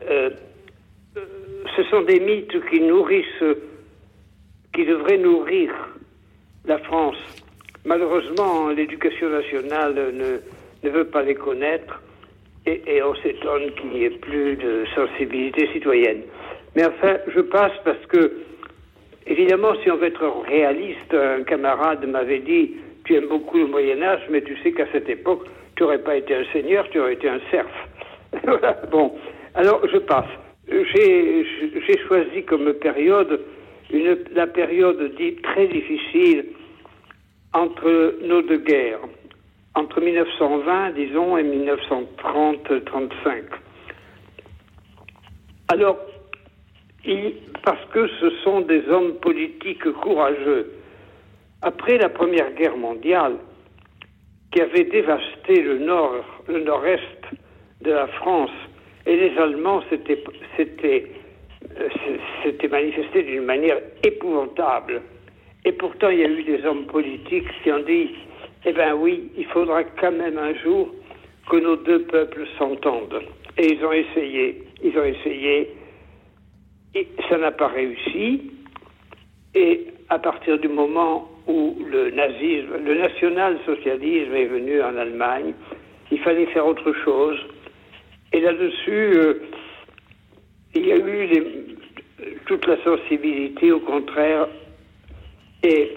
[0.06, 0.28] Euh,
[1.76, 3.56] ce sont des mythes qui nourrissent,
[4.74, 5.70] qui devraient nourrir
[6.66, 7.16] la France.
[7.86, 10.40] Malheureusement, l'éducation nationale ne,
[10.86, 12.02] ne, veut pas les connaître
[12.66, 16.20] et on s'étonne qu'il n'y ait plus de sensibilité citoyenne.
[16.76, 18.42] Mais enfin, je passe parce que,
[19.26, 22.74] évidemment, si on veut être réaliste, un camarade m'avait dit
[23.10, 26.16] tu aimes beaucoup le Moyen Âge, mais tu sais qu'à cette époque, tu n'aurais pas
[26.16, 27.66] été un seigneur, tu aurais été un serf.
[28.92, 29.16] Bon,
[29.56, 30.30] alors je passe.
[30.68, 33.40] J'ai choisi comme période
[34.32, 36.44] la période dite très difficile
[37.52, 39.00] entre nos deux guerres,
[39.74, 43.42] entre 1920, disons, et 1930-35.
[45.72, 45.98] Alors,
[47.64, 50.70] parce que ce sont des hommes politiques courageux.
[51.62, 53.36] Après la Première Guerre mondiale,
[54.52, 57.24] qui avait dévasté le nord, le nord-est
[57.82, 58.50] de la France,
[59.06, 60.22] et les Allemands s'étaient,
[61.78, 65.02] euh, manifestés d'une manière épouvantable.
[65.64, 68.10] Et pourtant, il y a eu des hommes politiques qui ont dit,
[68.64, 70.88] eh bien oui, il faudra quand même un jour
[71.50, 73.22] que nos deux peuples s'entendent.
[73.58, 75.74] Et ils ont essayé, ils ont essayé,
[76.94, 78.50] et ça n'a pas réussi.
[79.54, 85.52] Et à partir du moment où le nazisme, le national-socialisme est venu en Allemagne,
[86.10, 87.38] il fallait faire autre chose.
[88.32, 89.34] Et là-dessus, euh,
[90.74, 91.76] il y a eu
[92.46, 94.46] toute la sensibilité, au contraire.
[95.62, 95.92] Et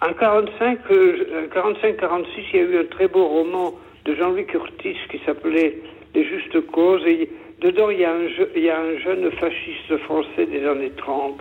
[0.00, 3.74] en 45, 45-46, euh, il y a eu un très beau roman
[4.04, 5.78] de Jean-Louis Curtis qui s'appelait
[6.14, 7.06] Les Justes Causes.
[7.06, 7.30] Et
[7.60, 11.40] dedans, il y a un jeune fasciste français des années 30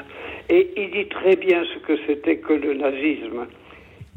[0.51, 3.47] et il dit très bien ce que c'était que le nazisme.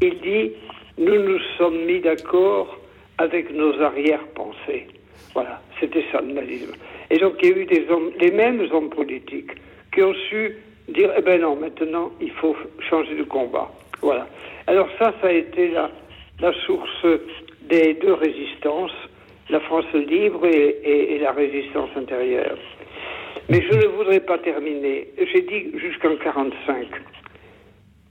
[0.02, 0.50] Il dit
[0.98, 2.78] Nous nous sommes mis d'accord
[3.18, 4.88] avec nos arrière-pensées.
[5.32, 6.72] Voilà, c'était ça le nazisme.
[7.10, 9.52] Et donc il y a eu des hommes, les mêmes hommes politiques
[9.92, 10.56] qui ont su
[10.88, 12.56] dire Eh ben non, maintenant il faut
[12.90, 13.70] changer de combat.
[14.02, 14.26] Voilà.
[14.66, 15.88] Alors ça, ça a été la,
[16.40, 17.06] la source
[17.62, 18.96] des deux résistances,
[19.50, 22.58] la France libre et la résistance intérieure.
[23.48, 25.08] Mais je ne voudrais pas terminer.
[25.18, 26.88] J'ai dit jusqu'en 45.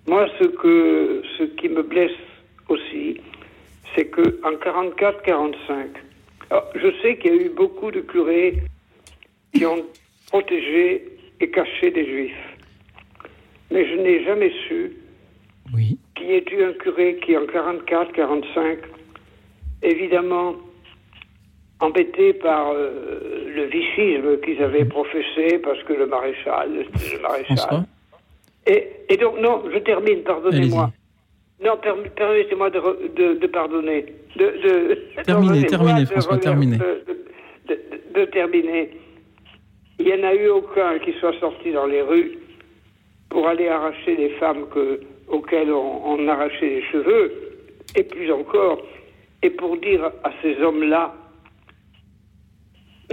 [0.08, 2.12] Moi, ce, que, ce qui me blesse
[2.70, 3.20] aussi,
[3.96, 5.88] c'est qu'en 44-45,
[6.76, 8.62] je sais qu'il y a eu beaucoup de curés
[9.54, 9.84] qui ont
[10.28, 11.06] protégé
[11.40, 12.58] et caché des juifs.
[13.72, 14.92] Mais je n'ai jamais su
[15.74, 15.98] oui.
[16.16, 18.78] qu'il y ait eu un curé qui, en 44-45,
[19.82, 20.56] évidemment,
[21.84, 27.86] embêtés par euh, le vicisme qu'ils avaient professé, parce que le maréchal, le maréchal.
[28.66, 30.90] Et, et, donc, non, je termine, pardonnez-moi.
[31.64, 31.78] Non,
[32.16, 34.06] permettez-moi de, de, pardonner.
[34.36, 36.78] De, de terminer, terminer, François, terminer.
[38.16, 38.90] De, terminer.
[40.00, 42.38] Il n'y en a eu aucun qui soit sorti dans les rues
[43.30, 47.32] pour aller arracher les femmes que, auxquelles on, on arrachait les cheveux,
[47.96, 48.82] et plus encore,
[49.42, 51.14] et pour dire à ces hommes-là,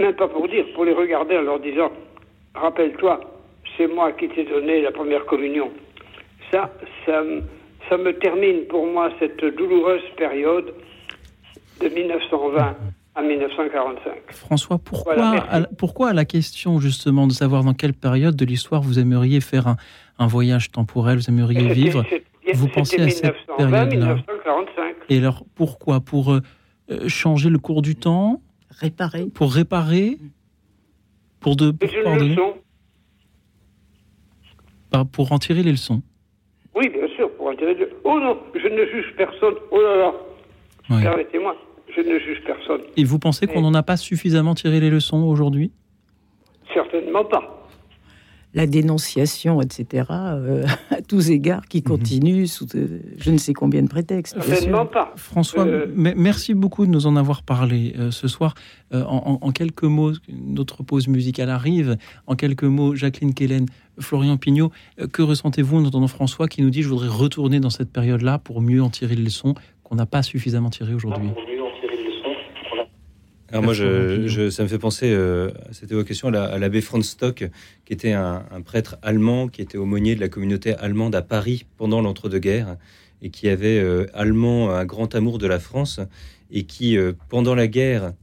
[0.01, 1.91] même pas pour dire, pour les regarder en leur disant
[2.53, 3.21] Rappelle-toi,
[3.77, 5.71] c'est moi qui t'ai donné la première communion.
[6.51, 6.69] Ça,
[7.05, 7.23] ça,
[7.89, 10.73] ça me termine pour moi cette douloureuse période
[11.79, 12.75] de 1920
[13.15, 14.31] à 1945.
[14.31, 18.99] François, pourquoi, à, pourquoi la question justement de savoir dans quelle période de l'histoire vous
[18.99, 19.75] aimeriez faire un,
[20.19, 22.05] un, voyage temporel, vous aimeriez vivre
[22.53, 24.17] Vous pensez à cette période-là.
[25.09, 25.99] Et alors pourquoi?
[25.99, 26.41] Pour euh,
[27.07, 28.41] changer le cours du temps?
[28.81, 29.25] Réparer.
[29.27, 30.17] Pour réparer
[31.39, 32.35] Pour, de, pour pardonner
[35.11, 36.01] Pour en tirer les leçons
[36.75, 37.95] Oui, bien sûr, pour en tirer les leçons.
[38.03, 39.53] Oh non, je ne juge personne.
[39.71, 40.13] Oh là là.
[41.01, 41.55] Permettez-moi,
[41.95, 42.81] je ne juge personne.
[42.97, 45.71] Et vous pensez qu'on n'en a pas suffisamment tiré les leçons aujourd'hui?
[46.73, 47.60] Certainement pas
[48.53, 51.83] la dénonciation, etc., euh, à tous égards, qui mhm.
[51.83, 52.67] continue sous
[53.17, 54.37] je ne sais combien de prétextes.
[54.91, 55.13] pas.
[55.15, 58.53] François, euh, merci beaucoup de nous en avoir parlé euh, ce soir.
[58.93, 61.97] En, quelques mots, notre pause musicale arrive.
[62.27, 63.67] En quelques mots, Jacqueline Kellen,
[63.99, 64.69] Florian Pignot,
[65.13, 68.61] que ressentez-vous en entendant François qui nous dit je voudrais retourner dans cette période-là pour
[68.61, 71.29] mieux en tirer les leçons qu'on n'a pas suffisamment tirées aujourd'hui?
[73.51, 77.49] Alors moi, je, ça me fait penser euh, à cette évocation à l'abbé Franz Stock,
[77.85, 82.01] qui était un, prêtre allemand, qui était aumônier de la communauté allemande à Paris pendant
[82.01, 82.77] l'entre-deux-guerres,
[83.21, 85.99] et qui avait euh, allemand un grand amour de la France,
[86.49, 88.13] et qui, euh, pendant la guerre,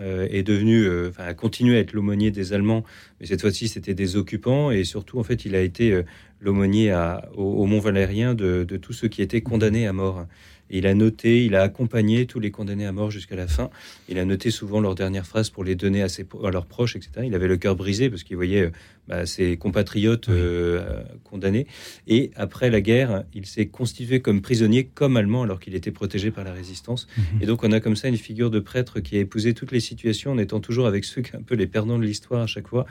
[0.00, 2.84] est devenu, enfin, a continué à être l'aumônier des Allemands,
[3.18, 6.04] mais cette fois-ci, c'était des occupants, et surtout, en fait, il a été
[6.40, 6.94] l'aumônier
[7.34, 10.24] au, au Mont Valérien de, de tous ceux qui étaient condamnés à mort
[10.70, 13.70] il a noté, il a accompagné tous les condamnés à mort jusqu'à la fin.
[14.08, 16.96] Il a noté souvent leurs dernières phrases pour les donner à, ses, à leurs proches,
[16.96, 17.10] etc.
[17.24, 18.70] Il avait le cœur brisé parce qu'il voyait euh,
[19.06, 21.66] bah, ses compatriotes euh, condamnés.
[22.06, 26.30] Et après la guerre, il s'est constitué comme prisonnier, comme allemand, alors qu'il était protégé
[26.30, 27.06] par la résistance.
[27.16, 27.42] Mhm.
[27.42, 29.80] Et donc on a comme ça une figure de prêtre qui a épousé toutes les
[29.80, 32.68] situations en étant toujours avec ceux qui un peu les perdants de l'histoire à chaque
[32.68, 32.86] fois.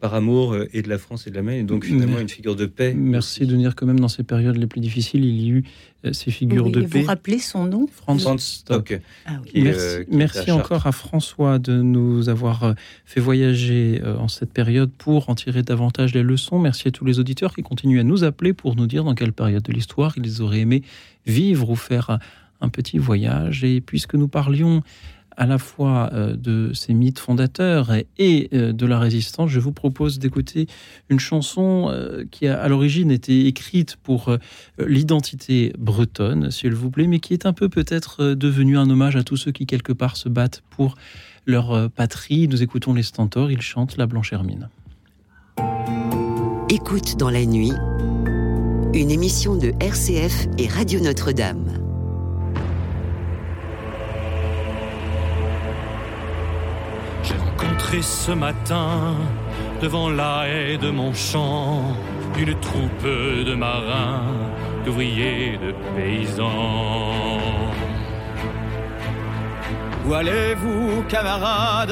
[0.00, 2.28] Par amour euh, et de la France et de la Maine, et donc finalement une
[2.28, 2.94] figure de paix.
[2.94, 5.64] Merci de dire que même dans ces périodes les plus difficiles, il y a eu
[6.04, 7.00] euh, ces figures de paix.
[7.00, 9.00] Vous rappelez son nom Franz Stock.
[9.26, 12.72] Ah merci, merci encore à François de nous avoir euh,
[13.04, 16.58] fait voyager en cette période pour en tirer davantage les leçons.
[16.58, 19.32] Merci à tous les auditeurs qui continuent à nous appeler pour nous dire dans quelle
[19.32, 20.82] période de l'histoire ils auraient aimé
[21.26, 22.18] vivre ou faire
[22.60, 23.64] un petit voyage.
[23.64, 24.82] Et puisque nous parlions
[25.38, 29.72] à la fois euh, de ces mythes fondateurs et euh, de la résistance, je vous
[29.72, 30.66] propose d'écouter
[31.08, 34.36] une chanson euh, qui a à l'origine été écrite pour
[34.78, 39.22] l'identité bretonne, s'il vous plaît, mais qui est un peu peut-être devenue un hommage à
[39.22, 40.96] tous ceux qui quelque part se battent pour
[41.46, 42.48] leur patrie.
[42.48, 44.68] Nous écoutons les Stentors, ils chantent La Blanche Hermine.
[46.68, 47.72] Écoute dans la nuit,
[48.92, 51.87] une émission de RCF et Radio Notre-Dame.
[58.02, 59.14] Ce matin
[59.82, 61.82] devant la haie de mon champ
[62.38, 64.22] une troupe de marins,
[64.84, 67.12] d'ouvriers, de paysans.
[70.06, 71.90] Où allez-vous, camarades,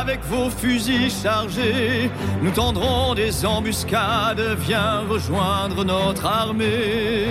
[0.00, 2.10] avec vos fusils chargés?
[2.42, 7.26] Nous tendrons des embuscades, viens rejoindre notre armée.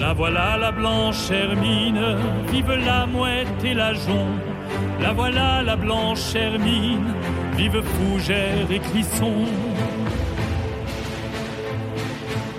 [0.00, 2.16] La voilà la blanche Hermine,
[2.50, 4.57] vive la mouette et la jonc
[5.00, 7.14] la voilà la blanche Hermine,
[7.56, 9.46] vive Fougère et Clisson.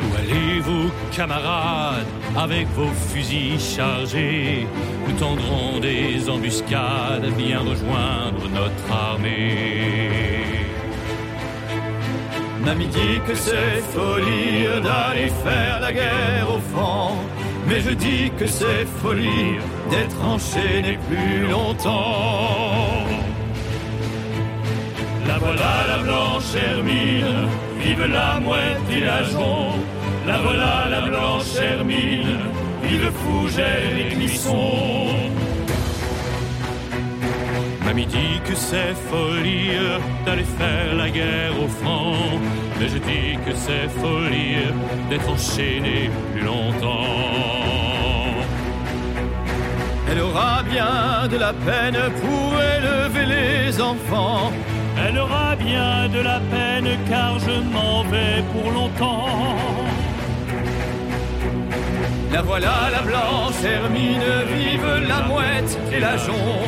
[0.01, 2.05] Où allez-vous, camarades,
[2.37, 4.67] avec vos fusils chargés?
[5.07, 10.29] Nous tendrons des embuscades, bien rejoindre notre armée.
[12.65, 17.15] Mamie dit que c'est folie d'aller faire la guerre au front
[17.67, 19.57] mais je dis que c'est folie
[19.89, 23.05] d'être enchaîné plus longtemps.
[25.27, 27.47] La voilà la blanche hermine,
[27.79, 29.19] vive la mouette et la.
[30.27, 32.39] La voilà la blanche hermine,
[32.83, 35.07] vive Fougère et Clisson.
[37.85, 39.71] Mamie dit que c'est folie
[40.25, 42.39] d'aller faire la guerre au front.
[42.79, 44.69] Mais je dis que c'est folie
[45.09, 47.48] d'être enchaîné plus longtemps.
[50.11, 54.51] Elle aura bien de la peine pour élever les enfants.
[55.05, 59.27] Elle aura bien de la peine car je m'en vais pour longtemps.
[62.31, 66.59] La voilà la blanche Hermine, vive la mouette et la jonc.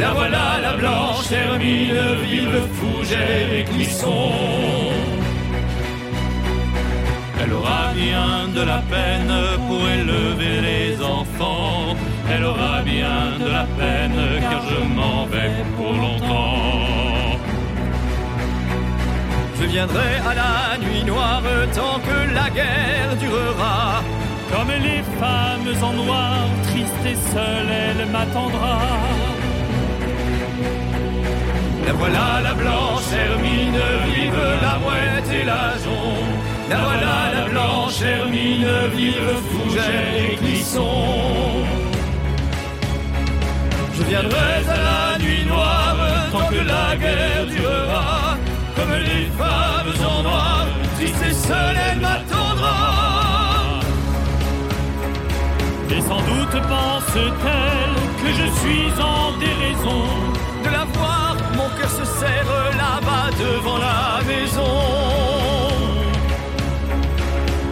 [0.00, 4.32] La voilà la blanche Hermine, vive Fougère et Clisson.
[7.40, 9.34] Elle aura bien de la peine
[9.66, 11.96] pour élever les enfants
[12.30, 17.38] elle aura bien de la peine car je m'en vais pour longtemps.
[19.60, 21.42] Je viendrai à la nuit noire
[21.74, 24.02] tant que la guerre durera.
[24.52, 26.34] Comme les femmes en noir,
[26.64, 28.78] triste et seule, elle m'attendra.
[31.86, 33.82] La voilà la blanche Hermine,
[34.14, 36.18] vive la mouette et la jonc.
[36.70, 41.77] La voilà la blanche Hermine, vive Fougère et Clisson.
[44.08, 45.96] Viendrai à la nuit noire
[46.32, 48.38] tant que la guerre durera.
[48.74, 50.66] Comme les femmes en noir,
[50.96, 53.80] triste et seule, elle m'attendra.
[55.90, 60.04] Et sans doute pense-t-elle que je suis en déraison
[60.64, 61.36] de la voir.
[61.54, 62.52] Mon cœur se serre
[62.82, 65.18] là-bas devant la maison.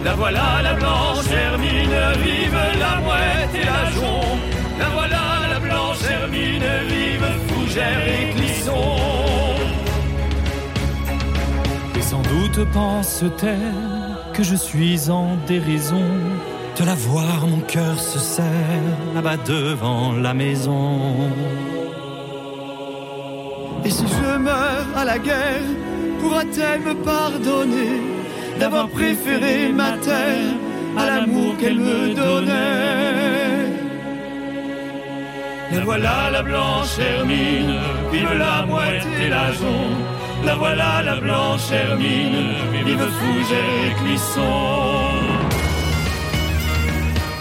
[0.05, 2.76] La voilà la blanche Hermine, vive
[11.95, 13.57] Et sans doute pense-t-elle
[14.33, 16.01] que je suis en déraison
[16.79, 18.45] de la voir, mon cœur se serre
[19.13, 20.99] là-bas devant la maison.
[23.85, 25.69] Et si je meurs à la guerre,
[26.19, 28.01] pourra-t-elle me pardonner
[28.59, 30.53] d'avoir préféré ma terre
[30.97, 33.26] à l'amour qu'elle me donnait?
[35.71, 37.75] La voilà la blanche Hermine,
[38.11, 39.47] vive la mouette et la.
[40.45, 42.53] La voilà la blanche Hermine,
[42.85, 45.27] vive Fougère et Clisson.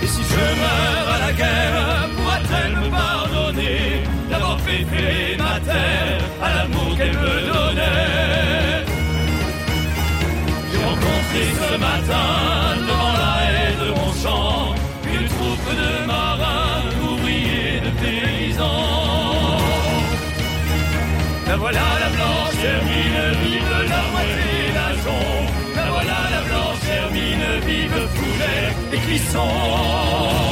[0.03, 4.86] Et si je meurs à la guerre, pourra-t-elle me pardonner d'avoir fait
[5.36, 8.85] ma terre à l'amour qu'elle me donnait?
[10.70, 12.28] J'ai rencontré ce matin
[12.81, 14.56] devant la haie de mon champ
[21.59, 25.53] Voilà la blanche hermine, vive la moitié d'un jonc.
[25.74, 30.45] La voilà la blanche hermine, vive poulet et cuisson.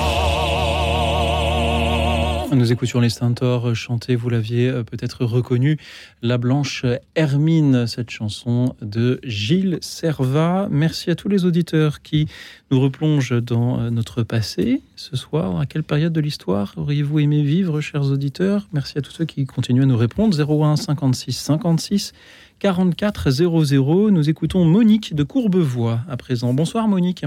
[2.57, 5.77] Nous écoutions les Stentors chanter, vous l'aviez euh, peut-être reconnu,
[6.23, 6.85] La Blanche
[7.17, 10.69] Hermine, cette chanson de Gilles Servat.
[10.71, 12.29] Merci à tous les auditeurs qui
[12.71, 15.59] nous replongent dans euh, notre passé ce soir.
[15.59, 18.69] À quelle période de l'histoire auriez-vous aimé vivre, chers auditeurs?
[18.73, 20.37] Merci à tous ceux qui continuent à nous répondre.
[20.39, 22.13] 01 56 56
[22.61, 24.11] 44 00.
[24.11, 26.55] Nous écoutons Monique de Courbevoie à présent.
[26.55, 27.25] Bonsoir Monique.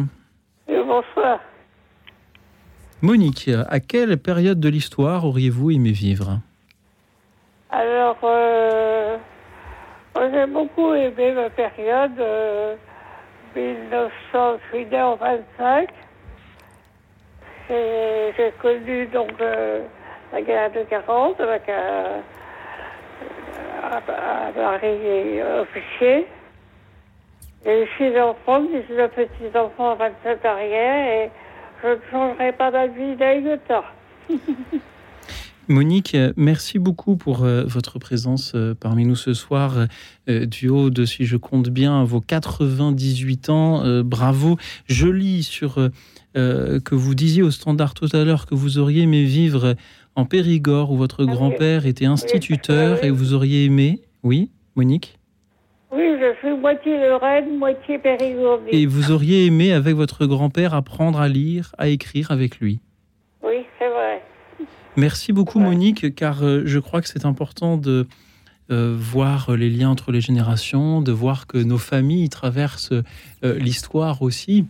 [0.68, 1.40] bonsoir.
[3.04, 6.40] Monique, à quelle période de l'histoire auriez-vous aimé vivre?
[7.70, 9.18] Alors, euh,
[10.16, 12.76] j'ai beaucoup aimé ma période euh,
[13.56, 15.90] 1900, je suis né en 25.
[17.70, 19.84] J'ai connu donc euh,
[20.34, 22.24] la guerre de 40 avec un,
[24.60, 26.26] mari officier.
[27.64, 31.26] Et six enfants, 19 petits-enfants, 27 arrière.
[31.26, 31.32] Et
[31.84, 33.86] je ne changerai pas d'avis d'un temps.
[35.70, 39.88] Monique, merci beaucoup pour euh, votre présence euh, parmi nous ce soir.
[40.30, 44.58] Euh, du haut de, si je compte bien, vos 98 ans, bravo.
[44.88, 45.90] Je lis sur
[46.36, 49.76] que vous disiez au standard tout à l'heure que vous auriez aimé vivre
[50.16, 54.02] en Périgord où votre ah grand-père était instituteur et vous auriez aimé.
[54.24, 55.17] Oui, Monique?
[55.92, 58.60] Oui, je suis moitié Lorraine, moitié Périgord.
[58.70, 62.80] Et vous auriez aimé, avec votre grand-père, apprendre à lire, à écrire avec lui?
[63.42, 64.22] Oui, c'est vrai.
[64.98, 68.08] Merci beaucoup, Monique, car euh, je crois que c'est important de
[68.70, 74.22] euh, voir les liens entre les générations, de voir que nos familles traversent euh, l'histoire
[74.22, 74.66] aussi.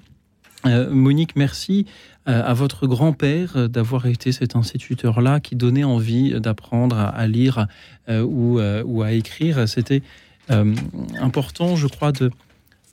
[0.66, 1.86] Monique, merci
[2.26, 7.68] à votre grand-père d'avoir été cet instituteur-là qui donnait envie d'apprendre à, lire
[8.10, 9.70] ou, ou, à écrire.
[9.70, 10.02] C'était
[10.52, 10.76] euh,
[11.20, 12.32] important, je crois, de,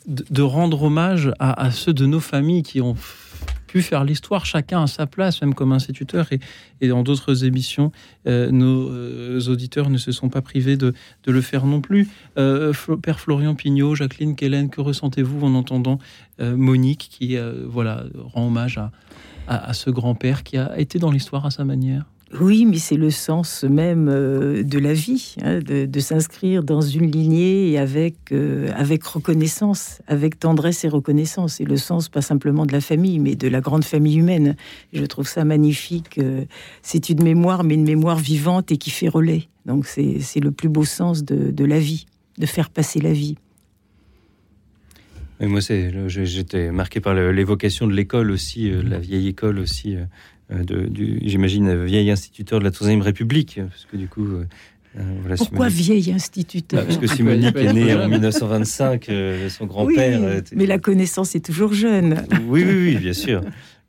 [0.07, 2.97] de, rendre hommage à, ceux de nos familles qui ont
[3.67, 6.33] pu faire l'histoire, chacun à sa place, même comme instituteur.
[6.33, 6.41] Et,
[6.81, 7.93] et dans d'autres émissions,
[8.27, 10.95] euh, nos euh, auditeurs ne se sont pas privés de,
[11.25, 12.09] de le faire non plus.
[12.35, 15.99] Père Florian Pignot, Jacqueline Kellen, que ressentez-vous en entendant
[16.41, 18.91] Monique qui voilà, rend hommage à,
[19.47, 22.05] à ce grand-père qui a été dans l'histoire à sa manière?
[22.41, 27.11] Oui, mais c'est le sens même euh, de la vie, hein, de, s'inscrire dans une
[27.11, 31.61] lignée avec, euh, avec reconnaissance, avec tendresse et reconnaissance.
[31.61, 34.57] Et le sens, pas simplement de la famille, mais de la grande famille humaine.
[34.93, 36.19] Je trouve ça magnifique.
[36.19, 36.45] Euh,
[36.83, 39.49] c'est une mémoire, mais une mémoire vivante et qui fait relais.
[39.67, 42.07] Donc c'est le plus beau sens de, la vie,
[42.39, 43.37] de faire passer la vie.
[45.41, 49.97] moi, j'étais marqué par l'évocation de l'école aussi, la vieille école aussi.
[50.53, 54.27] Euh, de, du, j'imagine, vieil instituteur de la Troisième République, parce que du coup.
[54.27, 54.45] Euh,
[54.97, 59.11] euh, voilà, Pourquoi vieil instituteur bah, Parce que Simonique est né en 1925,
[59.49, 60.21] son grand-père.
[60.23, 62.25] Oui, mais la connaissance est toujours jeune.
[62.47, 63.41] Oui, oui, oui, bien sûr.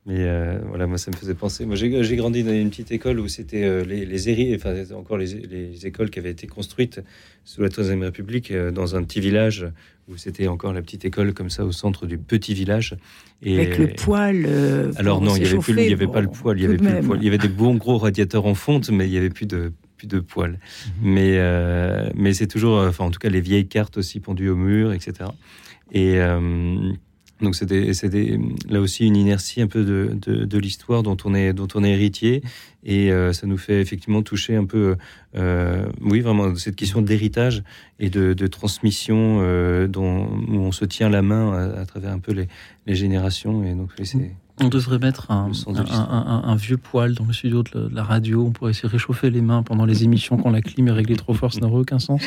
[0.06, 0.24] Mais
[0.68, 1.66] voilà, moi, ça me faisait penser.
[1.66, 5.84] Moi, j'ai grandi dans une petite école où c'était les, les enfin, encore les, les,
[5.86, 7.00] écoles qui avaient été construites
[7.44, 9.66] sous la Troisième République dans un petit village
[10.08, 12.96] où c'était encore la petite école comme ça au centre du petit village.
[13.42, 14.44] Et Avec le poêle.
[14.46, 16.66] Euh, alors non, il n'y avait, plus, il y avait pas le poêle, il y
[16.66, 17.18] avait plus le poêle.
[17.20, 19.72] Il y avait des bons gros radiateurs en fonte, mais il n'y avait plus de
[19.96, 20.52] plus de poêle.
[21.00, 21.12] Mhm.
[21.12, 24.56] Mais euh, mais c'est toujours, enfin en tout cas les vieilles cartes aussi pendues au
[24.56, 25.30] mur, etc.
[25.92, 26.92] Et euh,
[27.40, 28.38] donc c'était
[28.68, 31.90] là aussi une inertie un peu de, de, l'histoire dont on est dont on est
[31.90, 32.42] héritier.
[32.82, 34.96] Et euh, ça nous fait effectivement toucher un peu
[35.36, 37.62] euh, oui vraiment cette question d'héritage
[37.98, 42.20] et de, de transmission euh, dont où on se tient la main à, travers un
[42.20, 42.48] peu les,
[42.86, 43.64] les générations.
[43.64, 44.30] Et donc c'est
[44.60, 45.50] on devrait mettre un,
[46.44, 48.44] un, vieux poêle dans le studio de la radio.
[48.46, 51.34] On pourrait se réchauffer les mains pendant les émissions quand la clim est réglée trop
[51.34, 51.52] fort.
[51.52, 52.22] Ça n'aurait aucun sens.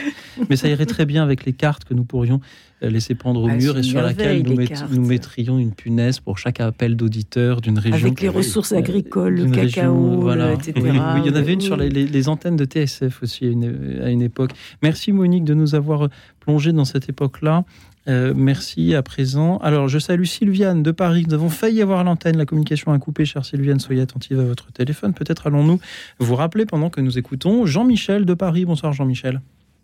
[0.49, 2.39] Mais ça irait très bien avec les cartes que nous pourrions
[2.83, 4.55] euh, laisser pendre au ah, mur et sur laquelle nous,
[4.91, 8.07] nous, mettrions une punaise pour chaque appel d'auditeur d'une région.
[8.07, 10.53] Avec les ressources agricoles, le cacao, voilà.
[10.53, 10.73] etc.
[10.77, 10.91] Oui,
[11.25, 14.21] il y en avait une sur les, antennes de TSF aussi à une, à une
[14.21, 14.51] époque.
[14.83, 17.63] Merci Monique de nous avoir plongé dans cette époque-là.
[18.09, 19.57] Euh, merci à présent.
[19.57, 21.25] Alors, je salue Sylviane de Paris.
[21.27, 22.37] Nous avons failli avoir l'antenne.
[22.37, 23.23] La communication a coupé.
[23.23, 25.13] Chère Sylviane, soyez attentive à votre téléphone.
[25.13, 25.79] Peut-être allons-nous
[26.17, 28.65] vous rappeler pendant que nous écoutons Jean-Michel de Paris.
[28.65, 29.41] Bonsoir, Jean-Michel.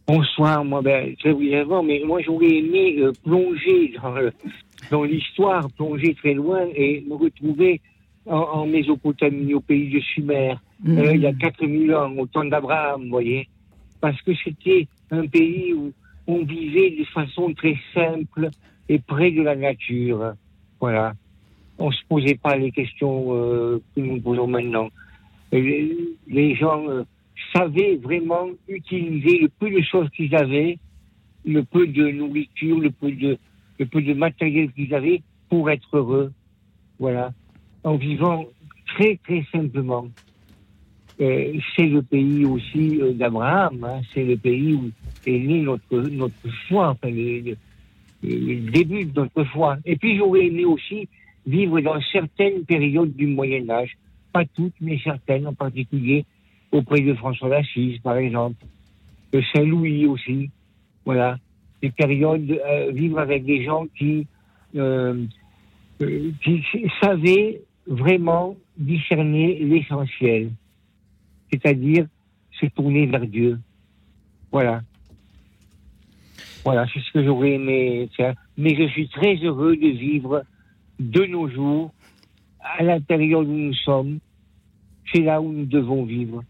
[0.08, 0.66] Bonsoir.
[0.66, 3.94] Moi, ben, très brièvement, mais moi, j'aurais aimé euh, plonger
[4.90, 7.80] dans, l'histoire, plonger très loin et me retrouver
[8.26, 10.98] en, Mésopotamie, au pays de Sumer, mhm.
[10.98, 13.48] euh, il y a 4000 ans, au temps d'Abraham, vous voyez.
[14.02, 15.94] Parce que c'était un pays où
[16.28, 18.50] on vivait de façon très simple
[18.90, 20.34] et près de la nature.
[20.80, 21.14] Voilà.
[21.78, 24.90] On se posait pas les questions euh, que nous posons maintenant.
[25.52, 27.04] les, gens euh,
[27.54, 30.78] savaient vraiment utiliser le peu de choses qu'ils avaient,
[31.46, 36.32] le peu de nourriture, le peu de, matériel qu'ils avaient pour être heureux.
[36.98, 37.34] Voilà.
[37.84, 38.46] en vivant
[38.88, 40.08] très très simplement.
[41.18, 44.02] c'est le pays aussi d'Abraham, hein.
[44.14, 44.92] c'est le pays où
[45.32, 47.56] né notre, notre foi, enfin, le,
[48.22, 49.78] début de notre foi.
[49.86, 51.08] Et puis j'aurais aimé aussi
[51.46, 53.98] vivre dans certaines périodes du Moyen Âge,
[54.34, 56.26] pas toutes, mais certaines en particulier,
[56.72, 58.66] auprès de François d'Assise, par exemple,
[59.32, 60.50] de Saint-Louis aussi.
[61.06, 61.38] Voilà,
[61.82, 64.26] des périodes, euh, vivre avec des gens qui,
[64.76, 65.24] euh,
[66.02, 66.64] euh, qui
[67.02, 70.50] savaient vraiment discerner l'essentiel,
[71.52, 72.08] c'est-à-dire
[72.60, 73.60] se tourner vers Dieu.
[74.52, 74.82] Voilà.
[76.66, 78.34] Voilà, c'est ce que j'aurais aimé faire.
[78.58, 80.44] Mais je suis très heureux de vivre
[81.00, 81.94] de nos jours
[82.60, 84.18] à l'intérieur où nous sommes.
[85.14, 86.44] C'est là où nous devons vivre.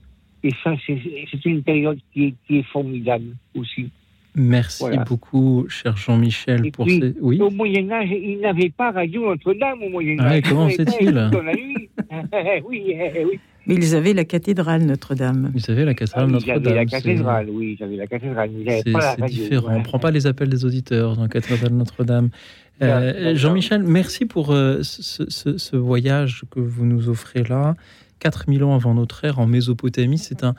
[0.44, 3.90] Et ça, c'est une période qui est, formidable aussi.
[4.36, 7.16] Merci beaucoup, cher Jean-Michel, pour ces...
[7.20, 7.40] Oui.
[7.42, 10.44] Au Moyen Âge, il n'avait pas Radio Notre-Dame au Moyen Âge.
[10.48, 11.32] comment c'est-il
[12.66, 13.40] oui, oui.
[13.68, 15.52] Mais ils avaient la cathédrale Notre-Dame.
[15.56, 16.62] Ils avaient la cathédrale ah, Notre-Dame.
[16.62, 18.50] Ils avaient la cathédrale, oui, ils avaient la cathédrale.
[18.66, 19.74] C'est différent.
[19.74, 22.30] On ne prend pas les appels des auditeurs dans la cathédrale Notre-Dame.
[22.82, 27.78] Euh, Jean-Michel, merci pour euh, ce, voyage que vous nous offrez là.
[28.20, 30.56] 4000 ans avant notre ère en Mésopotamie, c'est un,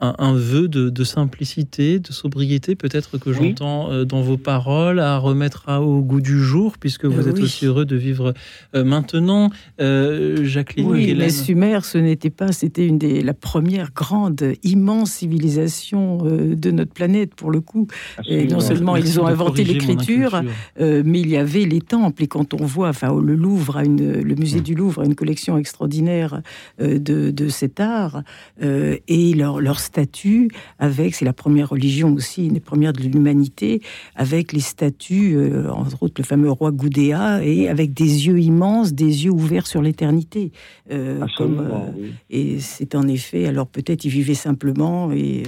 [0.00, 5.68] un, vœu de, simplicité, de sobriété, peut-être que j'entends euh, dans vos paroles, à remettre
[5.80, 8.34] au goût du jour, puisque vous euh, êtes aussi heureux de vivre
[8.74, 9.50] euh, maintenant.
[9.78, 16.18] Jacqueline Oui, les Sumer, ce n'était pas, c'était une des, la première grande, immense civilisation
[16.18, 17.86] de notre planète, pour le coup.
[18.26, 20.42] Et non seulement ils ont inventé l'écriture,
[20.78, 22.22] mais il y avait les temples.
[22.22, 25.58] Et quand on voit, enfin, le Louvre, une, le musée du Louvre a une collection
[25.58, 26.42] extraordinaire
[26.80, 26.96] de,
[27.30, 28.22] de cet art,
[28.60, 30.48] et leur, leur statues
[30.78, 33.80] avec, c'est la première religion aussi, une des premières de l'humanité,
[34.14, 38.92] avec les statues, euh, entre autres le fameux roi Goudéa, et avec des yeux immenses,
[38.92, 40.52] des yeux ouverts sur l'éternité.
[40.90, 41.90] Euh, euh,
[42.30, 45.42] Et c'est en effet, alors peut-être ils vivaient simplement, et,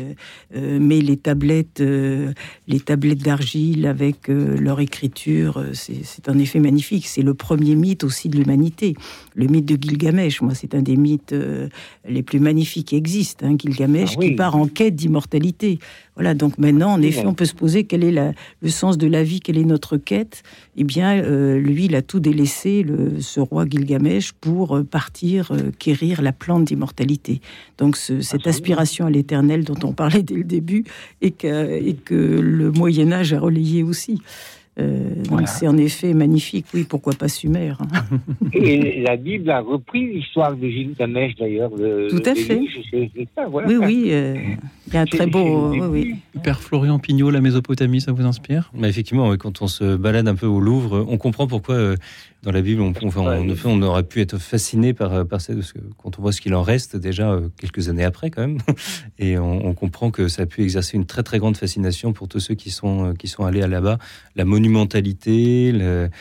[0.55, 1.83] mais les tablettes,
[2.73, 7.07] les tablettes d'argile avec leur écriture, c'est en effet magnifique.
[7.07, 8.95] C'est le premier mythe aussi de l'humanité.
[9.35, 11.35] Le mythe de Gilgamesh, moi, c'est un des mythes
[12.09, 13.47] les plus magnifiques qui existent.
[13.47, 15.79] Hein, Gilgamesh, ah part en quête d'immortalité.
[16.15, 19.23] Voilà, donc maintenant, en effet, on peut se poser quel est le sens de la
[19.23, 20.43] vie, quelle est notre quête.
[20.77, 25.53] Eh bien, euh, lui, il a tout délaissé, le, ce roi Gilgamesh, pour euh, partir
[25.53, 27.41] euh, quérir la plante d'immortalité.
[27.79, 30.85] Donc, cette aspiration à l'éternel dont on parlait dès le début
[31.23, 34.21] et que, et que le Moyen Âge a relayé aussi.
[34.79, 35.15] Euh,
[35.47, 37.75] c'est en effet magnifique, oui, pourquoi pas Sumer.
[37.81, 38.19] Hein.
[38.53, 41.71] Et la Bible a repris l'histoire de Gilgamesh d'ailleurs.
[41.71, 42.61] Tout à fait.
[42.93, 44.37] Oui, oui, euh,
[44.87, 45.75] il y a un très beau.
[45.89, 48.71] Oui, Père Florian Pignot, la Mésopotamie, ça vous inspire?
[48.75, 51.97] Bah, Effectivement, quand on se balade un peu au Louvre, on comprend pourquoi euh,
[52.43, 56.19] dans la Bible, on, on, aurait pu être fasciné par, par ça, parce que quand
[56.19, 58.59] on voit ce qu'il en reste déjà quelques années après quand même,
[59.19, 62.41] et on, comprend que ça a pu exercer une très très grande fascination pour tous
[62.41, 63.99] ceux qui sont, qui sont allés là-bas.
[64.37, 65.73] La monumentalité,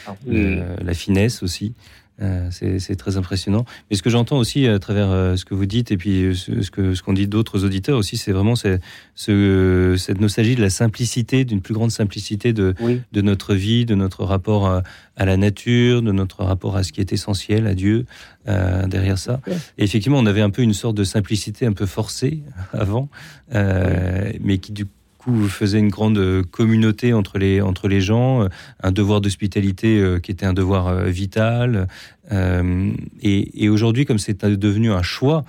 [0.07, 1.73] ah la finesse aussi.
[2.21, 3.63] Euh, c'est très impressionnant.
[3.89, 6.33] Mais ce que j'entends aussi à travers euh, ce que vous dites et puis euh,
[6.33, 10.69] ce, que ce qu'on dit d'autres auditeurs aussi, c'est vraiment ce, cette nostalgie de la
[10.69, 12.75] simplicité, d'une plus grande simplicité de,
[13.11, 14.83] de notre vie, de notre rapport à,
[15.17, 18.05] la nature, de notre rapport à ce qui est essentiel, à Dieu
[18.45, 19.41] derrière ça.
[19.77, 22.41] Et effectivement, on avait un peu une sorte de simplicité un peu forcée
[22.73, 23.09] avant,
[23.53, 24.85] mais qui du
[25.19, 28.47] coup faisait une grande euh, communauté entre les, entre les gens, euh,
[28.81, 31.87] un devoir d'hospitalité euh, qui était un devoir vital.
[32.31, 35.43] et, aujourd'hui, comme c'est devenu un choix,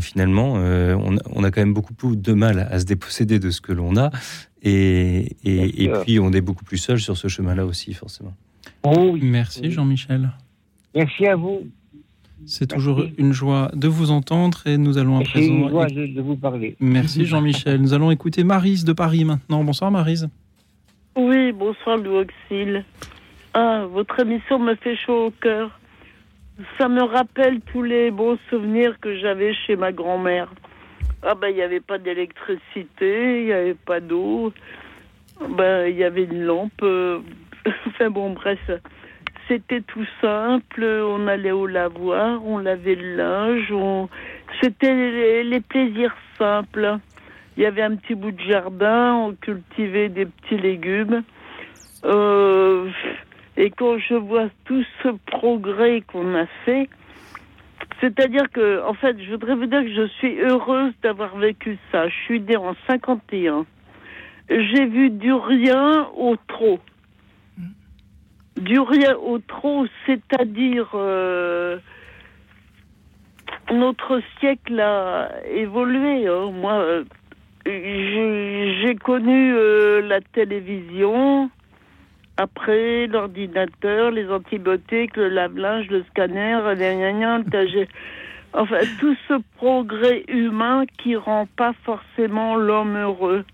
[0.00, 3.72] finalement, on, a quand même beaucoup plus de mal à se déposséder de ce que
[3.72, 4.10] l'on a.
[4.62, 8.34] Et, et, puis, on est beaucoup plus seul sur ce chemin-là aussi, forcément.
[8.82, 10.30] Oh Merci, Jean-Michel.
[10.94, 11.62] Merci à vous.
[12.44, 15.52] C'est toujours une joie de vous entendre et nous allons à présent.
[15.52, 16.76] une joie de, vous parler.
[16.80, 17.80] Merci Jean-Michel.
[17.80, 19.64] nous allons écouter Marise de Paris maintenant.
[19.64, 20.28] Bonsoir Marise.
[21.16, 22.84] Oui, bonsoir Louis Auxil.
[23.54, 25.80] Ah, votre émission me fait chaud au cœur.
[26.78, 30.52] Ça me rappelle tous les beaux souvenirs que j'avais chez ma grand-mère.
[31.22, 34.52] Ah ben, il n'y avait pas d'électricité, il n'y avait pas d'eau.
[35.56, 36.82] Ben, il y avait une lampe.
[36.82, 37.20] Euh,
[37.86, 38.60] enfin bon, bref.
[39.48, 40.84] C'était tout simple.
[40.84, 43.70] On allait au lavoir, on lavait le linge.
[43.72, 44.08] On...
[44.60, 46.98] C'était les, plaisirs simples.
[47.56, 51.22] Il y avait un petit bout de jardin, on cultivait des petits légumes.
[52.04, 52.90] Euh,
[53.56, 56.88] et quand je vois tout ce progrès qu'on a fait,
[58.00, 62.08] c'est-à-dire que, en fait, je voudrais vous dire que je suis heureuse d'avoir vécu ça.
[62.08, 63.64] Je suis née en 51.
[64.50, 66.78] J'ai vu du rien au trop
[68.56, 71.78] du rien au trop, c'est-à-dire euh,
[73.72, 76.26] notre siècle a évolué.
[76.26, 76.50] Hein.
[76.52, 77.04] Moi, euh,
[77.66, 81.50] j'ai connu euh, la télévision,
[82.36, 87.88] après l'ordinateur, les antibiotiques, le lave-linge, le scanner, les
[88.52, 93.44] Enfin, tout ce progrès humain qui rend pas forcément l'homme heureux.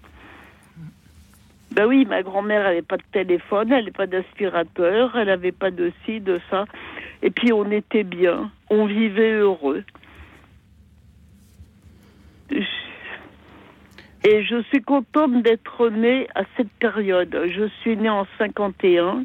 [1.74, 5.70] Ben oui, ma grand-mère n'avait pas de téléphone, elle n'avait pas d'aspirateur, elle n'avait pas
[5.70, 6.66] de ci, de ça.
[7.23, 9.82] Et puis on était bien, on vivait heureux.
[14.24, 17.36] Et je suis contente d'être née à cette période.
[17.47, 19.24] Je suis née en 51.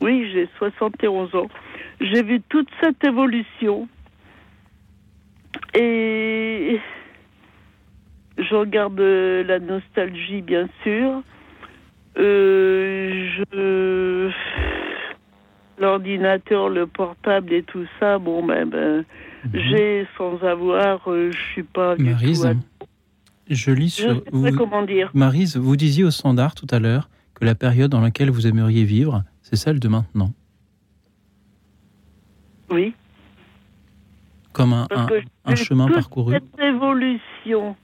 [0.00, 1.48] Oui, j'ai 71 ans.
[2.00, 3.88] J'ai vu toute cette évolution.
[5.74, 6.80] Et
[8.38, 11.22] je regarde la nostalgie, bien sûr.
[12.20, 14.30] Euh, je...
[15.78, 19.04] L'ordinateur, le portable et tout ça, bon, ben, ben
[19.44, 19.60] mhm.
[19.70, 22.46] j'ai sans avoir, euh, je suis pas du tout
[23.50, 24.22] je lis sur.
[24.32, 25.10] vous, comment dire.
[25.12, 28.84] Marise, vous disiez au standard tout à l'heure que la période dans laquelle vous aimeriez
[28.84, 30.30] vivre, c'est celle de maintenant.
[32.70, 32.94] Oui.
[34.52, 34.86] Comme un,
[35.44, 36.34] un, chemin parcouru.
[36.34, 37.76] Cette évolution.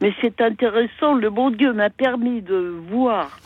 [0.00, 3.38] Mais c'est intéressant, le bon Dieu m'a permis de voir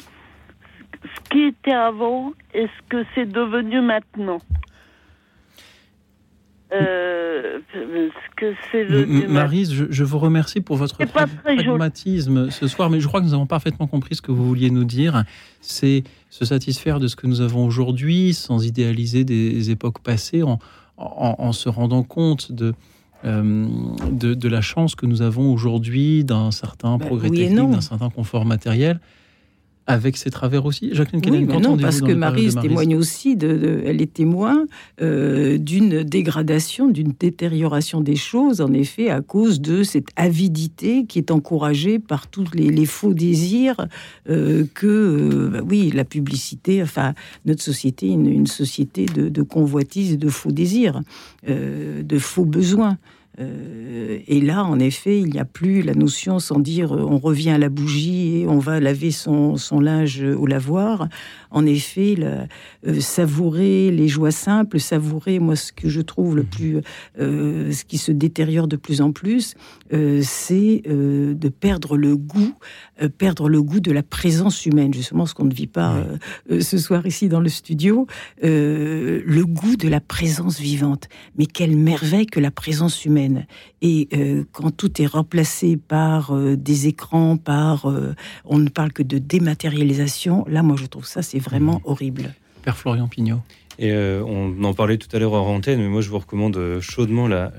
[1.04, 4.40] ce qui était avant et ce que c'est devenu maintenant.
[6.72, 7.58] Euh,
[8.36, 8.84] que c'est
[9.28, 13.46] Marise, je, vous remercie pour votre pragmatisme ce soir, mais je crois que nous avons
[13.46, 15.24] parfaitement compris ce que vous vouliez nous dire.
[15.60, 20.42] C'est se satisfaire de ce que nous avons aujourd'hui, sans idéaliser des époques passées,
[20.96, 22.52] en, se rendant compte
[23.24, 23.68] euh,
[24.10, 28.08] de, de, la chance que nous avons aujourd'hui d'un certain bah, progrès technique, d'un certain
[28.08, 28.98] confort matériel
[29.86, 30.90] avec ses travers aussi.
[30.92, 34.66] Jacqueline oui, non, parce que Marie témoigne aussi, de, elle est témoin
[35.00, 41.18] euh, d'une dégradation, d'une détérioration des choses, en effet, à cause de cette avidité qui
[41.18, 43.86] est encouragée par tous les, faux désirs
[44.28, 47.14] euh, que, euh, bah oui, la publicité, enfin,
[47.44, 51.00] notre société, une, une société de, de convoitise et de faux désirs,
[51.46, 52.98] de faux besoins.
[53.40, 57.18] Euh, et là, en effet, il n'y a plus la notion sans dire euh, on
[57.18, 61.08] revient à la bougie et on va laver son, son linge au lavoir.
[61.50, 66.80] En effet, euh, savourer les joies simples, savourer, moi, ce que je trouve le plus,
[67.18, 69.54] ce qui se détériore de plus en plus,
[69.90, 72.54] c'est de perdre le goût,
[73.18, 76.02] perdre le goût de la présence humaine, justement ce qu'on ne vit pas
[76.48, 78.06] ce soir ici dans le studio,
[78.42, 81.08] le goût de la présence vivante.
[81.36, 83.21] Mais quelle merveille que la présence humaine
[83.80, 88.92] et euh, quand tout est remplacé par euh, des écrans, par euh, on ne parle
[88.92, 91.84] que de dématérialisation, là, moi, je trouve ça c'est vraiment mmh.
[91.84, 92.34] horrible.
[92.62, 93.40] Père Florian Pignot.
[93.78, 97.26] Et on en parlait tout à l'heure en antenne, mais moi, je vous recommande chaudement
[97.26, 97.50] la,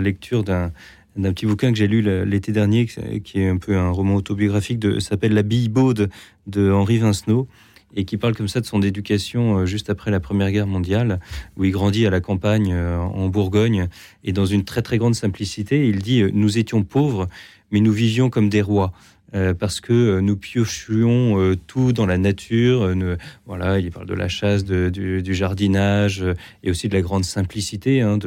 [0.00, 0.72] lecture d'un
[1.16, 4.78] d'un petit bouquin que j'ai lu l'été dernier, qui est un peu un roman autobiographique,
[4.78, 6.10] de s'appelle La bille baude
[6.46, 7.48] de Henri Vincenot
[7.94, 11.20] et qui parle comme ça de son éducation euh, juste après la Première Guerre mondiale,
[11.56, 13.88] où il grandit à la campagne euh, en Bourgogne
[14.24, 15.88] et dans une très très grande simplicité.
[15.88, 17.28] Il dit euh, Nous étions pauvres,
[17.70, 18.92] mais nous vivions comme des rois.
[19.58, 22.90] parce que nous piochions tout dans la nature.
[23.44, 26.24] voilà, il parle de la chasse, du, jardinage
[26.62, 28.18] et aussi de la grande simplicité hein,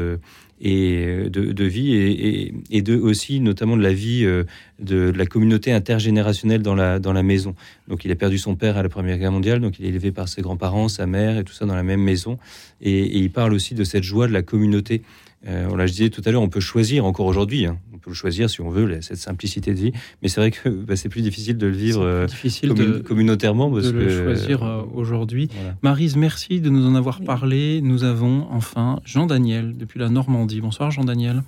[0.61, 4.43] et euh, de, vie et, et, de aussi notamment de la vie euh,
[4.79, 7.55] de, la communauté intergénérationnelle dans la, dans la maison.
[7.87, 10.11] Donc il a perdu son père à la Première Guerre mondiale, donc il est élevé
[10.11, 12.37] par ses grands-parents, sa mère et tout ça dans la même maison.
[12.81, 15.01] Et, il parle aussi de cette joie de la communauté.
[15.47, 17.65] Euh, on l'a disait tout à l'heure, on peut choisir encore aujourd'hui.
[17.65, 19.91] Hein, on peut le choisir si on veut, cette simplicité de vie.
[20.21, 23.71] Mais c'est vrai que bah, c'est plus difficile de le vivre euh, difficile de, communautairement.
[23.71, 25.49] Parce de le choisir euh, aujourd'hui.
[25.81, 27.81] Marise, merci de nous en avoir parlé.
[27.81, 30.61] Nous avons enfin Jean-Daniel depuis la Normandie.
[30.61, 31.43] Bonsoir Jean-Daniel.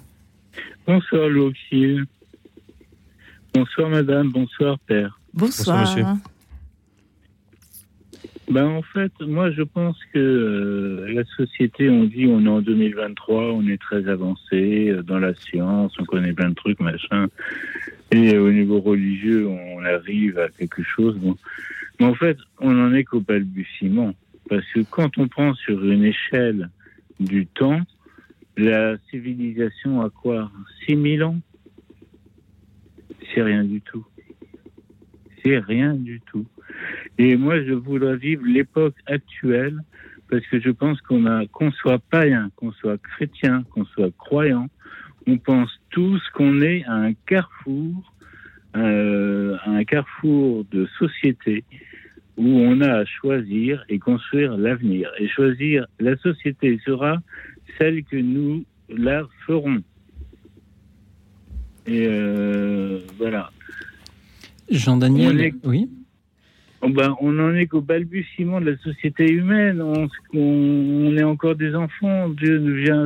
[0.87, 2.05] Bonsoir Louxil.
[3.53, 5.19] Bonsoir madame, bonsoir père.
[5.33, 6.05] Bonsoir, monsieur.
[8.49, 12.61] Ben en fait, moi je pense que euh, la société, on dit on est en
[12.61, 17.27] 2023, on est très avancé euh, dans la science, on connaît plein de trucs, machin.
[18.11, 21.17] Et au niveau religieux, on arrive à quelque chose.
[21.17, 21.37] Bon.
[21.99, 24.13] Mais en fait, on en est qu'au balbutiement.
[24.49, 26.69] Parce que quand on prend sur une échelle
[27.19, 27.79] du temps,
[28.57, 30.51] la civilisation a quoi?
[30.85, 31.39] 6000 ans?
[33.33, 34.05] C'est rien du tout.
[35.43, 36.45] C'est rien du tout.
[37.18, 39.80] Et moi, je voudrais vivre l'époque actuelle
[40.30, 44.68] parce que je pense qu'on a, qu'on soit païen, qu'on soit chrétien, qu'on soit croyant,
[45.27, 48.14] on pense tous qu'on est à un carrefour,
[48.76, 51.64] euh, un carrefour de société
[52.35, 55.11] où on a à choisir et construire l'avenir.
[55.19, 57.22] Et choisir la société sera
[57.77, 59.84] celle que nous la ferons.
[61.85, 62.07] Et
[63.19, 63.52] voilà.
[64.69, 65.88] Jean-Daniel, oui
[66.85, 69.81] Oh ben, on en est qu'au balbutiement de la société humaine.
[69.81, 72.27] On, est encore des enfants.
[72.27, 73.05] Dieu nous vient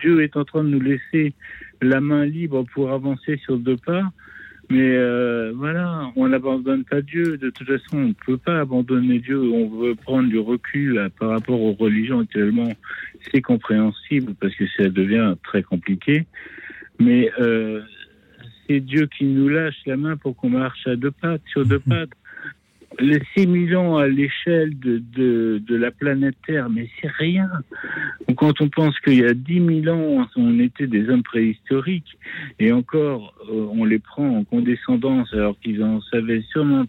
[0.00, 1.32] Dieu est en train de nous laisser
[1.80, 4.10] la main libre pour avancer sur deux pas.
[4.68, 7.36] Mais euh, voilà, on n'abandonne pas Dieu.
[7.36, 9.40] De toute façon, on ne peut pas abandonner Dieu.
[9.40, 12.72] On veut prendre du recul par rapport aux religions actuellement.
[13.30, 16.26] C'est compréhensible parce que ça devient très compliqué.
[16.98, 17.80] Mais euh,
[18.66, 21.78] c'est Dieu qui nous lâche la main pour qu'on marche à deux pattes, sur deux
[21.78, 22.10] pattes
[22.98, 25.02] les 6 millions à l'échelle de,
[25.58, 27.50] de, la planète Terre, mais c'est rien.
[28.36, 32.18] Quand on pense qu'il y a 10 000 ans, on était des hommes préhistoriques,
[32.58, 36.84] et encore, euh, on les prend en condescendance alors qu'ils en savaient sûrement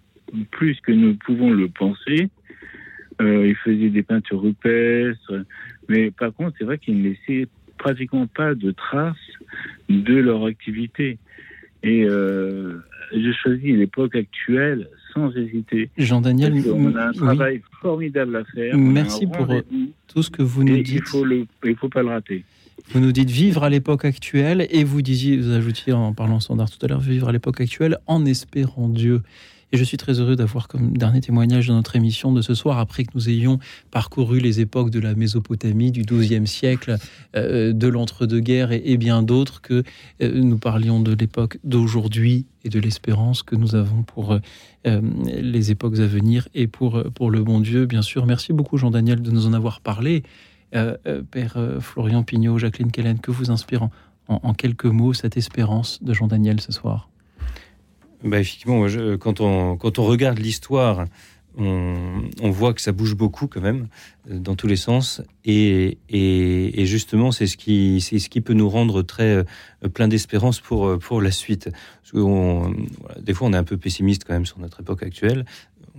[0.52, 2.30] plus que nous pouvons le penser.
[3.22, 5.34] Euh, ils faisaient des peintures rupestres,
[5.88, 7.48] mais par contre, c'est vrai qu'ils ne laissaient
[7.78, 9.18] pratiquement pas de traces
[9.90, 11.18] de leur activité.
[11.84, 12.80] Et euh,
[13.12, 15.90] je choisis l'époque actuelle sans hésiter.
[15.98, 18.78] Jean-Daniel, on a un travail formidable à faire.
[18.78, 19.62] Merci pour euh,
[20.08, 21.04] tout ce que vous nous dites.
[21.14, 22.44] Il ne faut, pas le rater.
[22.90, 26.70] Vous nous dites vivre à l'époque actuelle et vous disiez, vous ajoutiez en parlant standard
[26.72, 29.22] tout à l'heure, vivre à l'époque actuelle en espérant Dieu.
[29.74, 32.78] Et je suis très heureux d'avoir comme dernier témoignage de notre émission de ce soir,
[32.78, 33.58] après que nous ayons
[33.90, 36.98] parcouru les époques de la Mésopotamie, du XIIe siècle,
[37.36, 39.82] euh, de l'entre-deux-guerres et, bien d'autres, que
[40.22, 44.38] euh, nous parlions de l'époque d'aujourd'hui et de l'espérance que nous avons pour
[44.86, 48.28] euh, les époques à venir et pour, pour le bon Dieu, bien sûr.
[48.28, 50.22] Merci beaucoup, Jean-Daniel, de nous en avoir parlé.
[51.32, 53.92] Père Florian Pignot, Jacqueline Kellen, que vous inspirant
[54.28, 57.10] en quelques mots cette espérance de Jean-Daniel ce soir?
[58.24, 58.86] Bah effectivement,
[59.20, 61.06] quand, on, quand on regarde l'histoire,
[61.58, 63.88] on, on, voit que ça bouge beaucoup quand même,
[64.30, 65.22] euh, dans tous les sens.
[65.46, 69.44] Et, et, justement, c'est ce, qui, c'est ce qui peut nous rendre très euh,
[69.94, 71.70] plein d'espérance pour, euh, pour la suite.
[71.72, 75.46] Parce que des fois, on est un peu pessimiste quand même sur notre époque actuelle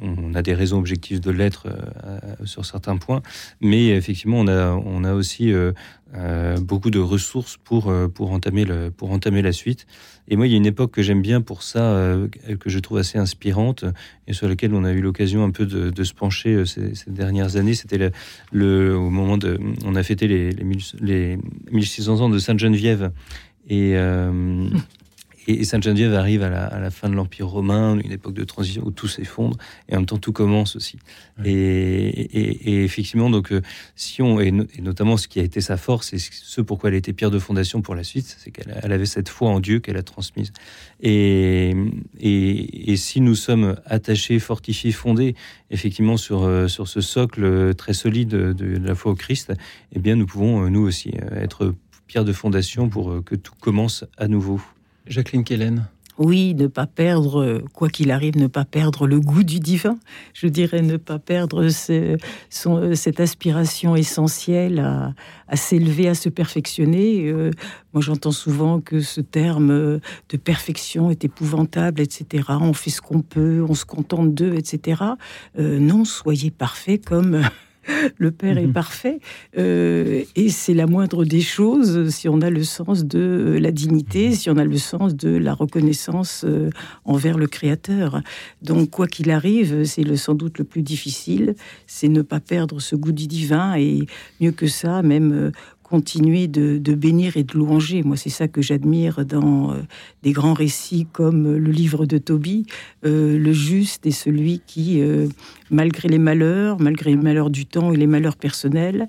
[0.00, 3.22] on a des raisons objectives de l'être euh, sur certains points,
[3.60, 5.72] mais effectivement, on a, on a aussi euh,
[6.14, 9.86] euh, beaucoup de ressources pour, pour, entamer le, pour entamer la suite.
[10.26, 12.16] Et moi, il y a une époque que j'aime bien pour ça,
[12.58, 13.84] que je trouve assez inspirante,
[14.26, 17.74] et sur laquelle on a eu l'occasion un peu de, se pencher ces, dernières années.
[17.74, 18.10] C'était
[18.50, 19.60] le, au moment de.
[19.84, 20.50] On a fêté les,
[21.00, 21.38] les,
[21.72, 23.12] 1600 ans de Sainte-Geneviève.
[23.68, 23.94] Et.
[25.46, 29.08] Et Sainte-Geneviève arrive à la, fin de l'Empire romain, une époque de transition où tout
[29.08, 29.56] s'effondre,
[29.88, 30.98] et en même temps tout commence aussi.
[31.44, 33.60] Et, effectivement, donc, euh,
[33.94, 34.50] si on, et,
[34.80, 37.82] notamment ce qui a été sa force, et ce pourquoi elle était pierre de fondation
[37.82, 40.52] pour la suite, c'est qu'elle avait cette foi en Dieu qu'elle a transmise.
[41.02, 41.74] Et,
[42.96, 45.34] si nous sommes attachés, fortifiés, fondés,
[45.70, 49.52] effectivement, sur, euh, sur ce socle très solide de, la foi au Christ,
[49.92, 51.74] eh bien, nous pouvons, euh, nous aussi, être
[52.06, 54.60] pierre de fondation pour que tout commence à nouveau.
[55.06, 55.86] Jacqueline Kellen.
[56.16, 59.98] Oui, ne pas perdre, quoi qu'il arrive, ne pas perdre le goût du divin.
[60.32, 64.78] Je dirais ne pas perdre cette aspiration essentielle
[65.48, 67.26] à, s'élever, à se perfectionner.
[67.26, 67.50] Euh,
[67.92, 72.44] moi, j'entends souvent que ce terme de perfection est épouvantable, etc.
[72.60, 75.02] On fait ce qu'on peut, on se contente d'eux, etc.
[75.58, 77.42] Euh, non, soyez parfait comme
[78.18, 78.72] le Père est mhm.
[78.72, 79.20] parfait.
[79.58, 84.28] Euh, et c'est la moindre des choses si on a le sens de la dignité,
[84.28, 84.34] mhm.
[84.34, 86.70] si on a le sens de la reconnaissance euh,
[87.04, 88.20] envers le Créateur.
[88.62, 91.54] Donc, quoi qu'il arrive, c'est le, sans doute le plus difficile,
[91.86, 94.06] c'est ne pas perdre ce goût du divin et
[94.40, 95.50] mieux que ça, même euh,
[95.84, 98.02] continuer de, bénir et de louanger.
[98.02, 99.82] Moi, c'est ça que j'admire dans euh,
[100.22, 102.66] des grands récits comme euh, le livre de Tobie.
[103.04, 105.02] Euh, le juste est celui qui,
[105.70, 109.06] malgré les malheurs, malgré les malheurs du temps et les malheurs personnels,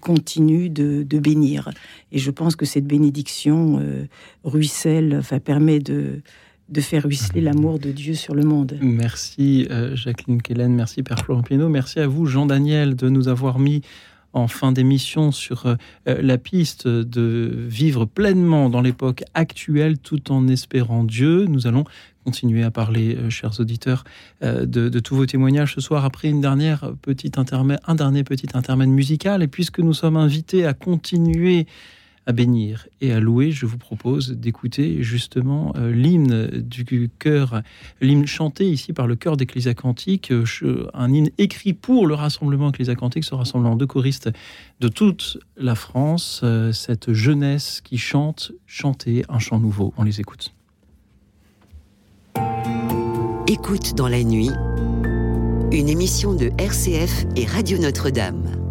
[0.00, 1.70] continue de, bénir.
[2.12, 3.82] Et je pense que cette bénédiction
[4.44, 6.22] ruisselle, enfin, permet de
[6.80, 8.78] faire ruisseler l'amour de Dieu sur le monde.
[8.80, 13.58] Merci Jacqueline Kellen, merci Père Florent Piano, merci à vous Jean Daniel de nous avoir
[13.58, 13.82] mis
[14.32, 15.76] en fin d'émission sur euh,
[16.06, 21.46] la piste de vivre pleinement dans l'époque actuelle tout en espérant Dieu.
[21.46, 21.84] Nous allons
[22.24, 24.04] continuer à parler, euh, chers auditeurs,
[24.42, 28.90] euh, de, tous vos témoignages ce soir après une dernière petite un dernier petit intermède
[28.90, 29.42] musical.
[29.42, 31.66] Et puisque nous sommes invités à continuer
[32.28, 37.62] à bénir et à louer, je vous propose d'écouter justement euh, l'hymne du chœur,
[38.02, 42.68] l'hymne chanté ici par le chœur d'Ecclésia Cantique, euh, un hymne écrit pour le rassemblement
[42.68, 44.28] Ecclésia Cantique, ce rassemblement de choristes
[44.80, 49.94] de toute la France, euh, cette jeunesse qui chante, chanter un chant nouveau.
[49.96, 50.52] On les écoute.
[53.46, 54.50] Écoute dans la nuit,
[55.72, 58.67] une émission de RCF et Radio Notre-Dame.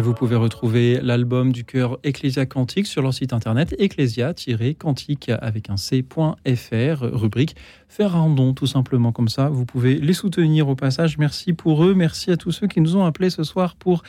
[0.00, 5.68] Et vous pouvez retrouver l'album du chœur Ecclesia Cantique sur leur site internet ecclesia-cantique avec
[5.68, 7.54] un c.fr, rubrique
[7.86, 9.50] faire un don tout simplement comme ça.
[9.50, 11.18] Vous pouvez les soutenir au passage.
[11.18, 11.92] Merci pour eux.
[11.92, 14.02] Merci à tous ceux qui nous ont appelés ce soir pour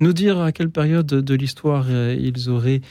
[0.00, 2.82] nous dire à quelle période de l'histoire euh, ils auraient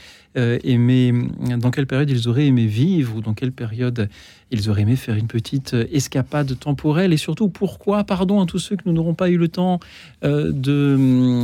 [0.64, 1.14] aimé,
[1.57, 4.09] dans quelle période ils auraient aimé vivre ou dans quelle période
[4.51, 8.59] ils auraient aimé faire une petite euh, escapade temporelle et surtout pourquoi, pardon à tous
[8.59, 9.80] ceux que nous n'aurons pas eu le temps
[10.23, 11.43] de,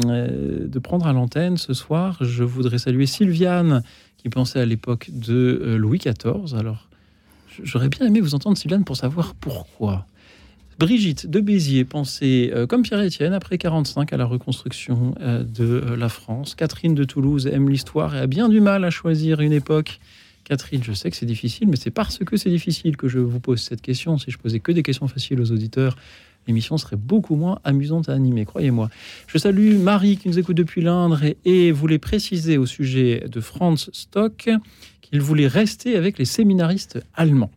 [0.68, 2.18] de prendre à l'antenne ce soir.
[2.22, 3.84] Je voudrais saluer Sylviane
[4.18, 6.58] qui pensait à l'époque de Louis XIV.
[6.58, 6.88] Alors,
[7.62, 10.08] J'aurais bien aimé vous entendre, Sylvain, pour savoir pourquoi.
[10.78, 15.96] Brigitte de Béziers pensait, euh, comme Pierre-Étienne, après 45 à la reconstruction euh, de euh,
[15.96, 16.56] la France.
[16.56, 20.00] Catherine de Toulouse aime l'histoire et a bien du mal à choisir une époque.
[20.44, 23.40] Catherine, je sais que c'est difficile, mais c'est parce que c'est difficile que je vous
[23.40, 24.18] pose cette question.
[24.18, 25.96] Si je posais que des questions faciles aux auditeurs,
[26.48, 28.90] l'émission serait beaucoup moins amusante à animer, croyez-moi.
[29.28, 33.90] Je salue Marie qui nous écoute depuis l'Indre et voulait préciser au sujet de Franz
[33.94, 34.50] Stock
[35.14, 37.52] il voulait rester avec les séminaristes allemands.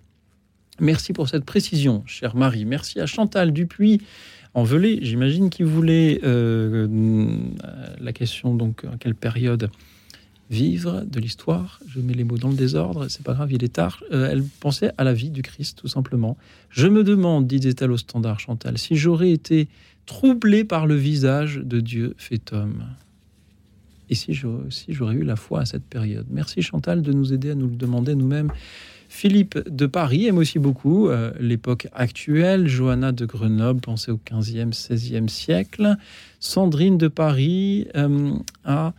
[0.81, 2.65] Merci pour cette précision, chère Marie.
[2.65, 4.01] Merci à Chantal Dupuis
[4.57, 6.89] en Velay, j'imagine qu'il voulait euh,
[8.01, 9.69] la question donc à quelle période
[10.49, 11.79] vivre de l'histoire.
[11.87, 14.03] Je mets les mots dans le désordre, c'est pas grave, il est tard.
[14.13, 16.39] Euh, elle pensait à la vie du Christ, tout simplement.
[16.71, 19.69] Je me demande, disait-elle au standard Chantal, si j'aurais été
[20.07, 22.85] troublé par le visage de Dieu fait homme
[24.09, 26.27] et si j'aurais eu la foi à cette période.
[26.31, 28.51] Merci Chantal de nous aider à nous le demander nous-mêmes.
[29.09, 32.69] Philippe de Paris aime aussi beaucoup euh, l'époque actuelle.
[32.69, 35.97] Johanna de Grenoble pensait au 15e, 16e siècle.
[36.41, 38.33] Sandrine de Paris euh,
[38.65, 38.93] a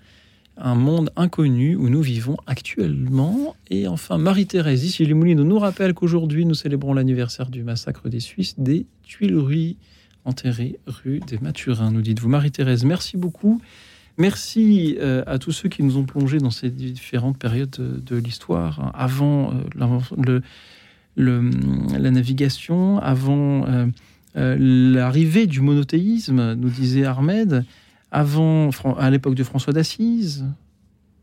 [0.58, 3.56] un monde inconnu où nous vivons actuellement.
[3.70, 8.20] Et enfin, Marie-Thérèse, ici les Moulineaux, nous rappelle qu'aujourd'hui, nous célébrons l'anniversaire du massacre des
[8.20, 9.78] Suisses des Tuileries,
[10.26, 12.30] enterrées rue des Mathurins, nous dites-vous.
[12.30, 13.62] Marie-Thérèse, merci beaucoup.
[14.18, 17.70] Merci euh, à tous ceux qui nous ont plongés dans ces différentes périodes
[18.04, 18.92] de, l'histoire, hein.
[18.96, 19.54] avant
[19.86, 20.42] euh,
[21.18, 23.86] la navigation, avant euh,
[24.36, 27.64] l'arrivée du monothéisme, nous disait Ahmed,
[28.12, 30.46] avant, à l'époque de François d'Assise,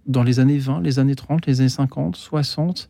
[0.06, 2.88] dans les années 20, les années 30, les années 50, 60,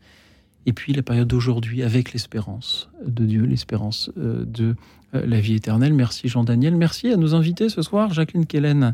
[0.67, 4.75] et puis la période d'aujourd'hui avec l'espérance de Dieu, l'espérance de
[5.13, 5.93] la vie éternelle.
[5.93, 6.75] Merci Jean-Daniel.
[6.75, 8.93] Merci à nos invités ce soir, Jacqueline Kellen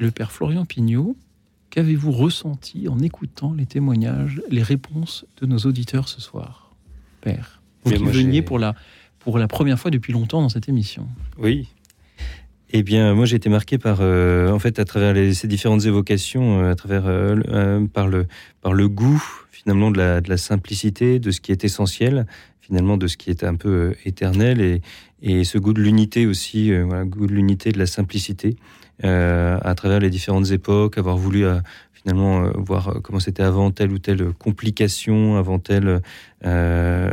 [0.00, 1.16] le père Florian Pignot,
[1.70, 6.72] qu'avez-vous ressenti en écoutant les témoignages, les réponses de nos auditeurs ce soir,
[7.20, 8.74] père Vous qui veniez pour la,
[9.18, 11.06] pour la première fois depuis longtemps dans cette émission.
[11.38, 11.68] Oui.
[12.72, 16.60] Eh bien, moi, j'ai été marqué par, euh, en fait, à travers ces différentes évocations,
[16.60, 18.26] euh, à travers euh, par le
[18.60, 22.26] par le goût finalement de la, de la, simplicité, de ce qui est essentiel,
[22.62, 24.80] finalement de ce qui est un peu éternel, et,
[25.20, 28.56] et ce goût de l'unité aussi, voilà, goût de l'unité, de la simplicité.
[29.04, 31.60] Euh, à travers les différentes époques, avoir voulu euh,
[31.92, 36.02] finalement euh, voir comment c'était avant telle ou telle complication, avant tel,
[36.44, 37.08] euh,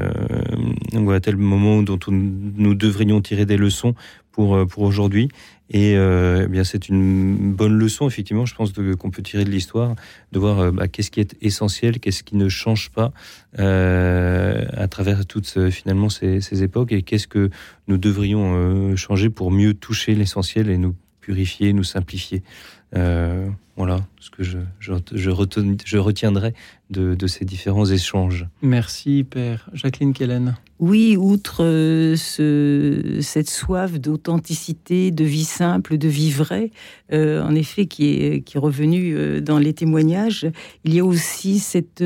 [1.22, 3.96] tel moment dont nous devrions tirer des leçons
[4.32, 5.30] pour, pour aujourd'hui.
[5.70, 9.96] Et eh bien, c'est une bonne leçon, effectivement, je pense, qu'on peut tirer de l'histoire,
[10.32, 13.12] de voir bah, qu'est-ce qui est essentiel, qu'est-ce qui ne change pas
[13.58, 17.50] à travers toutes finalement ces, ces époques, et qu'est-ce que
[17.90, 20.96] nous devrions changer pour mieux toucher l'essentiel et nous
[21.28, 22.41] purifier, nous simplifier.
[22.96, 25.30] Euh, voilà ce que je, je, je,
[26.00, 26.54] retiendrai
[26.90, 28.48] de, de, ces différents échanges.
[28.64, 29.70] Merci, Père.
[29.74, 30.56] Jacqueline Kellen.
[30.80, 36.72] Oui, outre euh, ce, cette soif d'authenticité, de vie simple, de vie vraie,
[37.14, 40.48] euh, en effet, qui est, qui est revenue dans les témoignages,
[40.84, 42.04] il y a aussi cette,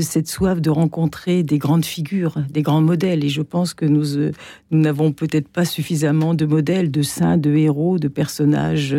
[0.00, 3.24] cette soif de rencontrer des grandes figures, des grands modèles.
[3.24, 4.32] Et je pense que nous
[4.70, 8.96] nous n'avons peut-être pas suffisamment de modèles, de saints, de héros, de personnages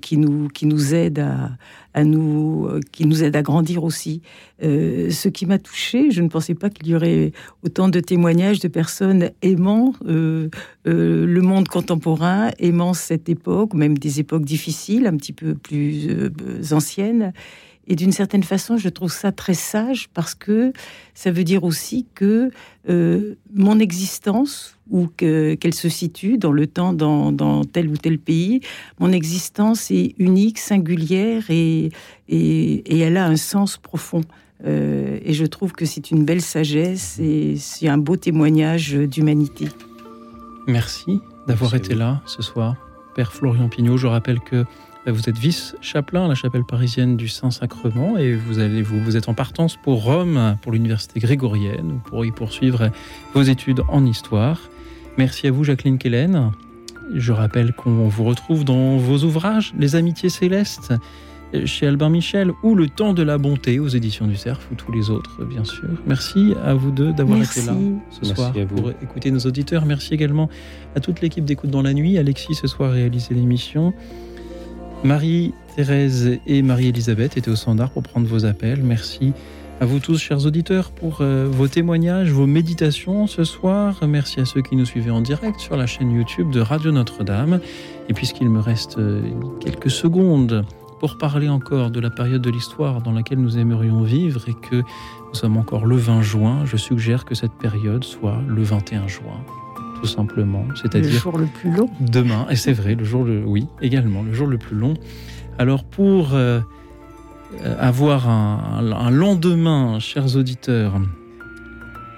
[0.00, 0.94] qui, nous, qui nous
[1.96, 4.22] euh, qui nous aide à grandir aussi.
[4.62, 7.32] Euh, ce qui m'a touché, je ne pensais pas qu'il y aurait
[7.64, 10.48] autant de témoignages de personnes aimant euh,
[10.84, 16.08] le monde contemporain, aimant cette époque, même des époques difficiles, un petit peu plus
[16.72, 17.32] anciennes.
[17.88, 20.74] Et d'une certaine façon, je trouve ça très sage parce que
[21.14, 22.50] ça veut dire aussi que
[22.90, 28.60] euh, mon existence, ou qu'elle se situe dans le temps, dans, tel ou tel pays,
[29.00, 31.90] mon existence est unique, singulière et,
[32.28, 34.22] et, elle a un sens profond.
[34.64, 39.68] Euh, et je trouve que c'est une belle sagesse et c'est un beau témoignage d'humanité.
[40.66, 42.76] Merci d'avoir été là ce soir,
[43.14, 43.96] Père Florian Pignot.
[43.96, 44.64] Je rappelle que
[45.10, 49.28] vous êtes vice-chapelain à la chapelle parisienne du Saint-Sacrement et vous, allez, vous, vous êtes
[49.28, 52.90] en partance pour Rome, pour l'université grégorienne, pour y poursuivre
[53.34, 54.70] vos études en histoire.
[55.16, 56.52] Merci à vous, Jacqueline Kellen.
[57.14, 60.92] Je rappelle qu'on vous retrouve dans vos ouvrages Les Amitiés Célestes
[61.64, 64.92] chez Albin Michel ou Le Temps de la Bonté aux éditions du Cerf ou tous
[64.92, 65.88] les autres, bien sûr.
[66.06, 67.74] Merci à vous deux d'avoir été là
[68.10, 69.86] ce soir pour écouter nos auditeurs.
[69.86, 70.50] Merci également
[70.94, 72.18] à toute l'équipe d'écoute dans la nuit.
[72.18, 73.94] Alexis ce soir réalisé l'émission.
[75.04, 78.82] Marie-Thérèse et Marie-Elisabeth étaient au standard pour prendre vos appels.
[78.82, 79.32] Merci
[79.80, 84.00] à vous tous, chers auditeurs, pour euh, vos témoignages, vos méditations ce soir.
[84.08, 87.60] Merci à ceux qui nous suivaient en direct sur la chaîne YouTube de Radio Notre-Dame.
[88.08, 89.22] Et puisqu'il me reste euh,
[89.60, 90.64] quelques secondes
[90.98, 94.76] pour parler encore de la période de l'histoire dans laquelle nous aimerions vivre et que
[94.76, 99.44] nous sommes encore le 20 juin, je suggère que cette période soit le 21 juin
[100.00, 100.64] tout simplement.
[100.74, 101.90] C'est-à-dire le jour le plus long.
[102.00, 104.94] Demain, et c'est vrai, le jour le oui également le jour le plus long.
[105.58, 106.60] Alors pour euh,
[107.78, 111.00] avoir un, lendemain, chers auditeurs,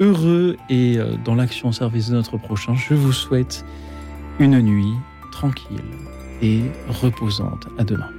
[0.00, 3.64] heureux et euh, dans l'action au service de notre prochain, je vous souhaite
[4.38, 4.94] une nuit
[5.32, 5.80] tranquille
[6.42, 7.66] et reposante.
[7.78, 8.10] À demain.